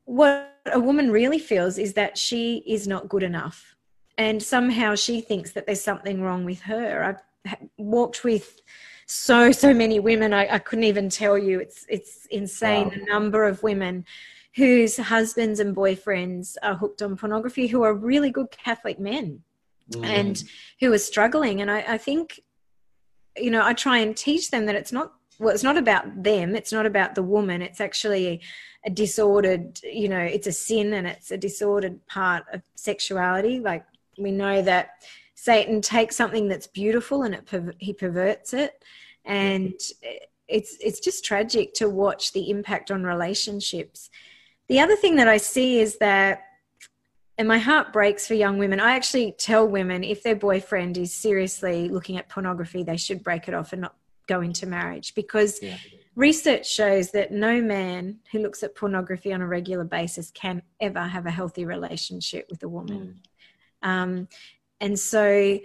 what 0.05 0.60
a 0.67 0.81
woman 0.81 1.11
really 1.11 1.39
feels 1.39 1.79
is 1.79 1.95
that 1.95 2.19
she 2.19 2.63
is 2.67 2.87
not 2.87 3.09
good 3.09 3.23
enough. 3.23 3.77
And 4.19 4.43
somehow 4.43 4.95
she 4.95 5.21
thinks 5.21 5.53
that 5.53 5.67
there's 5.67 5.81
something 5.81 6.21
wrong 6.21 6.45
with 6.45 6.61
her. 6.63 7.03
I've 7.47 7.57
walked 7.79 8.23
with 8.23 8.61
so, 9.07 9.51
so 9.51 9.73
many 9.73 9.99
women. 9.99 10.35
I, 10.35 10.55
I 10.55 10.59
couldn't 10.59 10.85
even 10.85 11.09
tell 11.09 11.39
you. 11.39 11.59
It's, 11.61 11.87
it's 11.89 12.27
insane 12.27 12.89
wow. 12.89 12.91
the 12.91 13.05
number 13.07 13.45
of 13.45 13.63
women 13.63 14.05
whose 14.57 14.97
husbands 14.97 15.61
and 15.61 15.75
boyfriends 15.75 16.57
are 16.63 16.75
hooked 16.75 17.03
on 17.03 17.17
pornography 17.17 17.67
who 17.67 17.83
are 17.83 17.95
really 17.95 18.31
good 18.31 18.51
Catholic 18.51 18.99
men 18.99 19.43
mm. 19.91 20.05
and 20.05 20.43
who 20.81 20.93
are 20.93 20.99
struggling. 20.99 21.61
And 21.61 21.71
I, 21.71 21.85
I 21.95 21.99
think, 21.99 22.41
you 23.37 23.51
know, 23.51 23.65
I 23.65 23.73
try 23.73 23.99
and 23.99 24.17
teach 24.17 24.51
them 24.51 24.67
that 24.67 24.75
it's 24.75 24.93
not 24.93 25.13
well, 25.41 25.55
it's 25.55 25.65
not 25.65 25.79
about 25.79 26.23
them. 26.23 26.55
It's 26.55 26.71
not 26.71 26.85
about 26.85 27.15
the 27.15 27.23
woman. 27.23 27.63
It's 27.63 27.81
actually 27.81 28.43
a 28.85 28.91
disordered, 28.91 29.81
you 29.83 30.07
know, 30.07 30.21
it's 30.21 30.47
a 30.47 30.53
sin 30.53 30.93
and 30.93 31.07
it's 31.07 31.31
a 31.31 31.39
disordered 31.39 32.07
part 32.07 32.45
of 32.53 32.63
sexuality. 32.75 33.59
Like 33.59 33.87
we 34.19 34.33
know 34.33 34.61
that 34.61 35.03
Satan 35.35 35.81
takes 35.81 36.15
something 36.15 36.47
that's 36.47 36.67
beautiful 36.67 37.23
and 37.23 37.35
it 37.35 37.49
he 37.79 37.95
perverts 37.95 38.53
it, 38.53 38.85
and 39.25 39.73
it's 40.47 40.77
it's 40.79 41.01
just 41.01 41.25
tragic 41.25 41.73
to 41.75 41.89
watch 41.89 42.35
the 42.35 42.51
impact 42.51 42.91
on 42.91 43.03
relationships. 43.03 44.11
The 44.69 44.81
other 44.81 44.95
thing 44.97 45.17
that 45.17 45.29
I 45.29 45.39
see 45.39 45.81
is 45.81 45.97
that 45.99 46.43
and 47.39 47.49
my 47.49 47.57
heart 47.57 47.95
breaks 47.95 48.27
for 48.27 48.35
young 48.35 48.59
women. 48.59 48.79
I 48.79 48.93
actually 48.93 49.33
tell 49.33 49.67
women 49.67 50.05
if 50.05 50.23
their 50.23 50.37
boyfriend 50.37 50.99
is 50.99 51.15
seriously 51.15 51.89
looking 51.89 52.19
at 52.19 52.29
pornography, 52.29 52.83
they 52.83 52.99
should 52.99 53.23
break 53.23 53.49
it 53.49 53.55
off 53.55 53.73
and 53.73 53.81
not 53.81 53.95
go 54.27 54.41
into 54.41 54.67
marriage 54.67 55.15
because 55.15 55.61
yeah 55.63 55.77
research 56.17 56.69
shows 56.69 57.11
that 57.13 57.33
no 57.33 57.63
man 57.63 58.19
who 58.31 58.41
looks 58.41 58.63
at 58.63 58.75
pornography 58.75 59.33
on 59.33 59.41
a 59.41 59.47
regular 59.47 59.85
basis 59.85 60.31
can 60.31 60.63
ever 60.81 61.01
have 61.01 61.27
a 61.27 61.31
healthy 61.31 61.65
relationship 61.65 62.47
with 62.51 62.63
a 62.63 62.69
woman. 62.69 63.21
Mm. 63.83 63.89
Um, 63.89 64.29
and 64.81 64.99
so 64.99 65.59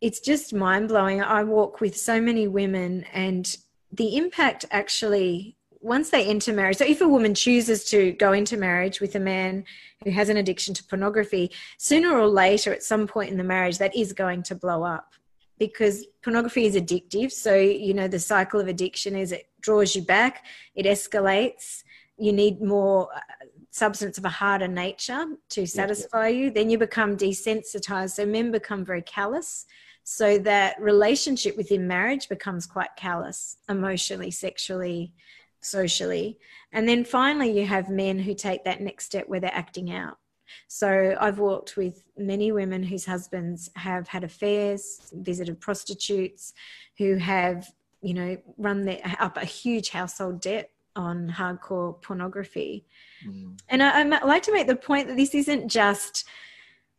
it's 0.00 0.20
just 0.20 0.54
mind 0.54 0.88
blowing. 0.88 1.22
I 1.22 1.44
walk 1.44 1.80
with 1.80 1.96
so 1.96 2.20
many 2.20 2.48
women, 2.48 3.04
and 3.12 3.56
the 3.92 4.16
impact 4.16 4.64
actually, 4.70 5.56
once 5.80 6.10
they 6.10 6.26
enter 6.26 6.52
marriage, 6.52 6.78
so 6.78 6.86
if 6.86 7.00
a 7.00 7.08
woman 7.08 7.34
chooses 7.34 7.84
to 7.90 8.12
go 8.12 8.32
into 8.32 8.56
marriage 8.56 9.00
with 9.00 9.14
a 9.16 9.20
man 9.20 9.64
who 10.04 10.10
has 10.10 10.28
an 10.28 10.38
addiction 10.38 10.72
to 10.74 10.84
pornography, 10.84 11.50
sooner 11.78 12.16
or 12.16 12.26
later, 12.26 12.72
at 12.72 12.82
some 12.82 13.06
point 13.06 13.30
in 13.30 13.36
the 13.36 13.44
marriage, 13.44 13.78
that 13.78 13.94
is 13.94 14.12
going 14.12 14.42
to 14.44 14.54
blow 14.54 14.82
up 14.82 15.14
because 15.58 16.04
pornography 16.22 16.66
is 16.66 16.76
addictive. 16.76 17.32
So, 17.32 17.54
you 17.54 17.94
know, 17.94 18.08
the 18.08 18.18
cycle 18.18 18.60
of 18.60 18.68
addiction 18.68 19.16
is 19.16 19.32
it 19.32 19.48
draws 19.60 19.94
you 19.94 20.02
back, 20.02 20.44
it 20.74 20.86
escalates, 20.86 21.82
you 22.18 22.32
need 22.32 22.60
more 22.60 23.08
uh, 23.14 23.20
substance 23.70 24.18
of 24.18 24.24
a 24.24 24.28
harder 24.28 24.68
nature 24.68 25.24
to 25.50 25.66
satisfy 25.66 26.28
yeah, 26.28 26.34
yeah. 26.34 26.44
you. 26.44 26.50
Then 26.50 26.70
you 26.70 26.78
become 26.78 27.16
desensitized. 27.16 28.10
So, 28.10 28.26
men 28.26 28.50
become 28.50 28.84
very 28.84 29.02
callous. 29.02 29.66
So, 30.04 30.38
that 30.38 30.80
relationship 30.80 31.56
within 31.56 31.86
marriage 31.86 32.28
becomes 32.28 32.66
quite 32.66 32.90
callous 32.96 33.56
emotionally, 33.68 34.30
sexually, 34.30 35.12
socially. 35.60 36.38
And 36.72 36.88
then 36.88 37.04
finally, 37.04 37.58
you 37.58 37.66
have 37.66 37.88
men 37.88 38.18
who 38.18 38.34
take 38.34 38.64
that 38.64 38.80
next 38.80 39.06
step 39.06 39.28
where 39.28 39.40
they're 39.40 39.54
acting 39.54 39.92
out. 39.92 40.18
So 40.68 41.16
I've 41.20 41.38
worked 41.38 41.76
with 41.76 42.04
many 42.16 42.52
women 42.52 42.82
whose 42.82 43.06
husbands 43.06 43.70
have 43.76 44.08
had 44.08 44.24
affairs, 44.24 45.12
visited 45.12 45.60
prostitutes, 45.60 46.54
who 46.98 47.16
have, 47.16 47.70
you 48.00 48.14
know, 48.14 48.36
run 48.58 48.84
their, 48.84 49.00
up 49.20 49.36
a 49.36 49.44
huge 49.44 49.90
household 49.90 50.40
debt 50.40 50.70
on 50.94 51.28
hardcore 51.28 52.00
pornography. 52.02 52.84
Mm. 53.26 53.58
And 53.68 53.82
I, 53.82 54.02
I 54.02 54.24
like 54.24 54.42
to 54.44 54.52
make 54.52 54.66
the 54.66 54.76
point 54.76 55.08
that 55.08 55.16
this 55.16 55.34
isn't 55.34 55.68
just, 55.68 56.24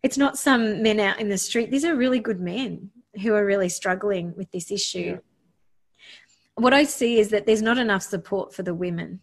it's 0.02 0.18
not 0.18 0.38
some 0.38 0.82
men 0.82 1.00
out 1.00 1.20
in 1.20 1.30
the 1.30 1.38
street. 1.38 1.72
These 1.72 1.86
are 1.86 1.96
really 1.96 2.20
good 2.20 2.40
men 2.40 2.90
who 3.22 3.34
are 3.34 3.46
really 3.46 3.70
struggling 3.70 4.34
with 4.36 4.52
this 4.52 4.72
issue. 4.72 5.00
Yeah. 5.00 5.18
What 6.56 6.74
I 6.74 6.84
see 6.84 7.20
is 7.20 7.30
that 7.30 7.46
there's 7.46 7.62
not 7.62 7.78
enough 7.78 8.04
support 8.04 8.54
for 8.54 8.64
the 8.64 8.74
women 8.74 9.22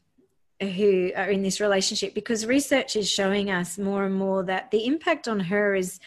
who 0.61 1.11
are 1.17 1.31
in 1.31 1.43
this 1.43 1.61
relationship 1.61 2.15
because 2.15 2.45
research 2.45 2.97
is 2.97 3.09
showing 3.09 3.51
us 3.51 3.79
more 3.79 4.05
and 4.05 4.15
more 4.15 4.43
that 4.43 4.71
the 4.71 4.87
impact 4.87 5.27
on 5.27 5.41
her 5.41 5.75
is 5.75 5.99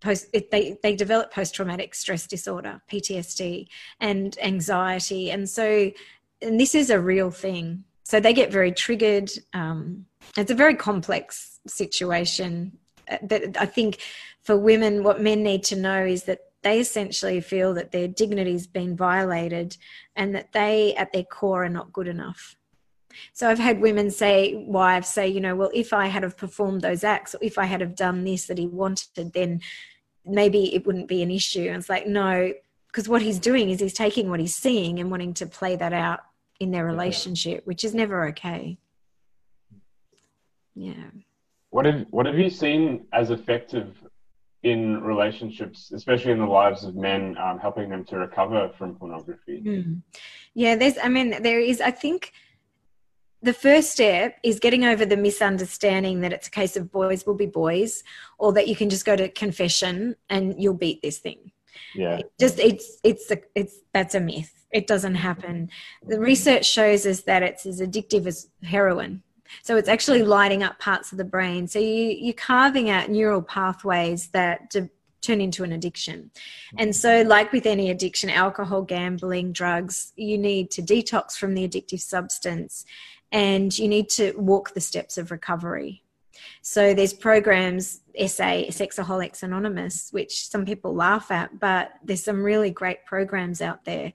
post 0.00 0.30
they 0.32 0.78
they 0.82 0.94
develop 0.94 1.32
post 1.32 1.54
traumatic 1.54 1.94
stress 1.94 2.26
disorder 2.26 2.80
PTSD 2.90 3.66
and 4.00 4.36
anxiety. 4.42 5.30
And 5.30 5.48
so 5.48 5.90
and 6.42 6.60
this 6.60 6.74
is 6.74 6.90
a 6.90 7.00
real 7.00 7.30
thing. 7.30 7.84
So 8.04 8.20
they 8.20 8.32
get 8.32 8.52
very 8.52 8.72
triggered. 8.72 9.30
Um, 9.52 10.06
it's 10.36 10.50
a 10.50 10.54
very 10.54 10.74
complex 10.74 11.60
situation. 11.66 12.78
That 13.22 13.56
I 13.58 13.66
think 13.66 13.98
for 14.42 14.56
women 14.56 15.02
what 15.02 15.20
men 15.20 15.42
need 15.42 15.64
to 15.64 15.76
know 15.76 16.04
is 16.04 16.24
that 16.24 16.40
they 16.62 16.80
essentially 16.80 17.40
feel 17.40 17.72
that 17.74 17.92
their 17.92 18.08
dignity 18.08 18.52
has 18.52 18.66
been 18.66 18.96
violated 18.96 19.76
and 20.16 20.34
that 20.34 20.52
they 20.52 20.94
at 20.96 21.12
their 21.12 21.24
core 21.24 21.64
are 21.64 21.70
not 21.70 21.92
good 21.92 22.08
enough 22.08 22.57
so 23.32 23.48
I've 23.48 23.58
had 23.58 23.80
women 23.80 24.10
say, 24.10 24.54
wives 24.54 25.08
say, 25.08 25.28
you 25.28 25.40
know, 25.40 25.54
well, 25.56 25.70
if 25.74 25.92
I 25.92 26.06
had 26.06 26.22
have 26.22 26.36
performed 26.36 26.82
those 26.82 27.04
acts 27.04 27.34
or 27.34 27.38
if 27.42 27.58
I 27.58 27.64
had 27.64 27.80
have 27.80 27.94
done 27.94 28.24
this 28.24 28.46
that 28.46 28.58
he 28.58 28.66
wanted, 28.66 29.32
then 29.32 29.60
maybe 30.24 30.74
it 30.74 30.86
wouldn't 30.86 31.08
be 31.08 31.22
an 31.22 31.30
issue. 31.30 31.66
And 31.68 31.76
it's 31.76 31.88
like, 31.88 32.06
no, 32.06 32.52
because 32.86 33.08
what 33.08 33.22
he's 33.22 33.38
doing 33.38 33.70
is 33.70 33.80
he's 33.80 33.94
taking 33.94 34.30
what 34.30 34.40
he's 34.40 34.56
seeing 34.56 34.98
and 34.98 35.10
wanting 35.10 35.34
to 35.34 35.46
play 35.46 35.76
that 35.76 35.92
out 35.92 36.20
in 36.60 36.70
their 36.70 36.84
relationship, 36.84 37.66
which 37.66 37.84
is 37.84 37.94
never 37.94 38.28
okay. 38.28 38.78
Yeah. 40.74 41.10
What 41.70 41.86
have 41.86 42.06
what 42.10 42.26
have 42.26 42.38
you 42.38 42.50
seen 42.50 43.06
as 43.12 43.30
effective 43.30 43.94
in 44.62 45.02
relationships, 45.02 45.92
especially 45.92 46.32
in 46.32 46.38
the 46.38 46.46
lives 46.46 46.84
of 46.84 46.96
men, 46.96 47.36
um, 47.38 47.58
helping 47.58 47.88
them 47.88 48.04
to 48.06 48.18
recover 48.18 48.70
from 48.76 48.94
pornography? 48.94 49.62
Mm. 49.64 50.02
Yeah, 50.54 50.76
there's. 50.76 50.94
I 51.02 51.08
mean, 51.08 51.42
there 51.42 51.60
is. 51.60 51.80
I 51.80 51.90
think 51.90 52.32
the 53.42 53.52
first 53.52 53.92
step 53.92 54.38
is 54.42 54.58
getting 54.58 54.84
over 54.84 55.04
the 55.04 55.16
misunderstanding 55.16 56.20
that 56.20 56.32
it's 56.32 56.48
a 56.48 56.50
case 56.50 56.76
of 56.76 56.90
boys 56.90 57.24
will 57.26 57.34
be 57.34 57.46
boys 57.46 58.02
or 58.38 58.52
that 58.52 58.68
you 58.68 58.74
can 58.74 58.90
just 58.90 59.04
go 59.04 59.14
to 59.14 59.28
confession 59.28 60.16
and 60.28 60.60
you'll 60.60 60.74
beat 60.74 61.02
this 61.02 61.18
thing. 61.18 61.52
Yeah. 61.94 62.18
It 62.18 62.32
just 62.40 62.58
it's 62.58 62.98
it's 63.04 63.30
a, 63.30 63.38
it's 63.54 63.76
that's 63.92 64.14
a 64.14 64.20
myth. 64.20 64.52
It 64.72 64.86
doesn't 64.86 65.14
happen. 65.14 65.70
The 66.06 66.20
research 66.20 66.66
shows 66.66 67.06
us 67.06 67.22
that 67.22 67.42
it's 67.42 67.64
as 67.64 67.80
addictive 67.80 68.26
as 68.26 68.48
heroin. 68.62 69.22
So 69.62 69.76
it's 69.76 69.88
actually 69.88 70.22
lighting 70.22 70.62
up 70.62 70.78
parts 70.78 71.10
of 71.10 71.16
the 71.16 71.24
brain. 71.24 71.66
So 71.68 71.78
you, 71.78 72.16
you're 72.18 72.34
carving 72.34 72.90
out 72.90 73.08
neural 73.08 73.40
pathways 73.40 74.28
that 74.28 74.68
de- 74.68 74.90
turn 75.22 75.40
into 75.40 75.64
an 75.64 75.72
addiction. 75.72 76.30
And 76.76 76.94
so, 76.94 77.22
like 77.22 77.52
with 77.52 77.66
any 77.66 77.90
addiction, 77.90 78.30
alcohol, 78.30 78.82
gambling, 78.82 79.52
drugs, 79.52 80.12
you 80.16 80.38
need 80.38 80.70
to 80.72 80.82
detox 80.82 81.36
from 81.36 81.54
the 81.54 81.66
addictive 81.66 82.00
substance 82.00 82.84
and 83.32 83.76
you 83.78 83.88
need 83.88 84.08
to 84.10 84.32
walk 84.36 84.74
the 84.74 84.80
steps 84.80 85.18
of 85.18 85.30
recovery. 85.30 86.02
So 86.62 86.94
there's 86.94 87.12
programs, 87.12 88.00
SA, 88.16 88.68
Sexaholics 88.70 89.42
Anonymous, 89.42 90.08
which 90.12 90.48
some 90.48 90.64
people 90.64 90.94
laugh 90.94 91.30
at, 91.30 91.58
but 91.58 91.92
there's 92.04 92.22
some 92.22 92.42
really 92.42 92.70
great 92.70 93.04
programs 93.04 93.60
out 93.60 93.84
there 93.84 94.12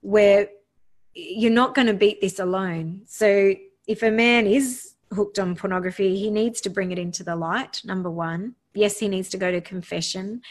where 0.00 0.48
you're 1.14 1.52
not 1.52 1.74
going 1.74 1.86
to 1.86 1.94
beat 1.94 2.20
this 2.20 2.38
alone. 2.38 3.02
So 3.06 3.54
if 3.86 4.02
a 4.02 4.10
man 4.10 4.46
is 4.46 4.94
hooked 5.12 5.38
on 5.38 5.54
pornography, 5.54 6.16
he 6.16 6.30
needs 6.30 6.60
to 6.62 6.70
bring 6.70 6.90
it 6.90 6.98
into 6.98 7.22
the 7.22 7.36
light, 7.36 7.82
number 7.84 8.10
one. 8.10 8.54
Yes, 8.74 8.98
he 8.98 9.08
needs 9.08 9.28
to 9.30 9.36
go 9.36 9.50
to 9.50 9.60
confession. 9.60 10.42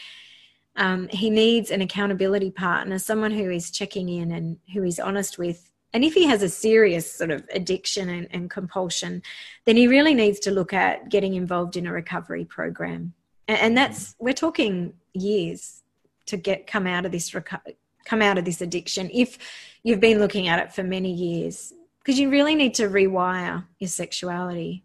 Um, 0.76 1.08
he 1.08 1.28
needs 1.28 1.70
an 1.70 1.82
accountability 1.82 2.50
partner, 2.50 2.98
someone 2.98 3.32
who 3.32 3.50
is 3.50 3.70
checking 3.70 4.08
in 4.08 4.30
and 4.30 4.58
who 4.72 4.84
is 4.84 5.00
honest 5.00 5.38
with. 5.38 5.71
And 5.92 6.04
if 6.04 6.14
he 6.14 6.24
has 6.26 6.42
a 6.42 6.48
serious 6.48 7.10
sort 7.12 7.30
of 7.30 7.46
addiction 7.52 8.08
and, 8.08 8.28
and 8.30 8.50
compulsion, 8.50 9.22
then 9.66 9.76
he 9.76 9.86
really 9.86 10.14
needs 10.14 10.38
to 10.40 10.50
look 10.50 10.72
at 10.72 11.10
getting 11.10 11.34
involved 11.34 11.76
in 11.76 11.86
a 11.86 11.92
recovery 11.92 12.44
program. 12.44 13.12
And, 13.48 13.58
and 13.58 13.76
that's 13.76 14.10
mm-hmm. 14.10 14.24
we're 14.24 14.32
talking 14.32 14.94
years 15.12 15.82
to 16.26 16.36
get 16.36 16.66
come 16.66 16.86
out 16.86 17.04
of 17.04 17.12
this 17.12 17.30
reco- 17.32 17.74
come 18.04 18.22
out 18.22 18.38
of 18.38 18.44
this 18.44 18.60
addiction 18.60 19.10
if 19.12 19.38
you've 19.82 20.00
been 20.00 20.18
looking 20.18 20.48
at 20.48 20.58
it 20.58 20.72
for 20.72 20.82
many 20.82 21.12
years 21.12 21.72
because 21.98 22.18
you 22.18 22.30
really 22.30 22.54
need 22.54 22.74
to 22.74 22.88
rewire 22.88 23.64
your 23.78 23.88
sexuality. 23.88 24.84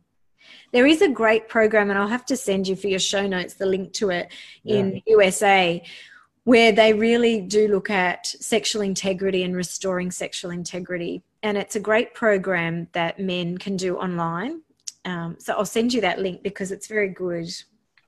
There 0.71 0.85
is 0.85 1.01
a 1.01 1.09
great 1.09 1.49
program, 1.49 1.89
and 1.89 1.97
I'll 1.97 2.07
have 2.07 2.25
to 2.27 2.37
send 2.37 2.67
you 2.67 2.75
for 2.75 2.87
your 2.87 2.99
show 2.99 3.25
notes 3.25 3.55
the 3.55 3.65
link 3.65 3.93
to 3.93 4.11
it 4.11 4.31
yeah. 4.63 4.77
in 4.77 5.01
USA, 5.07 5.83
where 6.47 6.71
they 6.71 6.93
really 6.93 7.41
do 7.41 7.67
look 7.67 7.89
at 7.89 8.25
sexual 8.25 8.81
integrity 8.81 9.43
and 9.43 9.53
restoring 9.53 10.09
sexual 10.09 10.49
integrity. 10.49 11.21
And 11.43 11.57
it's 11.57 11.75
a 11.75 11.79
great 11.81 12.13
program 12.13 12.87
that 12.93 13.19
men 13.19 13.57
can 13.57 13.75
do 13.75 13.97
online. 13.97 14.61
Um, 15.03 15.35
so 15.39 15.55
I'll 15.55 15.65
send 15.65 15.93
you 15.93 15.99
that 15.99 16.19
link 16.19 16.43
because 16.43 16.71
it's 16.71 16.87
very 16.87 17.09
good. 17.09 17.49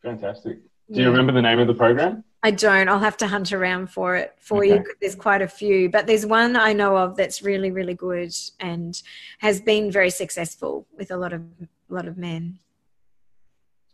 Fantastic. 0.04 0.60
Do 0.90 1.02
you 1.02 1.10
remember 1.10 1.34
the 1.34 1.42
name 1.42 1.60
of 1.60 1.68
the 1.68 1.74
program? 1.74 2.24
I 2.42 2.52
don't. 2.52 2.88
I'll 2.88 3.00
have 3.00 3.18
to 3.18 3.28
hunt 3.28 3.52
around 3.52 3.88
for 3.88 4.16
it 4.16 4.34
for 4.40 4.60
okay. 4.60 4.76
you. 4.76 4.86
There's 5.02 5.16
quite 5.16 5.42
a 5.42 5.48
few, 5.50 5.90
but 5.90 6.08
there's 6.08 6.26
one 6.26 6.56
I 6.56 6.72
know 6.72 6.96
of 6.96 7.18
that's 7.18 7.42
really, 7.42 7.72
really 7.72 7.94
good 7.94 8.34
and 8.62 9.04
has 9.40 9.60
been 9.60 9.92
very 9.92 10.12
successful 10.12 10.88
with 10.98 11.12
a 11.12 11.18
lot 11.18 11.34
of 11.34 11.42
a 11.42 11.94
lot 11.94 12.08
of 12.08 12.18
men. 12.18 12.60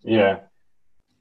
Yeah, 0.03 0.41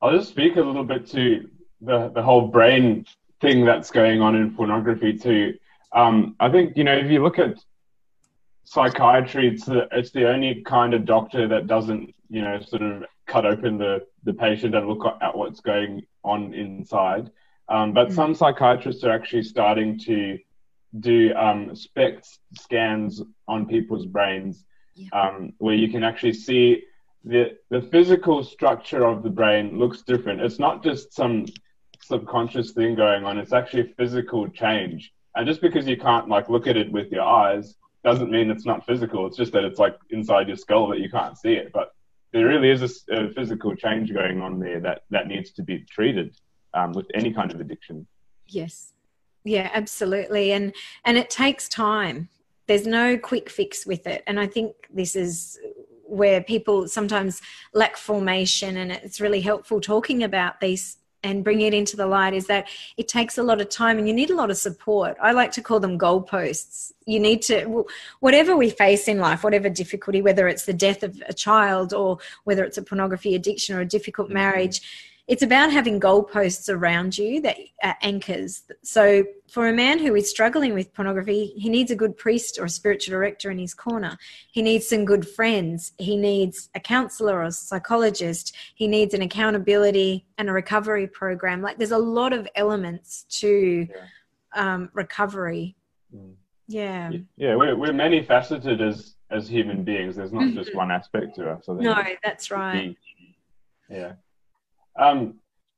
I'll 0.03 0.13
just 0.13 0.29
speak 0.29 0.57
a 0.57 0.61
little 0.61 0.85
bit 0.85 1.07
to 1.13 1.49
the 1.81 2.11
the 2.15 2.23
whole 2.23 2.49
brain 2.49 3.07
thing 3.41 3.65
that's 3.65 3.91
going 3.91 4.21
on 4.21 4.35
in 4.35 4.55
pornography 4.55 5.17
too. 5.19 5.55
Um, 5.93 6.37
I 6.41 6.51
think 6.51 6.77
you 6.77 6.85
know 6.85 6.97
if 6.97 7.11
you 7.11 7.23
look 7.23 7.39
at 7.39 7.59
psychiatry, 8.65 9.49
it's 9.49 9.65
the 9.65 9.89
it's 9.93 10.11
the 10.11 10.29
only 10.29 10.63
kind 10.63 10.95
of 10.95 11.05
doctor 11.05 11.47
that 11.49 11.67
doesn't 11.67 12.15
you 12.29 12.43
know 12.43 12.61
sort 12.61 12.83
of 12.83 13.05
cut 13.27 13.47
open 13.47 13.79
the 13.79 14.07
the 14.25 14.33
patient 14.33 14.75
and 14.75 14.89
look 14.89 15.05
at 15.21 15.37
what's 15.37 15.61
going 15.61 16.03
on 16.25 16.55
inside. 16.55 17.31
Um, 17.69 17.93
but 17.93 18.09
mm. 18.09 18.15
some 18.15 18.35
psychiatrists 18.35 19.05
are 19.05 19.13
actually 19.13 19.45
starting 19.45 19.99
to 20.01 20.39
do 21.01 21.35
um, 21.35 21.75
SPECT 21.75 22.39
scans 22.59 23.23
on 23.49 23.67
people's 23.67 24.07
brains, 24.07 24.65
yeah. 24.95 25.09
um, 25.13 25.53
where 25.59 25.75
you 25.75 25.89
can 25.89 26.05
actually 26.05 26.35
see 26.35 26.85
the 27.25 27.57
the 27.71 27.83
physical 27.83 28.43
structure 28.45 29.05
of 29.05 29.23
the 29.23 29.31
brain 29.31 29.79
looks 29.79 30.03
different. 30.03 30.41
It's 30.41 30.59
not 30.59 30.83
just 30.83 31.15
some 31.15 31.47
subconscious 32.07 32.73
thing 32.73 32.95
going 32.95 33.25
on; 33.25 33.39
it's 33.39 33.53
actually 33.53 33.95
physical 33.97 34.49
change. 34.49 35.13
And 35.37 35.47
just 35.47 35.61
because 35.61 35.87
you 35.87 35.97
can't 35.97 36.29
like 36.29 36.49
look 36.49 36.67
at 36.67 36.77
it 36.77 36.91
with 36.93 37.11
your 37.11 37.23
eyes 37.23 37.77
doesn't 38.05 38.31
mean 38.31 38.51
it's 38.51 38.67
not 38.67 38.87
physical. 38.87 39.27
It's 39.27 39.37
just 39.37 39.53
that 39.53 39.65
it's 39.65 39.79
like 39.79 39.97
inside 40.11 40.49
your 40.49 40.57
skull 40.57 40.89
that 40.89 41.01
you 41.01 41.11
can't 41.11 41.37
see 41.37 41.55
it. 41.55 41.73
But 41.73 41.93
there 42.33 42.47
really 42.47 42.71
is 42.71 42.83
a, 42.83 43.15
a 43.15 43.31
physical 43.31 43.75
change 43.75 44.13
going 44.13 44.43
on 44.43 44.61
there 44.61 44.81
that 44.81 45.03
that 45.11 45.27
needs 45.27 45.53
to 45.53 45.63
be 45.63 45.81
treated 45.91 46.37
um, 46.75 46.93
with 46.93 47.07
any 47.15 47.33
kind 47.33 47.53
of 47.53 47.61
addiction. 47.61 48.07
Yes, 48.47 48.93
yeah, 49.45 49.71
absolutely, 49.73 50.53
and 50.53 50.75
and 51.05 51.17
it 51.17 51.31
takes 51.31 51.69
time. 51.69 52.29
There's 52.67 52.87
no 52.87 53.19
quick 53.19 53.51
fix 53.51 53.87
with 53.87 54.07
it, 54.07 54.23
and 54.27 54.39
I 54.39 54.47
think 54.47 54.75
this 54.93 55.17
is 55.17 55.59
where 56.07 56.43
people 56.43 56.87
sometimes 56.89 57.41
lack 57.73 57.97
formation, 57.97 58.77
and 58.77 58.93
it's 58.93 59.21
really 59.21 59.41
helpful 59.41 59.81
talking 59.81 60.23
about 60.23 60.61
these 60.61 60.99
and 61.25 61.43
bring 61.43 61.63
it 61.63 61.75
into 61.75 61.97
the 61.97 62.07
light 62.07 62.35
is 62.35 62.47
that 62.47 62.69
it 62.97 63.09
takes 63.09 63.39
a 63.39 63.43
lot 63.43 63.61
of 63.61 63.69
time 63.71 63.99
and 63.99 64.07
you 64.07 64.15
need 64.15 64.31
a 64.31 64.37
lot 64.37 64.51
of 64.51 64.57
support. 64.57 65.17
I 65.21 65.33
like 65.33 65.51
to 65.53 65.63
call 65.63 65.81
them 65.81 65.99
goalposts. 65.99 66.93
You 67.07 67.19
need 67.19 67.43
to, 67.43 67.87
whatever 68.21 68.57
we 68.57 68.71
face 68.71 69.09
in 69.09 69.19
life, 69.19 69.43
whatever 69.43 69.69
difficulty, 69.69 70.23
whether 70.23 70.47
it's 70.47 70.67
the 70.67 70.73
death 70.73 71.03
of 71.03 71.21
a 71.27 71.33
child 71.33 71.93
or 71.95 72.19
whether 72.45 72.63
it's 72.63 72.79
a 72.79 72.83
pornography 72.83 73.35
addiction 73.35 73.75
or 73.75 73.81
a 73.81 73.87
difficult 73.87 74.29
mm-hmm. 74.29 74.35
Marriage, 75.27 75.33
it's 75.33 75.43
about 75.43 75.73
having 75.73 76.01
goalposts 76.01 76.69
around 76.69 77.17
you 77.17 77.41
that 77.43 77.57
are 77.83 77.97
anchors. 78.03 78.63
So, 78.83 79.25
for 79.51 79.69
a 79.69 79.73
man 79.73 79.99
who 79.99 80.15
is 80.15 80.31
struggling 80.31 80.75
with 80.75 80.93
pornography, 80.95 81.53
he 81.57 81.69
needs 81.69 81.91
a 81.91 81.97
good 81.97 82.17
priest 82.17 82.59
or 82.59 82.65
a 82.65 82.69
spiritual 82.69 83.13
director 83.13 83.51
in 83.51 83.59
his 83.59 83.75
corner. 83.75 84.17
He 84.53 84.63
needs 84.63 84.89
some 84.89 85.05
good 85.05 85.29
friends. 85.29 85.93
He 85.99 86.17
needs 86.17 86.71
a 86.75 86.81
counselor 86.81 87.37
or 87.37 87.45
a 87.45 87.53
psychologist. 87.53 88.55
He 88.75 88.87
needs 88.87 89.15
an 89.15 89.23
accountability 89.23 90.27
and 90.39 90.49
a 90.49 90.53
recovery 90.53 91.07
program. 91.07 91.63
Like, 91.63 91.79
there's 91.79 91.93
a 91.93 91.99
lot 91.99 92.33
of 92.33 92.49
elements 92.55 93.25
to 93.41 93.87
um, 94.55 94.91
recovery. 94.93 95.77
Mm. 96.15 96.35
Yeah. 96.67 97.13
Yeah, 97.37 97.57
we're, 97.57 97.77
we're 97.77 97.93
many 97.93 98.23
faceted 98.23 98.81
as 98.81 99.15
as 99.31 99.49
human 99.49 99.83
beings. 99.85 100.17
There's 100.17 100.33
not 100.33 100.53
just 100.53 100.69
mm-hmm. 100.69 100.79
one 100.79 100.91
aspect 100.93 101.35
to 101.37 101.51
us. 101.51 101.65
no, 101.67 102.03
that's 102.23 102.51
right. 102.51 102.97
Yeah. 103.91 104.13
Um, 104.97 105.35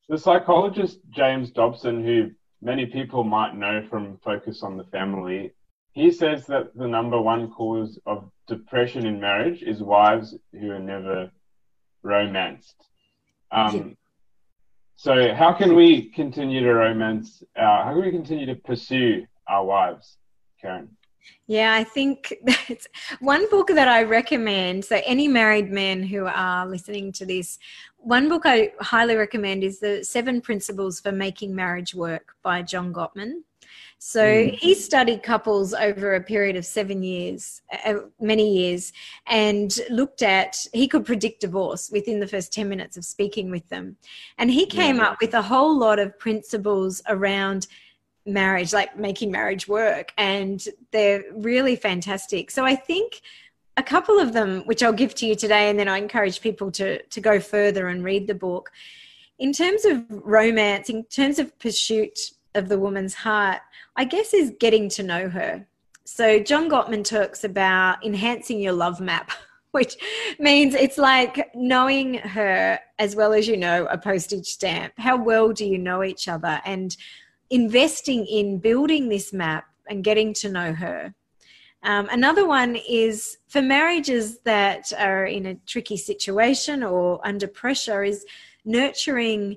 the 0.09 0.19
psychologist 0.19 1.01
James 1.11 1.51
Dobson, 1.51 2.05
who 2.05 2.31
many 2.63 2.87
people 2.87 3.25
might 3.25 3.57
know 3.57 3.87
from 3.89 4.19
Focus 4.19 4.63
on 4.63 4.77
the 4.77 4.85
Family, 4.85 5.53
he 5.93 6.11
says 6.11 6.47
that 6.47 6.77
the 6.77 6.87
number 6.87 7.21
one 7.21 7.51
cause 7.51 7.99
of 8.07 8.31
depression 8.47 9.07
in 9.07 9.21
marriage 9.21 9.63
is 9.63 9.83
wives 9.83 10.37
who 10.53 10.71
are 10.71 10.79
never 10.79 11.31
romanced. 12.03 12.77
Um, 13.51 13.97
so, 14.97 15.35
how 15.35 15.53
can 15.53 15.75
we 15.75 16.11
continue 16.11 16.61
to 16.63 16.73
romance? 16.73 17.43
Uh, 17.57 17.85
how 17.85 17.93
can 17.93 18.03
we 18.03 18.11
continue 18.11 18.47
to 18.47 18.55
pursue 18.55 19.27
our 19.49 19.65
wives, 19.65 20.17
Karen? 20.61 20.96
Yeah, 21.47 21.75
I 21.75 21.85
think 21.85 22.35
that's 22.45 22.89
one 23.21 23.49
book 23.51 23.69
that 23.69 23.89
I 23.89 24.03
recommend. 24.03 24.85
So, 24.85 25.01
any 25.05 25.29
married 25.29 25.71
men 25.71 26.03
who 26.03 26.27
are 26.27 26.67
listening 26.67 27.13
to 27.13 27.27
this, 27.27 27.59
one 27.99 28.29
book 28.29 28.43
I 28.45 28.73
highly 28.81 29.17
recommend 29.17 29.65
is 29.65 29.81
The 29.81 30.05
Seven 30.05 30.41
Principles 30.41 31.01
for 31.01 31.13
Making 31.13 31.55
Marriage 31.55 31.95
Work 31.95 32.35
by 32.43 32.63
John 32.63 32.93
Gottman. 32.93 33.43
So, 33.99 34.21
mm. 34.21 34.55
he 34.55 34.75
studied 34.75 35.23
couples 35.23 35.73
over 35.73 36.17
a 36.17 36.23
period 36.23 36.57
of 36.57 36.67
seven 36.67 37.03
years, 37.03 37.63
uh, 37.85 37.95
many 38.21 38.59
years, 38.59 38.93
and 39.27 39.79
looked 39.89 40.23
at, 40.23 40.57
he 40.73 40.87
could 40.89 41.07
predict 41.07 41.41
divorce 41.41 41.91
within 41.91 42.21
the 42.21 42.27
first 42.27 42.53
10 42.53 42.69
minutes 42.69 42.97
of 42.97 43.05
speaking 43.05 43.51
with 43.51 43.67
them. 43.69 43.97
And 44.39 44.51
he 44.51 44.67
came 44.67 44.97
yeah. 44.97 45.11
up 45.11 45.19
with 45.21 45.35
a 45.35 45.43
whole 45.43 45.79
lot 45.79 45.99
of 45.99 46.19
principles 46.19 47.01
around 47.09 47.69
marriage, 48.27 48.73
like 48.73 48.97
making 48.97 49.31
marriage 49.31 49.69
work. 49.69 50.13
And 50.19 50.63
they're 50.91 51.25
really 51.33 51.77
fantastic. 51.77 52.51
So 52.51 52.65
I 52.65 52.75
think 52.75 53.23
a 53.77 53.83
couple 53.83 54.19
of 54.19 54.33
them, 54.33 54.63
which 54.63 54.83
I'll 54.83 54.93
give 54.93 55.15
to 55.17 55.27
you 55.27 55.35
today, 55.35 55.71
and 55.71 55.79
then 55.79 55.89
I 55.89 55.99
encourage 55.99 56.41
people 56.41 56.71
to, 56.73 57.03
to 57.03 57.21
go 57.21 57.41
further 57.41 57.89
and 57.89 58.03
read 58.03 58.27
the 58.27 58.35
book. 58.35 58.71
In 59.39 59.53
terms 59.53 59.85
of 59.85 60.05
romance, 60.09 60.89
in 60.89 61.05
terms 61.05 61.39
of 61.39 61.57
pursuit 61.59 62.19
of 62.55 62.69
the 62.69 62.79
woman's 62.79 63.15
heart, 63.15 63.61
I 63.97 64.05
guess 64.05 64.33
is 64.33 64.53
getting 64.59 64.89
to 64.91 65.03
know 65.03 65.29
her. 65.29 65.67
So 66.05 66.39
John 66.39 66.71
Gottman 66.71 67.05
talks 67.05 67.45
about 67.45 68.05
enhancing 68.05 68.61
your 68.61 68.73
love 68.73 69.01
map. 69.01 69.31
Which 69.73 69.97
means 70.39 70.75
it's 70.75 70.97
like 70.97 71.51
knowing 71.55 72.15
her 72.15 72.79
as 72.99 73.15
well 73.15 73.35
as 73.35 73.47
you 73.47 73.59
know 73.59 73.85
a 73.91 73.99
postage 73.99 74.47
stamp. 74.47 74.95
How 74.97 75.23
well 75.23 75.53
do 75.53 75.67
you 75.67 75.77
know 75.77 76.03
each 76.03 76.29
other? 76.29 76.63
And 76.65 76.97
investing 77.51 78.27
in 78.27 78.59
building 78.59 79.09
this 79.09 79.33
map 79.33 79.67
and 79.89 80.05
getting 80.05 80.35
to 80.35 80.49
know 80.49 80.73
her. 80.73 81.15
Um, 81.83 82.09
another 82.11 82.47
one 82.47 82.77
is 82.89 83.39
for 83.49 83.63
marriages 83.63 84.41
that 84.41 84.93
are 84.99 85.27
in 85.27 85.47
a 85.47 85.55
tricky 85.67 85.97
situation 85.97 86.83
or 86.83 87.25
under 87.25 87.47
pressure, 87.47 88.03
is 88.03 88.25
nurturing, 88.65 89.57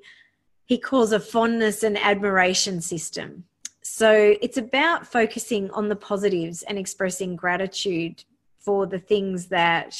he 0.65 0.77
calls 0.77 1.11
a 1.11 1.19
fondness 1.19 1.81
and 1.81 1.97
admiration 1.97 2.81
system. 2.81 3.45
So 3.81 4.35
it's 4.41 4.57
about 4.57 5.07
focusing 5.07 5.71
on 5.71 5.89
the 5.89 5.95
positives 5.95 6.61
and 6.63 6.77
expressing 6.77 7.35
gratitude 7.35 8.23
for 8.59 8.85
the 8.85 8.99
things 8.99 9.47
that 9.47 9.97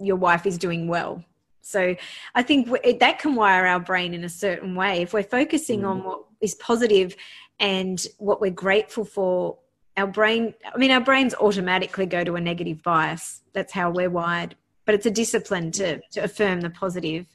your 0.00 0.16
wife 0.16 0.44
is 0.44 0.58
doing 0.58 0.88
well. 0.88 1.24
So 1.60 1.94
I 2.34 2.42
think 2.42 2.68
that 2.98 3.18
can 3.18 3.34
wire 3.34 3.66
our 3.66 3.78
brain 3.78 4.14
in 4.14 4.24
a 4.24 4.28
certain 4.28 4.74
way. 4.74 5.02
If 5.02 5.12
we're 5.12 5.22
focusing 5.22 5.82
mm. 5.82 5.88
on 5.88 6.02
what 6.02 6.24
is 6.40 6.54
positive 6.54 7.16
and 7.60 8.06
what 8.18 8.40
we're 8.40 8.50
grateful 8.50 9.04
for, 9.04 9.58
our 9.96 10.06
brain, 10.06 10.54
I 10.72 10.78
mean, 10.78 10.90
our 10.90 11.00
brains 11.00 11.34
automatically 11.34 12.06
go 12.06 12.22
to 12.22 12.36
a 12.36 12.40
negative 12.40 12.82
bias. 12.82 13.42
That's 13.52 13.72
how 13.72 13.90
we're 13.90 14.10
wired. 14.10 14.54
But 14.84 14.94
it's 14.94 15.06
a 15.06 15.10
discipline 15.10 15.72
to, 15.72 16.00
to 16.12 16.20
affirm 16.20 16.60
the 16.60 16.70
positive. 16.70 17.26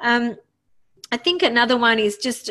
Um, 0.00 0.36
I 1.12 1.18
think 1.18 1.42
another 1.42 1.76
one 1.76 1.98
is 1.98 2.16
just 2.16 2.50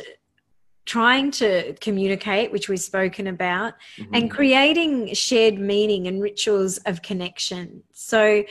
trying 0.85 1.29
to 1.29 1.73
communicate, 1.81 2.51
which 2.51 2.69
we've 2.69 2.79
spoken 2.79 3.27
about, 3.27 3.73
mm-hmm. 3.97 4.13
and 4.13 4.31
creating 4.31 5.13
shared 5.13 5.59
meaning 5.59 6.07
and 6.07 6.21
rituals 6.21 6.77
of 6.85 7.01
connection. 7.01 7.83
So 7.91 8.43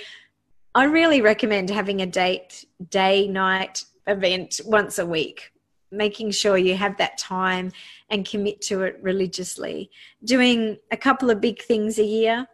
I 0.74 0.84
really 0.84 1.20
recommend 1.20 1.70
having 1.70 2.02
a 2.02 2.06
date, 2.06 2.64
day, 2.90 3.26
night 3.26 3.84
event 4.06 4.60
once 4.64 4.98
a 4.98 5.06
week, 5.06 5.52
making 5.90 6.30
sure 6.30 6.58
you 6.58 6.76
have 6.76 6.96
that 6.98 7.18
time 7.18 7.72
and 8.10 8.28
commit 8.28 8.60
to 8.62 8.82
it 8.82 8.98
religiously. 9.00 9.90
Doing 10.24 10.78
a 10.90 10.96
couple 10.96 11.30
of 11.30 11.40
big 11.40 11.62
things 11.62 11.98
a 11.98 12.04
year. 12.04 12.46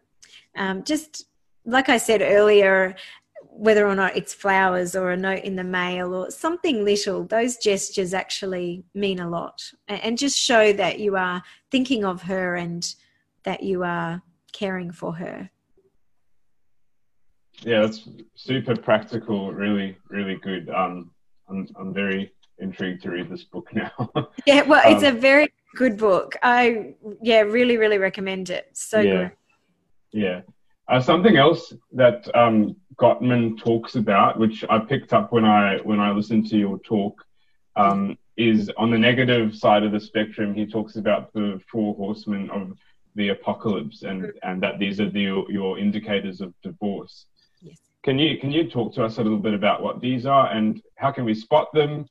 Um, 0.56 0.84
just 0.84 1.26
like 1.64 1.88
I 1.88 1.96
said 1.96 2.22
earlier, 2.22 2.94
whether 3.42 3.86
or 3.86 3.94
not 3.94 4.16
it's 4.16 4.34
flowers 4.34 4.96
or 4.96 5.12
a 5.12 5.16
note 5.16 5.44
in 5.44 5.56
the 5.56 5.64
mail 5.64 6.14
or 6.14 6.30
something 6.30 6.84
little, 6.84 7.24
those 7.24 7.56
gestures 7.56 8.12
actually 8.12 8.84
mean 8.94 9.20
a 9.20 9.28
lot 9.28 9.62
and 9.88 10.18
just 10.18 10.36
show 10.36 10.72
that 10.72 10.98
you 10.98 11.16
are 11.16 11.42
thinking 11.70 12.04
of 12.04 12.22
her 12.22 12.56
and 12.56 12.94
that 13.44 13.62
you 13.62 13.84
are 13.84 14.22
caring 14.52 14.90
for 14.90 15.14
her 15.14 15.50
yeah, 17.62 17.82
that's 17.82 18.08
super 18.34 18.76
practical. 18.76 19.52
Really, 19.52 19.96
really 20.08 20.36
good. 20.36 20.70
Um, 20.70 21.10
I'm 21.48 21.68
I'm 21.78 21.94
very 21.94 22.32
intrigued 22.58 23.02
to 23.02 23.10
read 23.10 23.30
this 23.30 23.44
book 23.44 23.68
now. 23.74 23.90
yeah, 24.46 24.62
well, 24.62 24.82
it's 24.84 25.04
um, 25.04 25.16
a 25.16 25.20
very 25.20 25.52
good 25.74 25.96
book. 25.96 26.36
I 26.42 26.94
yeah, 27.22 27.40
really, 27.40 27.76
really 27.76 27.98
recommend 27.98 28.50
it. 28.50 28.70
So 28.72 29.00
yeah, 29.00 29.12
good. 29.12 29.30
Yeah. 30.12 30.40
Uh, 30.86 31.00
something 31.00 31.36
else 31.36 31.72
that 31.92 32.28
um, 32.36 32.76
Gottman 32.96 33.58
talks 33.58 33.96
about, 33.96 34.38
which 34.38 34.64
I 34.68 34.78
picked 34.78 35.12
up 35.12 35.32
when 35.32 35.44
I 35.44 35.78
when 35.78 36.00
I 36.00 36.10
listened 36.10 36.48
to 36.50 36.58
your 36.58 36.78
talk, 36.80 37.24
um, 37.76 38.18
is 38.36 38.70
on 38.76 38.90
the 38.90 38.98
negative 38.98 39.56
side 39.56 39.82
of 39.82 39.92
the 39.92 40.00
spectrum. 40.00 40.54
He 40.54 40.66
talks 40.66 40.96
about 40.96 41.32
the 41.32 41.60
four 41.70 41.94
horsemen 41.94 42.50
of 42.50 42.72
the 43.14 43.30
apocalypse, 43.30 44.02
and 44.02 44.32
and 44.42 44.62
that 44.62 44.78
these 44.78 45.00
are 45.00 45.10
the 45.10 45.44
your 45.48 45.78
indicators 45.78 46.40
of 46.40 46.52
divorce. 46.62 47.26
Yes. 47.62 47.78
Can 48.02 48.18
you 48.18 48.38
can 48.38 48.52
you 48.52 48.68
talk 48.68 48.94
to 48.94 49.04
us 49.04 49.16
a 49.16 49.22
little 49.22 49.38
bit 49.38 49.54
about 49.54 49.82
what 49.82 50.00
these 50.00 50.26
are 50.26 50.52
and 50.52 50.82
how 50.96 51.10
can 51.10 51.24
we 51.24 51.34
spot 51.34 51.68
them 51.72 52.06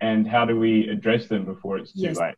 and 0.00 0.26
how 0.26 0.44
do 0.44 0.58
we 0.58 0.88
address 0.88 1.26
them 1.26 1.44
before 1.44 1.78
it's 1.78 1.92
too 1.92 2.00
yes. 2.00 2.18
late? 2.18 2.34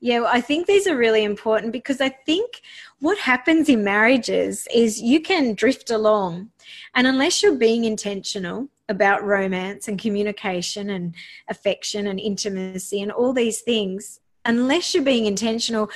Yeah, 0.00 0.20
well, 0.20 0.30
I 0.32 0.40
think 0.40 0.66
these 0.66 0.86
are 0.86 0.96
really 0.96 1.24
important 1.24 1.72
because 1.72 2.00
I 2.00 2.10
think 2.10 2.60
what 3.00 3.18
happens 3.18 3.68
in 3.68 3.82
marriages 3.82 4.68
is 4.74 5.00
you 5.00 5.20
can 5.20 5.54
drift 5.54 5.90
along, 5.90 6.50
and 6.94 7.06
unless 7.06 7.42
you're 7.42 7.56
being 7.56 7.84
intentional 7.84 8.68
about 8.88 9.24
romance 9.24 9.88
and 9.88 9.98
communication 9.98 10.90
and 10.90 11.14
affection 11.48 12.06
and 12.08 12.20
intimacy 12.20 13.00
and 13.00 13.12
all 13.12 13.32
these 13.32 13.60
things, 13.60 14.20
unless 14.44 14.94
you're 14.94 15.04
being 15.04 15.26
intentional, 15.26 15.90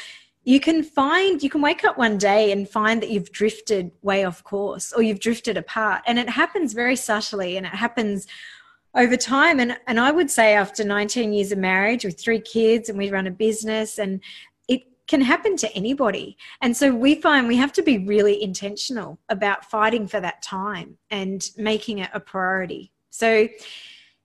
you 0.44 0.60
can 0.60 0.82
find 0.82 1.42
you 1.42 1.50
can 1.50 1.62
wake 1.62 1.84
up 1.84 1.96
one 1.96 2.18
day 2.18 2.52
and 2.52 2.68
find 2.68 3.02
that 3.02 3.10
you've 3.10 3.32
drifted 3.32 3.90
way 4.02 4.24
off 4.24 4.44
course 4.44 4.92
or 4.92 5.02
you've 5.02 5.20
drifted 5.20 5.56
apart 5.56 6.02
and 6.06 6.18
it 6.18 6.28
happens 6.28 6.74
very 6.74 6.96
subtly 6.96 7.56
and 7.56 7.64
it 7.64 7.74
happens 7.74 8.26
over 8.94 9.16
time 9.16 9.60
and 9.60 9.76
and 9.86 9.98
I 9.98 10.10
would 10.10 10.30
say 10.30 10.54
after 10.54 10.84
19 10.84 11.32
years 11.32 11.52
of 11.52 11.58
marriage 11.58 12.04
with 12.04 12.20
three 12.20 12.40
kids 12.40 12.88
and 12.88 12.98
we 12.98 13.10
run 13.10 13.26
a 13.26 13.30
business 13.30 13.98
and 13.98 14.20
it 14.68 14.82
can 15.06 15.20
happen 15.20 15.56
to 15.58 15.72
anybody 15.74 16.36
and 16.60 16.76
so 16.76 16.94
we 16.94 17.16
find 17.16 17.48
we 17.48 17.56
have 17.56 17.72
to 17.72 17.82
be 17.82 17.98
really 17.98 18.42
intentional 18.42 19.18
about 19.28 19.64
fighting 19.64 20.06
for 20.06 20.20
that 20.20 20.42
time 20.42 20.96
and 21.10 21.50
making 21.56 21.98
it 21.98 22.10
a 22.14 22.20
priority 22.20 22.92
so 23.10 23.48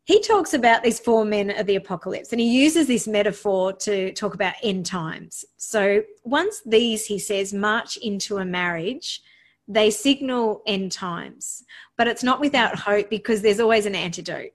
he 0.09 0.19
talks 0.21 0.55
about 0.55 0.81
these 0.81 0.99
four 0.99 1.23
men 1.23 1.51
of 1.51 1.67
the 1.67 1.75
apocalypse 1.75 2.31
and 2.31 2.41
he 2.41 2.61
uses 2.61 2.87
this 2.87 3.07
metaphor 3.07 3.73
to 3.73 4.11
talk 4.13 4.33
about 4.33 4.55
end 4.63 4.87
times. 4.87 5.45
So 5.57 6.01
once 6.23 6.63
these, 6.65 7.05
he 7.05 7.19
says, 7.19 7.53
march 7.53 7.95
into 7.97 8.39
a 8.39 8.43
marriage, 8.43 9.21
they 9.67 9.91
signal 9.91 10.63
end 10.65 10.91
times, 10.91 11.63
but 11.95 12.07
it's 12.07 12.23
not 12.23 12.39
without 12.39 12.75
hope 12.75 13.11
because 13.11 13.43
there's 13.43 13.59
always 13.59 13.85
an 13.85 13.93
antidote. 13.93 14.51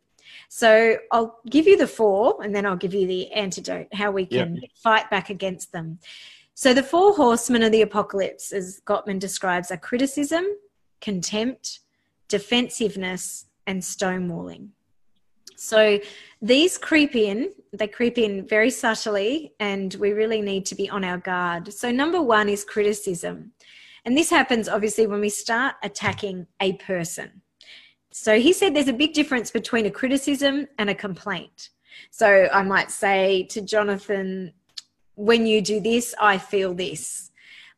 So 0.56 0.98
I'll 1.10 1.40
give 1.50 1.66
you 1.66 1.76
the 1.76 1.88
four 1.88 2.40
and 2.40 2.54
then 2.54 2.64
I'll 2.64 2.76
give 2.76 2.94
you 2.94 3.08
the 3.08 3.32
antidote, 3.32 3.92
how 3.92 4.12
we 4.12 4.24
can 4.24 4.54
yep. 4.54 4.70
fight 4.76 5.10
back 5.10 5.28
against 5.28 5.72
them. 5.72 5.98
So 6.54 6.72
the 6.72 6.82
four 6.84 7.12
horsemen 7.16 7.64
of 7.64 7.72
the 7.72 7.82
apocalypse, 7.82 8.52
as 8.52 8.80
Gottman 8.86 9.18
describes, 9.18 9.72
are 9.72 9.76
criticism, 9.76 10.44
contempt, 11.00 11.80
defensiveness, 12.28 13.46
and 13.66 13.82
stonewalling. 13.82 14.68
So 15.56 15.98
these 16.40 16.78
creep 16.78 17.16
in, 17.16 17.50
they 17.72 17.88
creep 17.88 18.16
in 18.16 18.46
very 18.46 18.70
subtly, 18.70 19.54
and 19.58 19.92
we 19.94 20.12
really 20.12 20.40
need 20.40 20.66
to 20.66 20.76
be 20.76 20.88
on 20.88 21.02
our 21.02 21.18
guard. 21.18 21.72
So, 21.72 21.90
number 21.90 22.22
one 22.22 22.48
is 22.48 22.64
criticism. 22.64 23.50
And 24.04 24.16
this 24.16 24.30
happens 24.30 24.68
obviously 24.68 25.08
when 25.08 25.20
we 25.20 25.30
start 25.30 25.74
attacking 25.82 26.46
a 26.60 26.74
person. 26.74 27.42
So, 28.16 28.38
he 28.38 28.52
said 28.52 28.74
there's 28.74 28.88
a 28.88 28.92
big 28.92 29.12
difference 29.12 29.50
between 29.50 29.86
a 29.86 29.90
criticism 29.90 30.68
and 30.78 30.88
a 30.88 30.94
complaint. 30.94 31.70
So, 32.10 32.48
I 32.52 32.62
might 32.62 32.90
say 32.90 33.42
to 33.50 33.60
Jonathan, 33.60 34.52
when 35.16 35.46
you 35.46 35.60
do 35.60 35.80
this, 35.80 36.14
I 36.20 36.38
feel 36.38 36.74
this. 36.74 37.32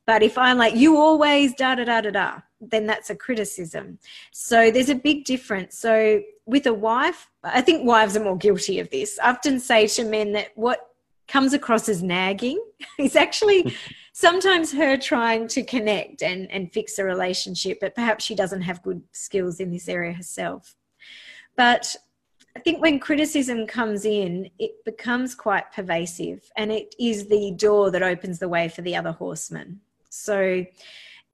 But 0.07 0.22
if 0.22 0.39
I'm 0.39 0.59
like, 0.59 0.76
you 0.76 0.99
always 0.99 1.55
da 1.55 1.74
da 1.74 1.84
da 1.84 2.01
da 2.01 2.11
da, 2.11 2.39
then 2.61 2.87
that's 2.87 3.11
a 3.11 3.16
criticism. 3.16 3.99
So 4.30 4.70
there's 4.70 4.89
a 4.89 4.95
big 4.95 5.24
difference. 5.24 5.76
So 5.78 6.20
with 6.47 6.66
a 6.66 6.74
wife, 6.74 7.28
I 7.43 7.61
think 7.61 7.84
wives 7.84 8.16
are 8.16 8.22
more 8.22 8.37
guilty 8.37 8.78
of 8.78 8.91
this. 8.91 9.18
I 9.18 9.30
often 9.30 9.59
say 9.59 9.87
to 9.89 10.05
men 10.05 10.32
that 10.32 10.49
what 10.55 10.91
comes 11.28 11.55
across 11.55 11.89
as 11.89 12.03
nagging 12.03 12.62
is 12.99 13.16
actually 13.16 13.74
sometimes 14.17 14.73
her 14.73 14.97
trying 14.97 15.47
to 15.47 15.62
connect 15.62 16.23
and, 16.23 16.51
and 16.51 16.73
fix 16.73 16.99
a 16.99 17.05
relationship, 17.05 17.77
but 17.83 17.95
perhaps 17.95 18.25
she 18.25 18.35
doesn't 18.35 18.62
have 18.62 18.83
good 18.83 19.03
skills 19.12 19.61
in 19.61 19.71
this 19.71 19.91
area 19.91 20.14
herself. 20.14 20.75
But 21.55 21.95
I 22.57 22.61
think 22.61 22.81
when 22.81 22.99
criticism 22.99 23.67
comes 23.67 24.07
in, 24.07 24.49
it 24.59 24.83
becomes 24.87 25.35
quite 25.35 25.71
pervasive 25.71 26.51
and 26.57 26.73
it 26.73 26.95
is 26.99 27.29
the 27.29 27.53
door 27.59 27.91
that 27.91 28.03
opens 28.03 28.39
the 28.39 28.49
way 28.49 28.71
for 28.71 28.81
the 28.81 28.97
other 28.97 29.12
horsemen. 29.12 29.83
So, 30.09 30.64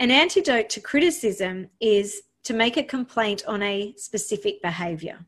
an 0.01 0.11
antidote 0.11 0.69
to 0.71 0.81
criticism 0.81 1.69
is 1.81 2.23
to 2.43 2.53
make 2.53 2.77
a 2.77 2.83
complaint 2.83 3.45
on 3.47 3.63
a 3.63 3.95
specific 3.97 4.61
behavior. 4.61 5.25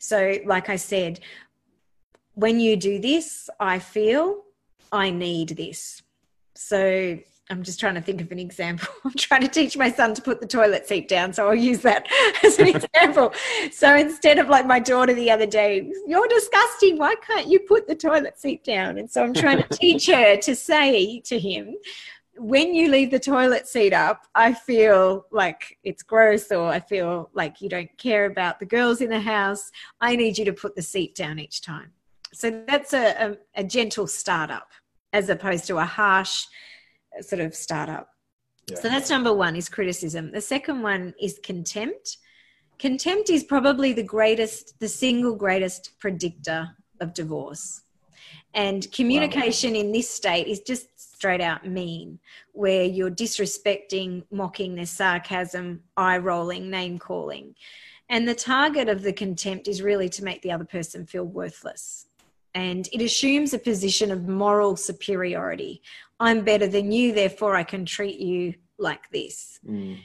So, 0.00 0.38
like 0.44 0.68
I 0.68 0.74
said, 0.74 1.20
when 2.34 2.58
you 2.58 2.74
do 2.74 2.98
this, 2.98 3.48
I 3.60 3.78
feel 3.78 4.42
I 4.90 5.10
need 5.10 5.50
this. 5.50 6.02
So, 6.60 7.18
I'm 7.50 7.62
just 7.62 7.80
trying 7.80 7.94
to 7.94 8.00
think 8.00 8.20
of 8.20 8.30
an 8.30 8.38
example. 8.38 8.88
I'm 9.04 9.12
trying 9.12 9.42
to 9.42 9.48
teach 9.48 9.76
my 9.76 9.90
son 9.90 10.12
to 10.14 10.22
put 10.22 10.40
the 10.40 10.46
toilet 10.46 10.86
seat 10.86 11.08
down, 11.08 11.32
so 11.32 11.48
I'll 11.48 11.54
use 11.54 11.80
that 11.80 12.06
as 12.44 12.58
an 12.58 12.68
example. 12.76 13.32
so 13.72 13.96
instead 13.96 14.38
of 14.38 14.48
like 14.48 14.66
my 14.66 14.78
daughter 14.78 15.14
the 15.14 15.30
other 15.30 15.46
day, 15.46 15.90
you're 16.06 16.28
disgusting. 16.28 16.98
Why 16.98 17.14
can't 17.26 17.46
you 17.46 17.60
put 17.60 17.86
the 17.88 17.94
toilet 17.94 18.38
seat 18.38 18.64
down? 18.64 18.98
And 18.98 19.10
so 19.10 19.22
I'm 19.22 19.34
trying 19.34 19.62
to 19.62 19.68
teach 19.68 20.06
her 20.08 20.36
to 20.36 20.54
say 20.54 21.20
to 21.20 21.38
him, 21.38 21.76
when 22.36 22.74
you 22.74 22.90
leave 22.90 23.10
the 23.10 23.18
toilet 23.18 23.66
seat 23.66 23.92
up, 23.92 24.26
I 24.34 24.52
feel 24.52 25.26
like 25.32 25.78
it's 25.82 26.02
gross 26.02 26.52
or 26.52 26.68
I 26.68 26.80
feel 26.80 27.30
like 27.34 27.60
you 27.60 27.68
don't 27.68 27.96
care 27.98 28.26
about 28.26 28.60
the 28.60 28.66
girls 28.66 29.00
in 29.00 29.10
the 29.10 29.20
house. 29.20 29.70
I 30.00 30.16
need 30.16 30.38
you 30.38 30.44
to 30.44 30.52
put 30.52 30.76
the 30.76 30.82
seat 30.82 31.14
down 31.14 31.38
each 31.38 31.62
time. 31.62 31.92
So 32.34 32.62
that's 32.66 32.92
a, 32.92 33.36
a, 33.54 33.60
a 33.60 33.64
gentle 33.64 34.06
startup 34.06 34.68
as 35.12 35.28
opposed 35.28 35.66
to 35.66 35.78
a 35.78 35.84
harsh 35.84 36.44
sort 37.20 37.40
of 37.40 37.54
startup. 37.54 38.08
Yeah. 38.68 38.76
So 38.76 38.88
that's 38.88 39.10
number 39.10 39.32
one 39.32 39.56
is 39.56 39.68
criticism. 39.68 40.30
The 40.30 40.40
second 40.40 40.82
one 40.82 41.14
is 41.20 41.40
contempt. 41.42 42.18
Contempt 42.78 43.30
is 43.30 43.42
probably 43.44 43.92
the 43.92 44.02
greatest, 44.02 44.78
the 44.78 44.88
single 44.88 45.34
greatest 45.34 45.98
predictor 45.98 46.76
of 47.00 47.14
divorce. 47.14 47.82
And 48.54 48.90
communication 48.92 49.74
wow. 49.74 49.80
in 49.80 49.92
this 49.92 50.10
state 50.10 50.46
is 50.46 50.60
just 50.60 50.86
straight 51.18 51.40
out 51.40 51.66
mean, 51.66 52.18
where 52.52 52.84
you're 52.84 53.10
disrespecting, 53.10 54.24
mocking, 54.30 54.76
there's 54.76 54.90
sarcasm, 54.90 55.82
eye 55.96 56.18
rolling, 56.18 56.70
name 56.70 56.98
calling. 56.98 57.54
And 58.08 58.26
the 58.26 58.34
target 58.34 58.88
of 58.88 59.02
the 59.02 59.12
contempt 59.12 59.68
is 59.68 59.82
really 59.82 60.08
to 60.10 60.24
make 60.24 60.42
the 60.42 60.52
other 60.52 60.64
person 60.64 61.06
feel 61.06 61.24
worthless. 61.24 62.07
And 62.54 62.88
it 62.92 63.02
assumes 63.02 63.54
a 63.54 63.58
position 63.58 64.10
of 64.10 64.26
moral 64.26 64.76
superiority. 64.76 65.82
I'm 66.18 66.44
better 66.44 66.66
than 66.66 66.90
you, 66.90 67.12
therefore 67.12 67.54
I 67.54 67.62
can 67.62 67.84
treat 67.84 68.18
you 68.18 68.54
like 68.78 69.10
this. 69.10 69.60
Mm. 69.68 69.98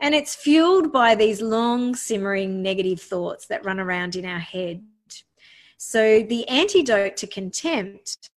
And 0.00 0.14
it's 0.14 0.34
fueled 0.34 0.92
by 0.92 1.14
these 1.14 1.40
long 1.40 1.94
simmering 1.94 2.62
negative 2.62 3.00
thoughts 3.00 3.46
that 3.46 3.64
run 3.64 3.80
around 3.80 4.14
in 4.14 4.26
our 4.26 4.38
head. 4.38 4.84
So, 5.78 6.22
the 6.22 6.46
antidote 6.48 7.16
to 7.18 7.26
contempt 7.26 8.30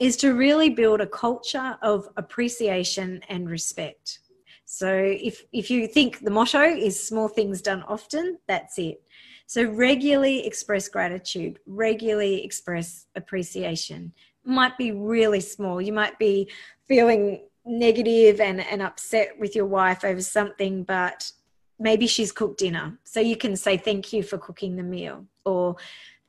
is 0.00 0.16
to 0.18 0.34
really 0.34 0.70
build 0.70 1.00
a 1.00 1.06
culture 1.06 1.78
of 1.82 2.08
appreciation 2.16 3.20
and 3.28 3.48
respect. 3.48 4.20
So, 4.64 4.92
if, 4.92 5.44
if 5.52 5.70
you 5.70 5.86
think 5.86 6.20
the 6.20 6.30
motto 6.30 6.62
is 6.62 7.06
small 7.06 7.28
things 7.28 7.60
done 7.60 7.82
often, 7.84 8.38
that's 8.46 8.78
it. 8.78 9.02
So, 9.46 9.64
regularly 9.64 10.46
express 10.46 10.88
gratitude, 10.88 11.58
regularly 11.66 12.44
express 12.44 13.06
appreciation. 13.14 14.12
Might 14.44 14.76
be 14.78 14.92
really 14.92 15.40
small. 15.40 15.80
You 15.80 15.92
might 15.92 16.18
be 16.18 16.50
feeling 16.86 17.40
negative 17.66 18.40
and, 18.40 18.60
and 18.60 18.82
upset 18.82 19.38
with 19.38 19.56
your 19.56 19.66
wife 19.66 20.04
over 20.04 20.20
something, 20.20 20.84
but 20.84 21.30
maybe 21.78 22.06
she's 22.06 22.32
cooked 22.32 22.58
dinner. 22.58 22.98
So 23.04 23.20
you 23.20 23.36
can 23.36 23.56
say, 23.56 23.76
Thank 23.76 24.12
you 24.12 24.22
for 24.22 24.38
cooking 24.38 24.76
the 24.76 24.82
meal, 24.82 25.26
or 25.44 25.76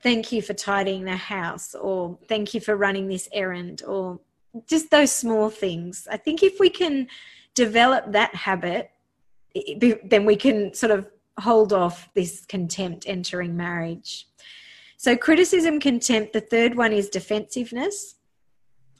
Thank 0.01 0.31
you 0.31 0.41
for 0.41 0.53
tidying 0.53 1.05
the 1.05 1.15
house, 1.15 1.73
or 1.73 2.17
Thank 2.27 2.53
you 2.53 2.61
for 2.61 2.75
running 2.75 3.07
this 3.07 3.27
errand, 3.31 3.83
or 3.83 4.19
just 4.67 4.91
those 4.91 5.11
small 5.11 5.49
things. 5.49 6.07
I 6.09 6.17
think 6.17 6.43
if 6.43 6.59
we 6.59 6.69
can 6.69 7.07
develop 7.53 8.11
that 8.11 8.35
habit, 8.35 8.91
then 10.09 10.25
we 10.25 10.35
can 10.35 10.73
sort 10.73 10.91
of 10.91 11.09
hold 11.39 11.73
off 11.73 12.09
this 12.13 12.45
contempt 12.45 13.05
entering 13.07 13.57
marriage. 13.57 14.27
So, 14.97 15.15
criticism, 15.15 15.79
contempt, 15.79 16.33
the 16.33 16.41
third 16.41 16.75
one 16.75 16.93
is 16.93 17.09
defensiveness. 17.09 18.15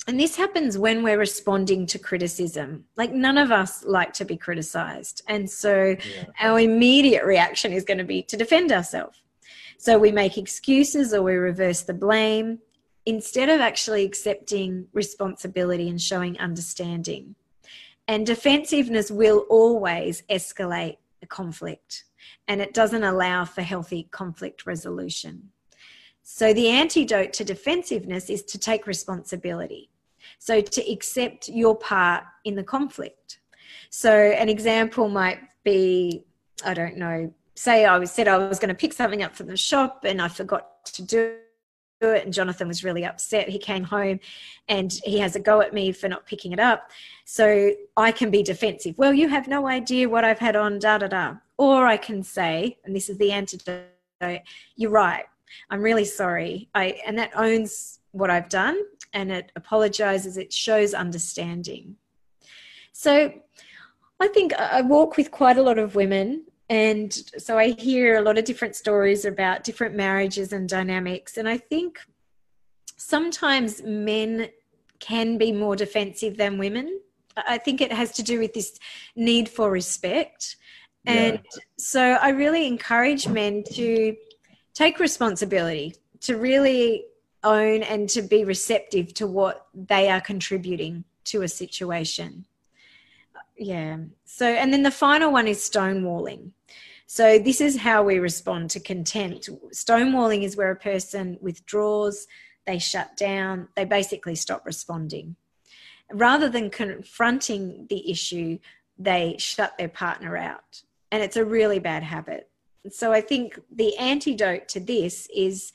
And 0.07 0.19
this 0.19 0.35
happens 0.35 0.77
when 0.77 1.01
we're 1.01 1.17
responding 1.17 1.87
to 1.87 1.97
criticism. 1.97 2.85
Like, 2.95 3.11
none 3.11 3.37
of 3.37 3.51
us 3.51 3.83
like 3.83 4.13
to 4.13 4.25
be 4.25 4.37
criticized. 4.37 5.23
And 5.27 5.49
so, 5.49 5.95
yeah. 6.15 6.25
our 6.39 6.59
immediate 6.59 7.25
reaction 7.25 7.73
is 7.73 7.85
going 7.85 7.97
to 7.97 8.03
be 8.03 8.21
to 8.23 8.37
defend 8.37 8.71
ourselves. 8.71 9.21
So, 9.77 9.97
we 9.97 10.11
make 10.11 10.37
excuses 10.37 11.13
or 11.13 11.23
we 11.23 11.35
reverse 11.35 11.81
the 11.81 11.93
blame 11.93 12.59
instead 13.05 13.49
of 13.49 13.61
actually 13.61 14.03
accepting 14.03 14.87
responsibility 14.91 15.89
and 15.89 16.01
showing 16.01 16.39
understanding. 16.39 17.35
And 18.07 18.25
defensiveness 18.25 19.09
will 19.09 19.45
always 19.49 20.23
escalate 20.29 20.97
a 21.21 21.27
conflict 21.27 22.03
and 22.47 22.61
it 22.61 22.73
doesn't 22.73 23.03
allow 23.03 23.45
for 23.45 23.61
healthy 23.61 24.07
conflict 24.11 24.65
resolution. 24.65 25.49
So, 26.23 26.53
the 26.53 26.69
antidote 26.69 27.33
to 27.33 27.43
defensiveness 27.43 28.29
is 28.29 28.43
to 28.43 28.57
take 28.57 28.87
responsibility. 28.87 29.89
So, 30.39 30.61
to 30.61 30.91
accept 30.91 31.49
your 31.49 31.75
part 31.75 32.23
in 32.45 32.55
the 32.55 32.63
conflict. 32.63 33.39
So, 33.89 34.11
an 34.11 34.49
example 34.49 35.07
might 35.09 35.39
be 35.63 36.25
I 36.63 36.73
don't 36.73 36.97
know, 36.97 37.33
say 37.55 37.85
I 37.85 38.03
said 38.05 38.27
I 38.27 38.37
was 38.37 38.59
going 38.59 38.69
to 38.69 38.75
pick 38.75 38.93
something 38.93 39.23
up 39.23 39.35
from 39.35 39.47
the 39.47 39.57
shop 39.57 40.05
and 40.05 40.21
I 40.21 40.27
forgot 40.27 40.85
to 40.85 41.01
do 41.01 41.37
it 42.01 42.25
and 42.25 42.33
Jonathan 42.33 42.67
was 42.67 42.83
really 42.83 43.05
upset. 43.05 43.49
He 43.49 43.57
came 43.57 43.83
home 43.83 44.19
and 44.67 44.93
he 45.03 45.19
has 45.19 45.35
a 45.35 45.39
go 45.39 45.61
at 45.61 45.73
me 45.73 45.91
for 45.91 46.07
not 46.07 46.25
picking 46.25 46.51
it 46.51 46.59
up. 46.59 46.91
So 47.25 47.71
I 47.97 48.11
can 48.11 48.29
be 48.29 48.43
defensive. 48.43 48.97
Well, 48.97 49.13
you 49.13 49.27
have 49.29 49.47
no 49.47 49.67
idea 49.67 50.09
what 50.09 50.23
I've 50.23 50.39
had 50.39 50.55
on, 50.55 50.79
da 50.79 50.97
da 50.97 51.07
da. 51.07 51.35
Or 51.57 51.87
I 51.87 51.97
can 51.97 52.23
say, 52.23 52.77
and 52.83 52.95
this 52.95 53.09
is 53.09 53.17
the 53.17 53.31
antidote, 53.31 53.83
you're 54.75 54.91
right. 54.91 55.25
I'm 55.69 55.81
really 55.81 56.05
sorry. 56.05 56.69
I 56.75 56.99
and 57.05 57.17
that 57.17 57.31
owns 57.35 57.99
what 58.11 58.29
I've 58.29 58.49
done 58.49 58.79
and 59.13 59.31
it 59.31 59.51
apologizes, 59.55 60.37
it 60.37 60.51
shows 60.51 60.93
understanding. 60.93 61.95
So 62.91 63.31
I 64.19 64.27
think 64.27 64.53
I 64.53 64.81
walk 64.81 65.17
with 65.17 65.31
quite 65.31 65.57
a 65.57 65.61
lot 65.61 65.77
of 65.77 65.95
women 65.95 66.45
and 66.69 67.13
so 67.37 67.57
I 67.57 67.71
hear 67.71 68.17
a 68.17 68.21
lot 68.21 68.37
of 68.37 68.45
different 68.45 68.75
stories 68.75 69.25
about 69.25 69.63
different 69.63 69.95
marriages 69.95 70.51
and 70.51 70.67
dynamics. 70.67 71.37
And 71.37 71.47
I 71.47 71.57
think 71.57 71.99
sometimes 72.97 73.83
men 73.83 74.49
can 74.99 75.37
be 75.37 75.51
more 75.51 75.75
defensive 75.75 76.37
than 76.37 76.57
women. 76.57 77.01
I 77.37 77.57
think 77.57 77.81
it 77.81 77.91
has 77.91 78.13
to 78.13 78.23
do 78.23 78.39
with 78.39 78.53
this 78.53 78.79
need 79.15 79.49
for 79.49 79.69
respect. 79.69 80.55
And 81.05 81.39
yeah. 81.43 81.61
so 81.77 82.01
I 82.01 82.29
really 82.29 82.67
encourage 82.67 83.27
men 83.27 83.63
to 83.73 84.15
take 84.73 84.99
responsibility, 84.99 85.95
to 86.21 86.37
really 86.37 87.05
own 87.43 87.83
and 87.83 88.09
to 88.09 88.21
be 88.21 88.43
receptive 88.43 89.13
to 89.13 89.27
what 89.27 89.67
they 89.73 90.09
are 90.09 90.21
contributing 90.21 91.05
to 91.25 91.43
a 91.43 91.47
situation. 91.47 92.45
Yeah. 93.57 93.97
So, 94.25 94.45
and 94.45 94.73
then 94.73 94.83
the 94.83 94.91
final 94.91 95.31
one 95.31 95.47
is 95.47 95.59
stonewalling. 95.59 96.51
So, 97.07 97.37
this 97.37 97.61
is 97.61 97.77
how 97.77 98.03
we 98.03 98.17
respond 98.17 98.71
to 98.71 98.79
contempt. 98.79 99.49
Stonewalling 99.73 100.43
is 100.43 100.57
where 100.57 100.71
a 100.71 100.75
person 100.75 101.37
withdraws, 101.39 102.27
they 102.65 102.79
shut 102.79 103.15
down, 103.15 103.69
they 103.75 103.85
basically 103.85 104.35
stop 104.35 104.65
responding. 104.65 105.35
Rather 106.11 106.49
than 106.49 106.69
confronting 106.69 107.85
the 107.89 108.11
issue, 108.11 108.59
they 108.97 109.35
shut 109.39 109.77
their 109.77 109.89
partner 109.89 110.35
out. 110.35 110.81
And 111.11 111.23
it's 111.23 111.37
a 111.37 111.45
really 111.45 111.79
bad 111.79 112.03
habit. 112.03 112.49
So, 112.91 113.11
I 113.11 113.21
think 113.21 113.59
the 113.71 113.95
antidote 113.97 114.67
to 114.69 114.79
this 114.79 115.27
is 115.33 115.73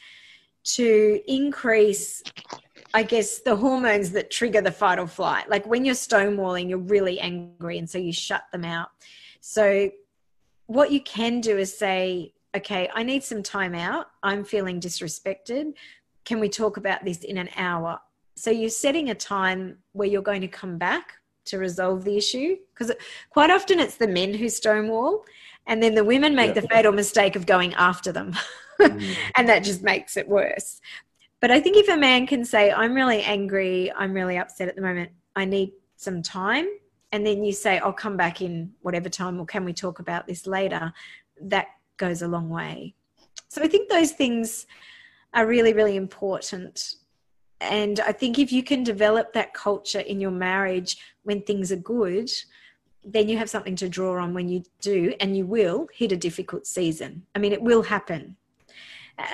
to 0.62 1.20
increase 1.26 2.22
I 2.92 3.04
guess 3.04 3.38
the 3.38 3.54
hormones 3.54 4.10
that 4.12 4.30
trigger 4.30 4.60
the 4.60 4.72
fight 4.72 4.98
or 4.98 5.06
flight. 5.06 5.48
Like 5.48 5.66
when 5.66 5.84
you're 5.84 5.94
stonewalling, 5.94 6.68
you're 6.68 6.78
really 6.78 7.20
angry, 7.20 7.78
and 7.78 7.88
so 7.88 7.98
you 7.98 8.12
shut 8.12 8.44
them 8.52 8.64
out. 8.64 8.88
So, 9.40 9.90
what 10.66 10.92
you 10.92 11.00
can 11.00 11.40
do 11.40 11.56
is 11.58 11.76
say, 11.76 12.32
okay, 12.56 12.88
I 12.94 13.02
need 13.02 13.22
some 13.24 13.42
time 13.42 13.74
out. 13.74 14.06
I'm 14.22 14.44
feeling 14.44 14.80
disrespected. 14.80 15.74
Can 16.24 16.40
we 16.40 16.48
talk 16.48 16.76
about 16.76 17.04
this 17.04 17.22
in 17.24 17.38
an 17.38 17.48
hour? 17.56 18.00
So, 18.34 18.50
you're 18.50 18.70
setting 18.70 19.10
a 19.10 19.14
time 19.14 19.78
where 19.92 20.08
you're 20.08 20.22
going 20.22 20.40
to 20.40 20.48
come 20.48 20.76
back 20.76 21.14
to 21.50 21.58
resolve 21.58 22.04
the 22.04 22.16
issue 22.16 22.56
because 22.72 22.92
quite 23.30 23.50
often 23.50 23.78
it's 23.78 23.96
the 23.96 24.08
men 24.08 24.34
who 24.34 24.48
stonewall, 24.48 25.24
and 25.66 25.82
then 25.82 25.94
the 25.94 26.04
women 26.04 26.34
make 26.34 26.54
the 26.54 26.62
fatal 26.62 26.92
mistake 26.92 27.36
of 27.36 27.46
going 27.46 27.74
after 27.74 28.12
them. 28.12 28.34
mm. 28.80 29.14
and 29.36 29.48
that 29.48 29.62
just 29.62 29.82
makes 29.82 30.16
it 30.16 30.28
worse. 30.28 30.80
But 31.40 31.50
I 31.50 31.60
think 31.60 31.76
if 31.76 31.88
a 31.88 31.96
man 31.96 32.26
can 32.26 32.44
say, 32.44 32.70
I'm 32.70 32.94
really 32.94 33.22
angry, 33.22 33.92
I'm 33.92 34.12
really 34.12 34.36
upset 34.36 34.68
at 34.68 34.76
the 34.76 34.82
moment, 34.82 35.10
I 35.36 35.44
need 35.44 35.72
some 35.96 36.22
time, 36.22 36.66
and 37.12 37.26
then 37.26 37.44
you 37.44 37.52
say, 37.52 37.78
I'll 37.78 37.92
come 37.92 38.16
back 38.16 38.40
in 38.40 38.72
whatever 38.82 39.08
time, 39.08 39.40
or 39.40 39.46
can 39.46 39.64
we 39.64 39.72
talk 39.72 39.98
about 39.98 40.26
this 40.26 40.46
later, 40.46 40.92
that 41.42 41.68
goes 41.96 42.22
a 42.22 42.28
long 42.28 42.48
way. 42.48 42.94
So 43.48 43.62
I 43.62 43.68
think 43.68 43.90
those 43.90 44.12
things 44.12 44.66
are 45.34 45.46
really, 45.46 45.72
really 45.72 45.96
important. 45.96 46.94
And 47.60 48.00
I 48.00 48.12
think 48.12 48.38
if 48.38 48.52
you 48.52 48.62
can 48.62 48.82
develop 48.82 49.32
that 49.32 49.52
culture 49.52 50.00
in 50.00 50.20
your 50.20 50.30
marriage 50.30 50.96
when 51.24 51.42
things 51.42 51.70
are 51.70 51.76
good, 51.76 52.30
then 53.04 53.28
you 53.28 53.36
have 53.36 53.50
something 53.50 53.76
to 53.76 53.88
draw 53.88 54.22
on 54.22 54.34
when 54.34 54.48
you 54.48 54.62
do, 54.80 55.14
and 55.20 55.36
you 55.36 55.46
will 55.46 55.88
hit 55.92 56.12
a 56.12 56.16
difficult 56.16 56.66
season. 56.66 57.22
I 57.34 57.38
mean, 57.38 57.52
it 57.52 57.62
will 57.62 57.82
happen. 57.82 58.36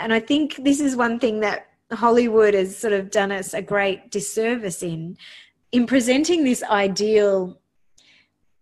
And 0.01 0.13
I 0.13 0.21
think 0.21 0.57
this 0.65 0.81
is 0.81 0.97
one 0.97 1.19
thing 1.19 1.41
that 1.41 1.69
Hollywood 1.93 2.55
has 2.55 2.77
sort 2.77 2.93
of 2.93 3.11
done 3.11 3.31
us 3.31 3.55
a 3.55 3.63
great 3.63 4.11
disservice 4.11 4.83
in 4.83 5.17
in 5.73 5.87
presenting 5.87 6.45
this 6.45 6.63
ideal 6.63 7.61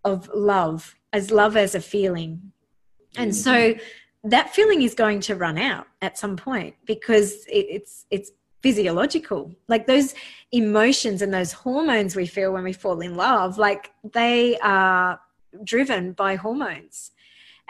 of 0.04 0.28
love 0.34 0.96
as 1.12 1.30
love 1.30 1.56
as 1.56 1.74
a 1.74 1.80
feeling. 1.80 2.52
And 3.16 3.30
mm-hmm. 3.30 3.76
so 3.76 3.84
that 4.24 4.54
feeling 4.54 4.82
is 4.82 4.94
going 4.94 5.20
to 5.20 5.36
run 5.36 5.58
out 5.58 5.86
at 6.02 6.18
some 6.18 6.36
point 6.36 6.74
because 6.86 7.46
it, 7.46 7.66
it's 7.70 8.06
it's 8.10 8.30
physiological. 8.64 9.54
Like 9.68 9.86
those 9.86 10.14
emotions 10.50 11.20
and 11.20 11.34
those 11.34 11.52
hormones 11.52 12.16
we 12.16 12.24
feel 12.24 12.50
when 12.50 12.64
we 12.64 12.72
fall 12.72 12.98
in 13.00 13.14
love, 13.14 13.58
like 13.58 13.92
they 14.14 14.56
are 14.60 15.20
driven 15.62 16.12
by 16.12 16.36
hormones. 16.36 17.10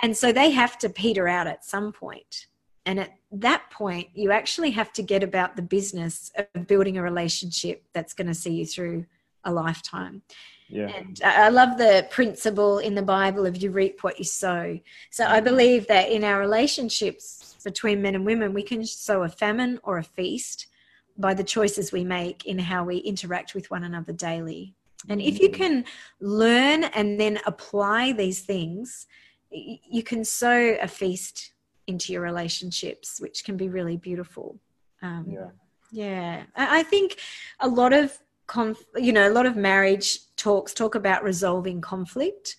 And 0.03 0.17
so 0.17 0.31
they 0.31 0.51
have 0.51 0.79
to 0.79 0.89
peter 0.89 1.27
out 1.27 1.49
at 1.49 1.65
some 1.65 1.91
point. 1.91 2.47
And 2.87 3.01
at 3.01 3.11
that 3.33 3.73
point, 3.73 4.11
you 4.15 4.31
actually 4.31 4.71
have 4.71 4.93
to 4.93 5.03
get 5.03 5.25
about 5.25 5.57
the 5.57 5.63
business 5.63 6.31
of 6.39 6.69
building 6.69 6.97
a 6.97 7.03
relationship 7.03 7.83
that's 7.93 8.13
going 8.13 8.29
to 8.29 8.35
see 8.35 8.53
you 8.53 8.65
through 8.65 9.05
a 9.43 9.51
lifetime. 9.53 10.23
Yeah. 10.69 10.93
And 10.95 11.21
I 11.25 11.49
love 11.49 11.77
the 11.77 12.07
principle 12.09 12.79
in 12.79 12.95
the 12.95 13.03
Bible 13.03 13.47
of 13.47 13.57
you 13.57 13.73
reap 13.73 14.05
what 14.05 14.21
you 14.21 14.25
sow. 14.25 14.79
So 15.11 15.25
I 15.25 15.39
mm-hmm. 15.39 15.45
believe 15.45 15.89
that 15.89 16.09
in 16.09 16.23
our 16.23 16.39
relationships 16.39 17.57
between 17.65 18.01
men 18.01 18.15
and 18.15 18.25
women, 18.25 18.55
we 18.55 18.63
can 18.63 18.85
sow 18.85 19.25
a 19.25 19.29
famine 19.29 19.81
or 19.83 19.99
a 19.99 20.05
feast 20.05 20.69
by 21.17 21.35
the 21.35 21.45
choices 21.45 21.93
we 21.93 22.05
make 22.05 22.47
in 22.47 22.59
how 22.59 22.85
we 22.85 22.97
interact 22.99 23.55
with 23.55 23.71
one 23.71 23.85
another 23.85 24.13
daily. 24.13 24.75
And 25.09 25.21
if 25.21 25.39
you 25.39 25.51
mm. 25.51 25.55
can 25.55 25.85
learn 26.21 26.85
and 26.85 27.21
then 27.21 27.39
apply 27.47 28.13
these 28.13 28.41
things, 28.41 29.07
you 29.51 30.03
can 30.03 30.25
sow 30.25 30.77
a 30.81 30.89
feast 30.89 31.53
into 31.87 32.13
your 32.13 32.23
relationships, 32.23 33.21
which 33.21 33.45
can 33.45 33.57
be 33.57 33.69
really 33.69 33.97
beautiful. 33.97 34.59
Um, 35.03 35.27
yeah. 35.29 35.51
Yeah. 35.93 36.43
I 36.57 36.83
think 36.83 37.21
a 37.61 37.69
lot 37.69 37.93
of, 37.93 38.19
conf- 38.47 38.85
you 38.97 39.13
know, 39.13 39.29
a 39.29 39.33
lot 39.33 39.47
of 39.47 39.55
marriage 39.55 40.35
talks 40.37 40.75
talk 40.75 40.95
about 40.95 41.23
resolving 41.23 41.81
conflict. 41.81 42.57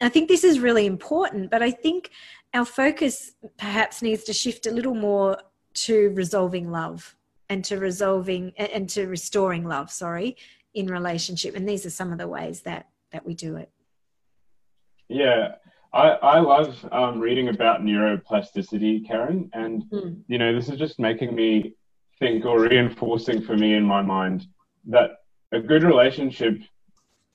I 0.00 0.08
think 0.08 0.28
this 0.28 0.42
is 0.42 0.58
really 0.58 0.86
important, 0.86 1.50
but 1.50 1.62
I 1.62 1.70
think 1.70 2.10
our 2.54 2.64
focus 2.64 3.32
perhaps 3.56 4.02
needs 4.02 4.24
to 4.24 4.32
shift 4.32 4.66
a 4.66 4.72
little 4.72 4.94
more 4.94 5.38
to 5.74 6.10
resolving 6.14 6.72
love 6.72 7.14
and 7.52 7.62
to 7.62 7.78
resolving 7.78 8.50
and 8.56 8.88
to 8.88 9.06
restoring 9.06 9.68
love, 9.68 9.90
sorry, 9.90 10.38
in 10.72 10.86
relationship. 10.86 11.54
And 11.54 11.68
these 11.68 11.84
are 11.84 11.90
some 11.90 12.10
of 12.10 12.18
the 12.18 12.26
ways 12.26 12.62
that 12.62 12.88
that 13.12 13.26
we 13.26 13.34
do 13.34 13.56
it. 13.56 13.70
Yeah, 15.10 15.56
I, 15.92 16.08
I 16.36 16.40
love 16.40 16.74
um, 16.90 17.20
reading 17.20 17.48
about 17.48 17.82
neuroplasticity, 17.82 19.06
Karen, 19.06 19.50
and 19.52 19.84
mm. 19.92 20.16
you 20.28 20.38
know 20.38 20.54
this 20.54 20.70
is 20.70 20.78
just 20.78 20.98
making 20.98 21.34
me 21.34 21.74
think 22.18 22.46
or 22.46 22.60
reinforcing 22.60 23.42
for 23.42 23.54
me 23.54 23.74
in 23.74 23.84
my 23.84 24.00
mind 24.00 24.46
that 24.86 25.10
a 25.52 25.60
good 25.60 25.82
relationship 25.82 26.58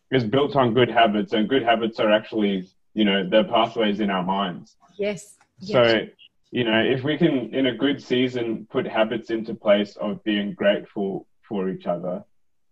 is 0.09 0.24
built 0.24 0.55
on 0.55 0.74
good 0.74 0.89
habits, 0.89 1.34
and 1.34 1.47
good 1.47 1.61
habits 1.61 1.99
are 1.99 2.11
actually 2.11 2.68
you 2.95 3.05
know 3.05 3.30
the 3.30 3.43
pathways 3.43 3.99
in 3.99 4.09
our 4.09 4.24
minds. 4.24 4.78
Yes. 4.97 5.36
So 5.59 5.84
yes. 5.84 6.09
You 6.51 6.63
know 6.63 6.79
if 6.81 7.03
we 7.03 7.17
can 7.17 7.53
in 7.53 7.67
a 7.67 7.75
good 7.75 8.01
season 8.01 8.67
put 8.69 8.87
habits 8.87 9.29
into 9.29 9.53
place 9.53 9.95
of 9.97 10.23
being 10.23 10.53
grateful 10.53 11.27
for 11.47 11.69
each 11.69 11.85
other. 11.85 12.23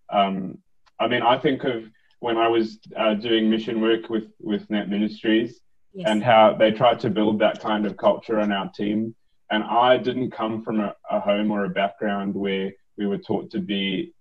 Um, 0.09 0.59
I 0.99 1.07
mean, 1.07 1.21
I 1.21 1.38
think 1.38 1.63
of 1.63 1.84
when 2.19 2.38
I 2.38 2.47
was 2.47 2.80
uh, 2.95 3.15
doing 3.15 3.49
mission 3.49 3.82
work 3.82 4.09
with 4.09 4.32
with 4.39 4.69
Net 4.69 4.89
Ministries 4.89 5.59
yes. 5.93 6.07
and 6.09 6.23
how 6.23 6.53
they 6.53 6.71
tried 6.71 6.99
to 7.01 7.09
build 7.09 7.39
that 7.39 7.61
kind 7.61 7.86
of 7.86 7.97
culture 7.97 8.39
on 8.39 8.51
our 8.51 8.69
team. 8.69 9.15
And 9.51 9.63
I 9.63 9.97
didn't 9.97 10.32
come 10.32 10.63
from 10.63 10.80
a, 10.80 10.95
a 11.09 11.19
home 11.19 11.51
or 11.51 11.65
a 11.65 11.69
background 11.69 12.34
where 12.34 12.71
we 12.97 13.07
were 13.07 13.17
taught 13.17 13.51
to 13.51 13.59
be, 13.59 14.13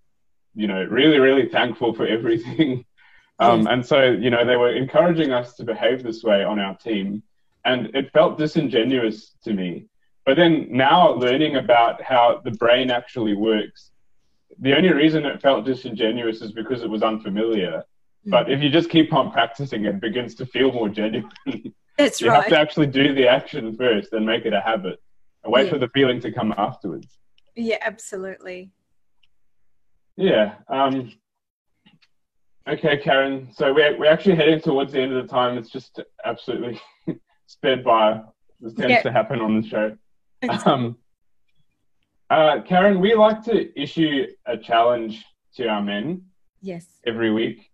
you 0.53 0.67
know, 0.67 0.83
really, 0.83 1.19
really 1.19 1.49
thankful 1.49 1.93
for 1.93 2.07
everything. 2.07 2.85
Um, 3.37 3.67
and 3.67 3.85
so, 3.85 4.01
you 4.01 4.29
know, 4.29 4.45
they 4.45 4.55
were 4.55 4.71
encouraging 4.71 5.33
us 5.33 5.55
to 5.55 5.65
behave 5.65 6.01
this 6.01 6.23
way 6.23 6.45
on 6.45 6.57
our 6.57 6.73
team. 6.77 7.21
And 7.65 7.95
it 7.95 8.11
felt 8.13 8.37
disingenuous 8.37 9.33
to 9.43 9.53
me. 9.53 9.87
But 10.25 10.37
then 10.37 10.67
now 10.69 11.13
learning 11.13 11.55
about 11.55 12.01
how 12.01 12.41
the 12.43 12.51
brain 12.51 12.89
actually 12.89 13.35
works, 13.35 13.91
the 14.59 14.75
only 14.75 14.93
reason 14.93 15.25
it 15.25 15.41
felt 15.41 15.65
disingenuous 15.65 16.41
is 16.41 16.51
because 16.51 16.81
it 16.81 16.89
was 16.89 17.03
unfamiliar. 17.03 17.83
But 18.27 18.51
if 18.51 18.61
you 18.61 18.69
just 18.69 18.89
keep 18.89 19.13
on 19.13 19.31
practicing, 19.31 19.85
it 19.85 19.99
begins 19.99 20.33
to 20.35 20.45
feel 20.45 20.71
more 20.71 20.89
genuine. 20.89 21.29
That's 21.97 22.19
you 22.19 22.29
right. 22.29 22.41
have 22.41 22.49
to 22.49 22.59
actually 22.59 22.87
do 22.87 23.13
the 23.13 23.27
action 23.27 23.75
first 23.77 24.13
and 24.13 24.25
make 24.25 24.45
it 24.45 24.53
a 24.53 24.59
habit 24.59 25.01
and 25.43 25.53
wait 25.53 25.65
yeah. 25.65 25.73
for 25.73 25.77
the 25.77 25.89
feeling 25.89 26.19
to 26.21 26.31
come 26.31 26.53
afterwards. 26.57 27.19
Yeah, 27.55 27.77
absolutely. 27.81 28.71
Yeah. 30.17 30.55
Um, 30.67 31.13
okay, 32.67 32.97
Karen. 32.97 33.49
So 33.53 33.73
we're, 33.73 33.97
we're 33.97 34.11
actually 34.11 34.35
heading 34.35 34.59
towards 34.59 34.93
the 34.93 35.01
end 35.01 35.13
of 35.13 35.25
the 35.25 35.31
time. 35.31 35.57
It's 35.57 35.69
just 35.69 35.99
absolutely 36.25 36.81
sped 37.47 37.83
by. 37.83 38.21
This 38.59 38.73
tends 38.73 38.91
yeah. 38.91 39.01
to 39.03 39.11
happen 39.11 39.41
on 39.41 39.61
the 39.61 39.67
show. 39.67 39.97
Um, 40.65 40.97
uh, 42.29 42.61
Karen, 42.67 42.99
we 42.99 43.15
like 43.15 43.43
to 43.45 43.81
issue 43.81 44.27
a 44.45 44.57
challenge 44.57 45.25
to 45.55 45.67
our 45.67 45.81
men. 45.81 46.23
Yes. 46.61 46.85
Every 47.05 47.31
week 47.31 47.71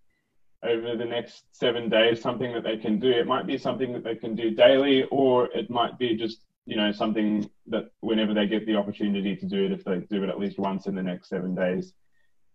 over 0.63 0.95
the 0.95 1.05
next 1.05 1.45
seven 1.51 1.89
days 1.89 2.21
something 2.21 2.53
that 2.53 2.63
they 2.63 2.77
can 2.77 2.99
do. 2.99 3.09
It 3.09 3.27
might 3.27 3.47
be 3.47 3.57
something 3.57 3.91
that 3.93 4.03
they 4.03 4.15
can 4.15 4.35
do 4.35 4.51
daily, 4.51 5.03
or 5.05 5.47
it 5.53 5.69
might 5.69 5.97
be 5.97 6.15
just 6.15 6.43
you 6.65 6.75
know 6.75 6.91
something 6.91 7.49
that 7.67 7.85
whenever 8.01 8.33
they 8.33 8.47
get 8.47 8.65
the 8.65 8.75
opportunity 8.75 9.35
to 9.35 9.45
do 9.45 9.65
it, 9.65 9.71
if 9.71 9.83
they 9.83 9.97
do 9.97 10.23
it 10.23 10.29
at 10.29 10.39
least 10.39 10.59
once 10.59 10.85
in 10.87 10.95
the 10.95 11.03
next 11.03 11.29
seven 11.29 11.55
days. 11.55 11.93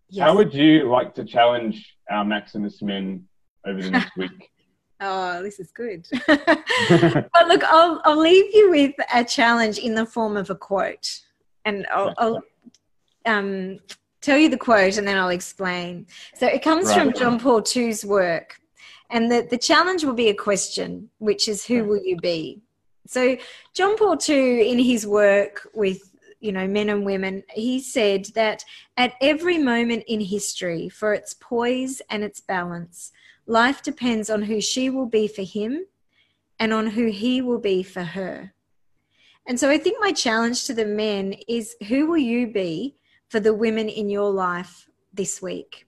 Yes. 0.09 0.25
How 0.25 0.37
would 0.37 0.55
you 0.55 0.89
like 0.89 1.15
to 1.17 1.25
challenge 1.25 1.97
our 2.09 2.25
Maximus 2.25 2.81
men 2.81 3.27
over 3.67 3.83
the 3.83 3.91
next 3.91 4.17
week? 4.17 4.51
Oh, 5.01 5.43
this 5.43 5.61
is 5.61 5.71
good. 5.73 6.07
but 6.27 7.49
look, 7.49 7.65
I'll, 7.65 8.01
I'll 8.05 8.19
leave 8.19 8.55
you 8.55 8.71
with 8.71 8.95
a 9.13 9.25
challenge 9.25 9.79
in 9.79 9.95
the 9.95 10.07
form 10.07 10.37
of 10.37 10.51
a 10.51 10.55
quote. 10.55 11.21
And 11.65 11.87
I'll, 11.93 12.15
I'll 12.19 12.43
um, 13.27 13.79
tell 14.21 14.39
you 14.39 14.49
the 14.49 14.57
quote 14.57 14.97
and 14.97 15.07
then 15.07 15.19
I'll 15.19 15.29
explain. 15.29 16.07
So 16.35 16.47
it 16.47 16.63
comes 16.63 16.87
right. 16.87 16.99
from 16.99 17.13
John 17.13 17.39
Paul 17.39 17.63
II's 17.75 18.05
work. 18.05 18.59
And 19.11 19.31
the, 19.31 19.47
the 19.49 19.59
challenge 19.59 20.05
will 20.05 20.15
be 20.15 20.29
a 20.29 20.35
question, 20.35 21.11
which 21.19 21.49
is 21.49 21.65
who 21.65 21.85
will 21.85 22.03
you 22.03 22.17
be? 22.17 22.63
So 23.07 23.37
John 23.73 23.97
Paul 23.97 24.19
II 24.29 24.71
in 24.71 24.79
his 24.79 25.07
work 25.07 25.69
with 25.75 26.13
you 26.41 26.53
know 26.53 26.67
men 26.69 26.91
and 26.91 27.07
women 27.07 27.43
he 27.55 27.81
said 27.81 28.27
that 28.35 28.63
at 28.99 29.15
every 29.23 29.57
moment 29.57 30.05
in 30.07 30.21
history 30.21 30.89
for 30.89 31.15
its 31.15 31.35
poise 31.35 32.03
and 32.11 32.23
its 32.23 32.41
balance 32.41 33.11
life 33.47 33.83
depends 33.83 34.29
on 34.29 34.43
who 34.43 34.61
she 34.61 34.91
will 34.91 35.07
be 35.07 35.27
for 35.29 35.43
him 35.43 35.87
and 36.59 36.73
on 36.73 36.89
who 36.89 37.07
he 37.07 37.41
will 37.41 37.59
be 37.61 37.83
for 37.83 38.03
her 38.03 38.53
and 39.47 39.59
so 39.59 39.71
i 39.71 39.79
think 39.79 39.97
my 40.01 40.13
challenge 40.13 40.65
to 40.65 40.75
the 40.75 40.87
men 40.87 41.35
is 41.49 41.77
who 41.89 42.07
will 42.07 42.19
you 42.19 42.47
be 42.47 42.97
for 43.29 43.41
the 43.41 43.55
women 43.55 43.89
in 43.89 44.09
your 44.09 44.31
life 44.31 44.89
this 45.13 45.43
week. 45.43 45.87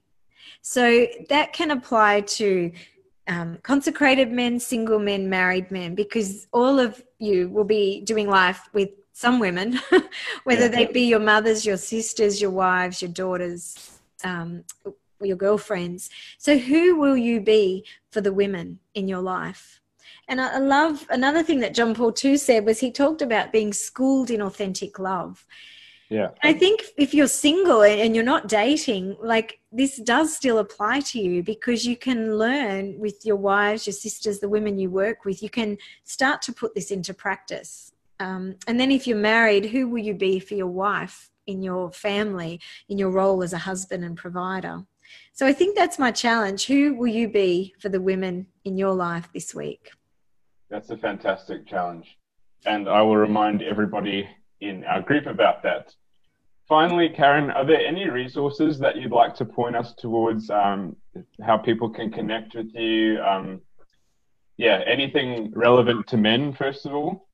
So 0.61 1.07
that 1.29 1.53
can 1.53 1.71
apply 1.71 2.21
to 2.21 2.71
um, 3.27 3.59
consecrated 3.63 4.31
men, 4.31 4.59
single 4.59 4.99
men, 4.99 5.29
married 5.29 5.71
men, 5.71 5.95
because 5.95 6.47
all 6.51 6.79
of 6.79 7.01
you 7.19 7.49
will 7.49 7.63
be 7.63 8.01
doing 8.01 8.27
life 8.27 8.67
with 8.73 8.89
some 9.13 9.39
women, 9.39 9.79
whether 10.43 10.63
yeah. 10.63 10.67
they 10.67 10.85
be 10.87 11.03
your 11.03 11.19
mothers, 11.19 11.65
your 11.65 11.77
sisters, 11.77 12.41
your 12.41 12.51
wives, 12.51 13.01
your 13.01 13.11
daughters, 13.11 13.99
um, 14.23 14.63
your 15.25 15.37
girlfriends. 15.37 16.09
So, 16.37 16.57
who 16.57 16.95
will 16.95 17.17
you 17.17 17.41
be 17.41 17.85
for 18.11 18.21
the 18.21 18.33
women 18.33 18.79
in 18.93 19.07
your 19.07 19.21
life? 19.21 19.79
And 20.27 20.39
I 20.39 20.59
love 20.59 21.07
another 21.09 21.41
thing 21.41 21.59
that 21.61 21.73
John 21.73 21.95
Paul 21.95 22.13
II 22.23 22.37
said 22.37 22.65
was 22.65 22.79
he 22.79 22.91
talked 22.91 23.21
about 23.21 23.51
being 23.51 23.73
schooled 23.73 24.29
in 24.29 24.41
authentic 24.41 24.99
love. 24.99 25.45
Yeah. 26.09 26.29
I 26.41 26.53
think 26.53 26.81
if 26.97 27.13
you're 27.13 27.27
single 27.27 27.83
and 27.83 28.15
you're 28.15 28.23
not 28.23 28.47
dating, 28.47 29.15
like 29.21 29.59
this 29.71 29.97
does 29.97 30.35
still 30.35 30.57
apply 30.57 31.01
to 31.01 31.19
you 31.19 31.43
because 31.43 31.85
you 31.85 31.95
can 31.95 32.37
learn 32.37 32.97
with 32.99 33.23
your 33.25 33.35
wives, 33.35 33.85
your 33.85 33.93
sisters, 33.93 34.39
the 34.39 34.49
women 34.49 34.79
you 34.79 34.89
work 34.89 35.23
with, 35.23 35.43
you 35.43 35.51
can 35.51 35.77
start 36.03 36.41
to 36.43 36.53
put 36.53 36.73
this 36.73 36.89
into 36.89 37.13
practice. 37.13 37.91
Um, 38.19 38.55
and 38.67 38.79
then 38.79 38.91
if 38.91 39.05
you're 39.05 39.17
married, 39.17 39.65
who 39.65 39.87
will 39.87 39.99
you 39.99 40.15
be 40.15 40.39
for 40.39 40.55
your 40.55 40.67
wife 40.67 41.29
in 41.45 41.61
your 41.61 41.91
family, 41.91 42.59
in 42.89 42.97
your 42.97 43.11
role 43.11 43.43
as 43.43 43.53
a 43.53 43.59
husband 43.59 44.03
and 44.03 44.17
provider? 44.17 44.83
So 45.33 45.45
I 45.45 45.53
think 45.53 45.75
that's 45.75 45.99
my 45.99 46.11
challenge. 46.11 46.65
Who 46.65 46.95
will 46.95 47.07
you 47.07 47.27
be 47.27 47.73
for 47.79 47.89
the 47.89 48.01
women 48.01 48.47
in 48.65 48.77
your 48.77 48.93
life 48.93 49.29
this 49.33 49.53
week? 49.55 49.91
That's 50.69 50.89
a 50.89 50.97
fantastic 50.97 51.67
challenge. 51.67 52.17
And 52.65 52.89
I 52.89 53.01
will 53.01 53.17
remind 53.17 53.61
everybody 53.61 54.27
in 54.61 54.83
our 54.83 55.01
group 55.01 55.25
about 55.25 55.63
that. 55.63 55.93
Finally, 56.67 57.09
Karen, 57.09 57.49
are 57.49 57.65
there 57.65 57.79
any 57.79 58.09
resources 58.09 58.77
that 58.79 58.97
you'd 58.97 59.11
like 59.11 59.33
to 59.35 59.45
point 59.45 59.75
us 59.75 59.93
towards 59.95 60.49
um, 60.49 60.95
how 61.41 61.57
people 61.57 61.89
can 61.89 62.11
connect 62.11 62.53
with 62.53 62.71
you? 62.75 63.19
Um, 63.21 63.61
yeah, 64.57 64.81
anything 64.85 65.51
relevant 65.55 66.05
to 66.07 66.17
men, 66.17 66.53
first 66.53 66.85
of 66.85 66.93
all? 66.93 67.27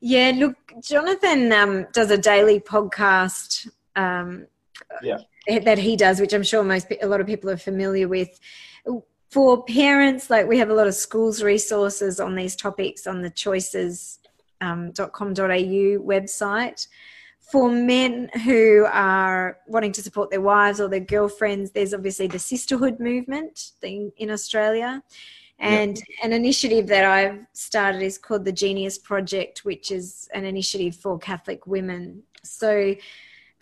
Yeah, 0.00 0.32
look, 0.34 0.56
Jonathan 0.82 1.52
um, 1.52 1.86
does 1.92 2.10
a 2.10 2.18
daily 2.18 2.60
podcast 2.60 3.68
um, 3.96 4.46
yeah. 5.02 5.18
That 5.46 5.78
he 5.78 5.96
does, 5.96 6.20
which 6.20 6.32
I'm 6.32 6.42
sure 6.42 6.62
most 6.62 6.86
a 7.02 7.06
lot 7.06 7.20
of 7.20 7.26
people 7.26 7.50
are 7.50 7.56
familiar 7.56 8.08
with. 8.08 8.38
For 9.30 9.64
parents, 9.64 10.28
like 10.28 10.46
we 10.46 10.58
have 10.58 10.70
a 10.70 10.74
lot 10.74 10.86
of 10.86 10.94
schools 10.94 11.42
resources 11.42 12.20
on 12.20 12.34
these 12.34 12.54
topics 12.54 13.06
on 13.06 13.22
the 13.22 13.30
choicez.com.au 13.30 14.68
um, 14.68 14.92
website 14.92 16.86
for 17.52 17.70
men 17.70 18.30
who 18.44 18.86
are 18.90 19.58
wanting 19.66 19.92
to 19.92 20.02
support 20.02 20.30
their 20.30 20.40
wives 20.40 20.80
or 20.80 20.88
their 20.88 21.00
girlfriends, 21.00 21.70
there's 21.70 21.92
obviously 21.92 22.26
the 22.26 22.38
sisterhood 22.38 22.98
movement 22.98 23.72
thing 23.80 24.10
in 24.16 24.30
Australia. 24.30 25.02
And 25.58 25.98
yep. 25.98 26.06
an 26.24 26.32
initiative 26.32 26.86
that 26.88 27.04
I've 27.04 27.40
started 27.52 28.00
is 28.00 28.16
called 28.16 28.46
the 28.46 28.52
Genius 28.52 28.96
Project, 28.96 29.66
which 29.66 29.90
is 29.90 30.28
an 30.32 30.46
initiative 30.46 30.96
for 30.96 31.18
Catholic 31.18 31.66
women. 31.66 32.22
So 32.42 32.94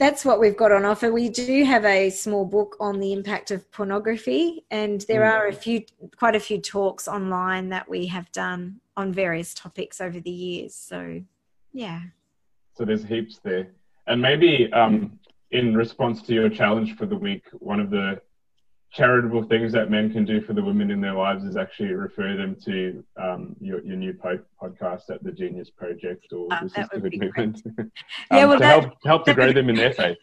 that's 0.01 0.25
what 0.25 0.41
we've 0.41 0.57
got 0.57 0.73
on 0.73 0.87
offer. 0.87 1.13
We 1.13 1.29
do 1.29 1.63
have 1.65 1.85
a 1.85 2.09
small 2.09 2.47
book 2.47 2.75
on 2.81 3.01
the 3.01 3.13
impact 3.13 3.51
of 3.51 3.71
pornography, 3.71 4.65
and 4.71 5.03
there 5.03 5.21
mm. 5.21 5.31
are 5.31 5.49
a 5.49 5.53
few, 5.53 5.85
quite 6.17 6.35
a 6.35 6.41
few 6.41 6.59
talks 6.59 7.07
online 7.07 7.69
that 7.69 7.87
we 7.87 8.07
have 8.07 8.33
done 8.33 8.81
on 8.97 9.13
various 9.13 9.53
topics 9.53 10.01
over 10.01 10.19
the 10.19 10.31
years. 10.31 10.75
So, 10.75 11.23
yeah. 11.75 12.01
So 12.73 12.87
there's 12.87 13.05
heaps 13.05 13.41
there. 13.45 13.73
And 14.07 14.23
maybe 14.23 14.73
um, 14.73 15.19
in 15.51 15.77
response 15.77 16.23
to 16.23 16.33
your 16.33 16.49
challenge 16.49 16.97
for 16.97 17.05
the 17.05 17.17
week, 17.17 17.45
one 17.53 17.79
of 17.79 17.91
the 17.91 18.23
charitable 18.93 19.45
things 19.45 19.73
that 19.73 19.91
men 19.91 20.11
can 20.11 20.25
do 20.25 20.41
for 20.41 20.53
the 20.53 20.63
women 20.63 20.91
in 20.91 21.01
their 21.01 21.15
lives 21.15 21.45
is 21.45 21.57
actually 21.57 21.93
refer 21.93 22.37
them 22.37 22.57
to 22.65 23.05
um, 23.21 23.55
your, 23.61 23.83
your 23.85 23.97
new 23.97 24.13
po- 24.13 24.41
podcast 24.61 25.11
at 25.11 25.23
the 25.23 25.31
Genius 25.31 25.71
Project 25.71 26.33
or 26.33 26.53
uh, 26.53 26.63
the 26.63 26.69
Sisterhood 26.69 27.15
Movement 27.17 27.63
um, 27.79 27.91
yeah, 28.33 28.45
well, 28.47 28.55
to 28.55 28.59
that, 28.59 28.83
help, 28.83 28.95
help 29.05 29.25
to 29.27 29.35
grow 29.35 29.53
them 29.53 29.69
in 29.69 29.77
their 29.77 29.93
faith. 29.95 30.19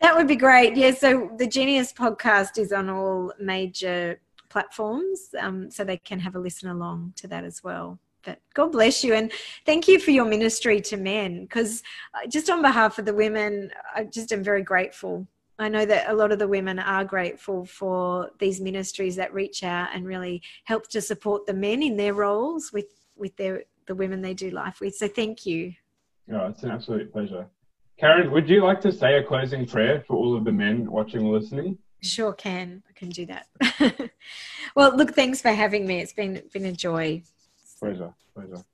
That 0.00 0.16
would 0.16 0.26
be 0.26 0.36
great. 0.36 0.76
Yeah, 0.76 0.90
so 0.90 1.30
the 1.38 1.46
Genius 1.46 1.92
podcast 1.92 2.58
is 2.58 2.72
on 2.72 2.90
all 2.90 3.32
major 3.40 4.20
platforms 4.48 5.34
um, 5.40 5.70
so 5.70 5.84
they 5.84 5.96
can 5.96 6.18
have 6.18 6.34
a 6.34 6.38
listen 6.38 6.68
along 6.68 7.12
to 7.16 7.28
that 7.28 7.44
as 7.44 7.62
well. 7.62 7.98
But 8.24 8.40
God 8.54 8.72
bless 8.72 9.04
you 9.04 9.14
and 9.14 9.30
thank 9.66 9.86
you 9.86 10.00
for 10.00 10.10
your 10.10 10.24
ministry 10.24 10.80
to 10.80 10.96
men 10.96 11.42
because 11.42 11.82
uh, 12.14 12.26
just 12.26 12.50
on 12.50 12.62
behalf 12.62 12.98
of 12.98 13.04
the 13.04 13.14
women, 13.14 13.70
I 13.94 14.04
just 14.04 14.32
am 14.32 14.42
very 14.42 14.62
grateful. 14.62 15.26
I 15.58 15.68
know 15.68 15.84
that 15.86 16.10
a 16.10 16.14
lot 16.14 16.32
of 16.32 16.38
the 16.38 16.48
women 16.48 16.78
are 16.78 17.04
grateful 17.04 17.64
for 17.64 18.30
these 18.38 18.60
ministries 18.60 19.16
that 19.16 19.32
reach 19.32 19.62
out 19.62 19.90
and 19.94 20.04
really 20.04 20.42
help 20.64 20.88
to 20.88 21.00
support 21.00 21.46
the 21.46 21.54
men 21.54 21.82
in 21.82 21.96
their 21.96 22.14
roles 22.14 22.72
with 22.72 22.86
with 23.16 23.36
their 23.36 23.62
the 23.86 23.94
women 23.94 24.20
they 24.20 24.34
do 24.34 24.50
life 24.50 24.80
with. 24.80 24.96
So 24.96 25.06
thank 25.06 25.46
you. 25.46 25.74
Oh, 26.32 26.46
it's 26.46 26.62
an 26.62 26.70
absolute 26.70 27.12
pleasure. 27.12 27.46
Karen, 28.00 28.32
would 28.32 28.48
you 28.48 28.64
like 28.64 28.80
to 28.80 28.92
say 28.92 29.18
a 29.18 29.22
closing 29.22 29.66
prayer 29.66 30.02
for 30.06 30.16
all 30.16 30.36
of 30.36 30.44
the 30.44 30.50
men 30.50 30.90
watching 30.90 31.24
or 31.24 31.38
listening? 31.38 31.78
Sure 32.02 32.32
can. 32.32 32.82
I 32.88 32.92
can 32.92 33.10
do 33.10 33.26
that. 33.26 33.46
well, 34.74 34.96
look, 34.96 35.14
thanks 35.14 35.40
for 35.40 35.50
having 35.50 35.86
me. 35.86 36.00
It's 36.00 36.12
been 36.12 36.42
been 36.52 36.64
a 36.64 36.72
joy. 36.72 37.22
Pleasure. 37.78 38.12
Pleasure. 38.34 38.64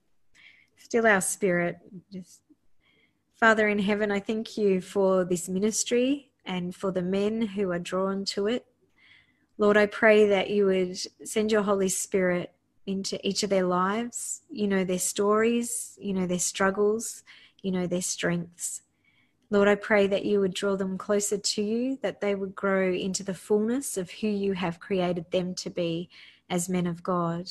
Still 0.79 1.07
our 1.07 1.21
spirit. 1.21 1.79
Just 2.11 2.41
Father 3.35 3.69
in 3.69 3.79
heaven, 3.79 4.11
I 4.11 4.21
thank 4.21 4.57
you 4.57 4.81
for 4.81 5.25
this 5.25 5.49
ministry 5.49 6.30
and 6.45 6.75
for 6.75 6.91
the 6.91 7.03
men 7.03 7.43
who 7.43 7.71
are 7.71 7.79
drawn 7.79 8.25
to 8.27 8.47
it. 8.47 8.67
Lord, 9.59 9.77
I 9.77 9.87
pray 9.87 10.27
that 10.29 10.51
you 10.51 10.67
would 10.67 10.99
send 11.25 11.53
your 11.53 11.63
Holy 11.63 11.89
Spirit 11.89 12.53
into 12.87 13.25
each 13.27 13.43
of 13.43 13.51
their 13.51 13.67
lives. 13.67 14.43
You 14.51 14.67
know 14.69 14.85
their 14.85 14.99
stories, 14.99 15.99
you 16.01 16.15
know 16.15 16.27
their 16.27 16.39
struggles, 16.39 17.23
you 17.63 17.71
know 17.71 17.87
their 17.87 18.03
strengths. 18.03 18.83
Lord, 19.51 19.69
I 19.69 19.75
pray 19.75 20.07
that 20.07 20.25
you 20.25 20.41
would 20.41 20.55
draw 20.55 20.77
them 20.77 20.97
closer 20.97 21.37
to 21.37 21.63
you, 21.63 21.99
that 22.03 22.21
they 22.21 22.35
would 22.35 22.55
grow 22.55 22.93
into 22.93 23.25
the 23.25 23.35
fullness 23.35 23.97
of 23.97 24.11
who 24.11 24.29
you 24.29 24.53
have 24.53 24.79
created 24.79 25.31
them 25.31 25.55
to 25.57 25.71
be 25.71 26.09
as 26.49 26.69
men 26.69 26.87
of 26.87 27.03
God. 27.03 27.51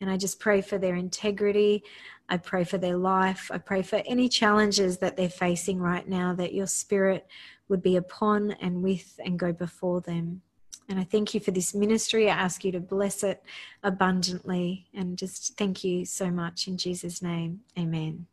And 0.00 0.10
I 0.10 0.16
just 0.16 0.38
pray 0.38 0.60
for 0.60 0.78
their 0.78 0.94
integrity. 0.94 1.82
I 2.28 2.36
pray 2.36 2.64
for 2.64 2.78
their 2.78 2.96
life. 2.96 3.50
I 3.52 3.58
pray 3.58 3.82
for 3.82 4.02
any 4.06 4.28
challenges 4.28 4.98
that 4.98 5.16
they're 5.16 5.30
facing 5.30 5.80
right 5.80 6.06
now, 6.06 6.34
that 6.34 6.54
your 6.54 6.66
spirit 6.66 7.26
would 7.68 7.82
be 7.82 7.96
upon 7.96 8.52
and 8.52 8.82
with 8.82 9.18
and 9.24 9.38
go 9.38 9.52
before 9.52 10.00
them. 10.00 10.42
And 10.88 10.98
I 10.98 11.04
thank 11.04 11.34
you 11.34 11.40
for 11.40 11.50
this 11.50 11.74
ministry. 11.74 12.30
I 12.30 12.34
ask 12.34 12.64
you 12.64 12.72
to 12.72 12.80
bless 12.80 13.22
it 13.22 13.42
abundantly. 13.82 14.86
And 14.94 15.18
just 15.18 15.56
thank 15.58 15.84
you 15.84 16.06
so 16.06 16.30
much 16.30 16.66
in 16.66 16.78
Jesus' 16.78 17.20
name. 17.20 17.60
Amen. 17.78 18.26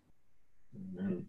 Amen. 0.98 1.26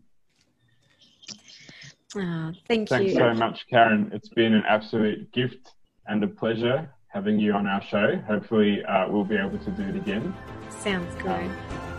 Oh, 2.15 2.53
thank 2.69 2.89
Thanks 2.89 3.13
you. 3.13 3.19
Thanks 3.19 3.39
so 3.39 3.45
much, 3.45 3.67
Karen. 3.69 4.11
It's 4.13 4.29
been 4.29 4.55
an 4.55 4.63
absolute 4.69 5.31
gift 5.33 5.73
and 6.07 6.23
a 6.23 6.29
pleasure 6.29 6.89
having 7.09 7.41
you 7.41 7.53
on 7.53 7.67
our 7.67 7.83
show. 7.83 8.17
Hopefully, 8.29 8.85
uh, 8.85 9.07
we'll 9.09 9.25
be 9.25 9.37
able 9.37 9.59
to 9.59 9.71
do 9.71 9.83
it 9.83 9.97
again. 9.97 10.35
Sounds 10.71 11.15
good. 11.17 11.29
Um, 11.29 11.57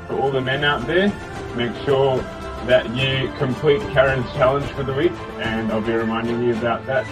for 0.08 0.20
all 0.20 0.32
the 0.32 0.42
men 0.42 0.64
out 0.64 0.88
there, 0.88 1.10
make 1.56 1.76
sure 1.84 2.24
that 2.66 2.96
you 2.96 3.32
complete 3.38 3.82
Karen's 3.94 4.30
challenge 4.34 4.66
for 4.72 4.84
the 4.84 4.94
week, 4.94 5.14
and 5.40 5.72
I'll 5.72 5.82
be 5.82 5.94
reminding 5.94 6.42
you 6.42 6.56
about 6.56 6.86
that. 6.88 7.06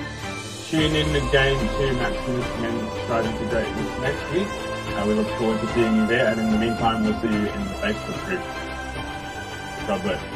Tune 0.69 0.95
in 0.95 1.15
again 1.15 1.57
to 1.77 1.93
Maximus 1.93 2.47
Men 2.59 3.03
Striving 3.03 3.37
for 3.37 3.49
Greatness 3.49 3.99
next 3.99 4.33
week. 4.33 4.47
Uh, 4.97 5.05
we 5.07 5.13
look 5.13 5.27
forward 5.37 5.59
to 5.61 5.67
seeing 5.73 5.95
you 5.95 6.07
there, 6.07 6.27
and 6.27 6.39
in 6.39 6.51
the 6.51 6.57
meantime, 6.57 7.03
we'll 7.03 7.19
see 7.21 7.27
you 7.27 7.33
in 7.33 7.63
the 7.63 7.75
Facebook 7.81 8.25
group. 8.25 8.41
God 9.87 10.01
bless. 10.01 10.34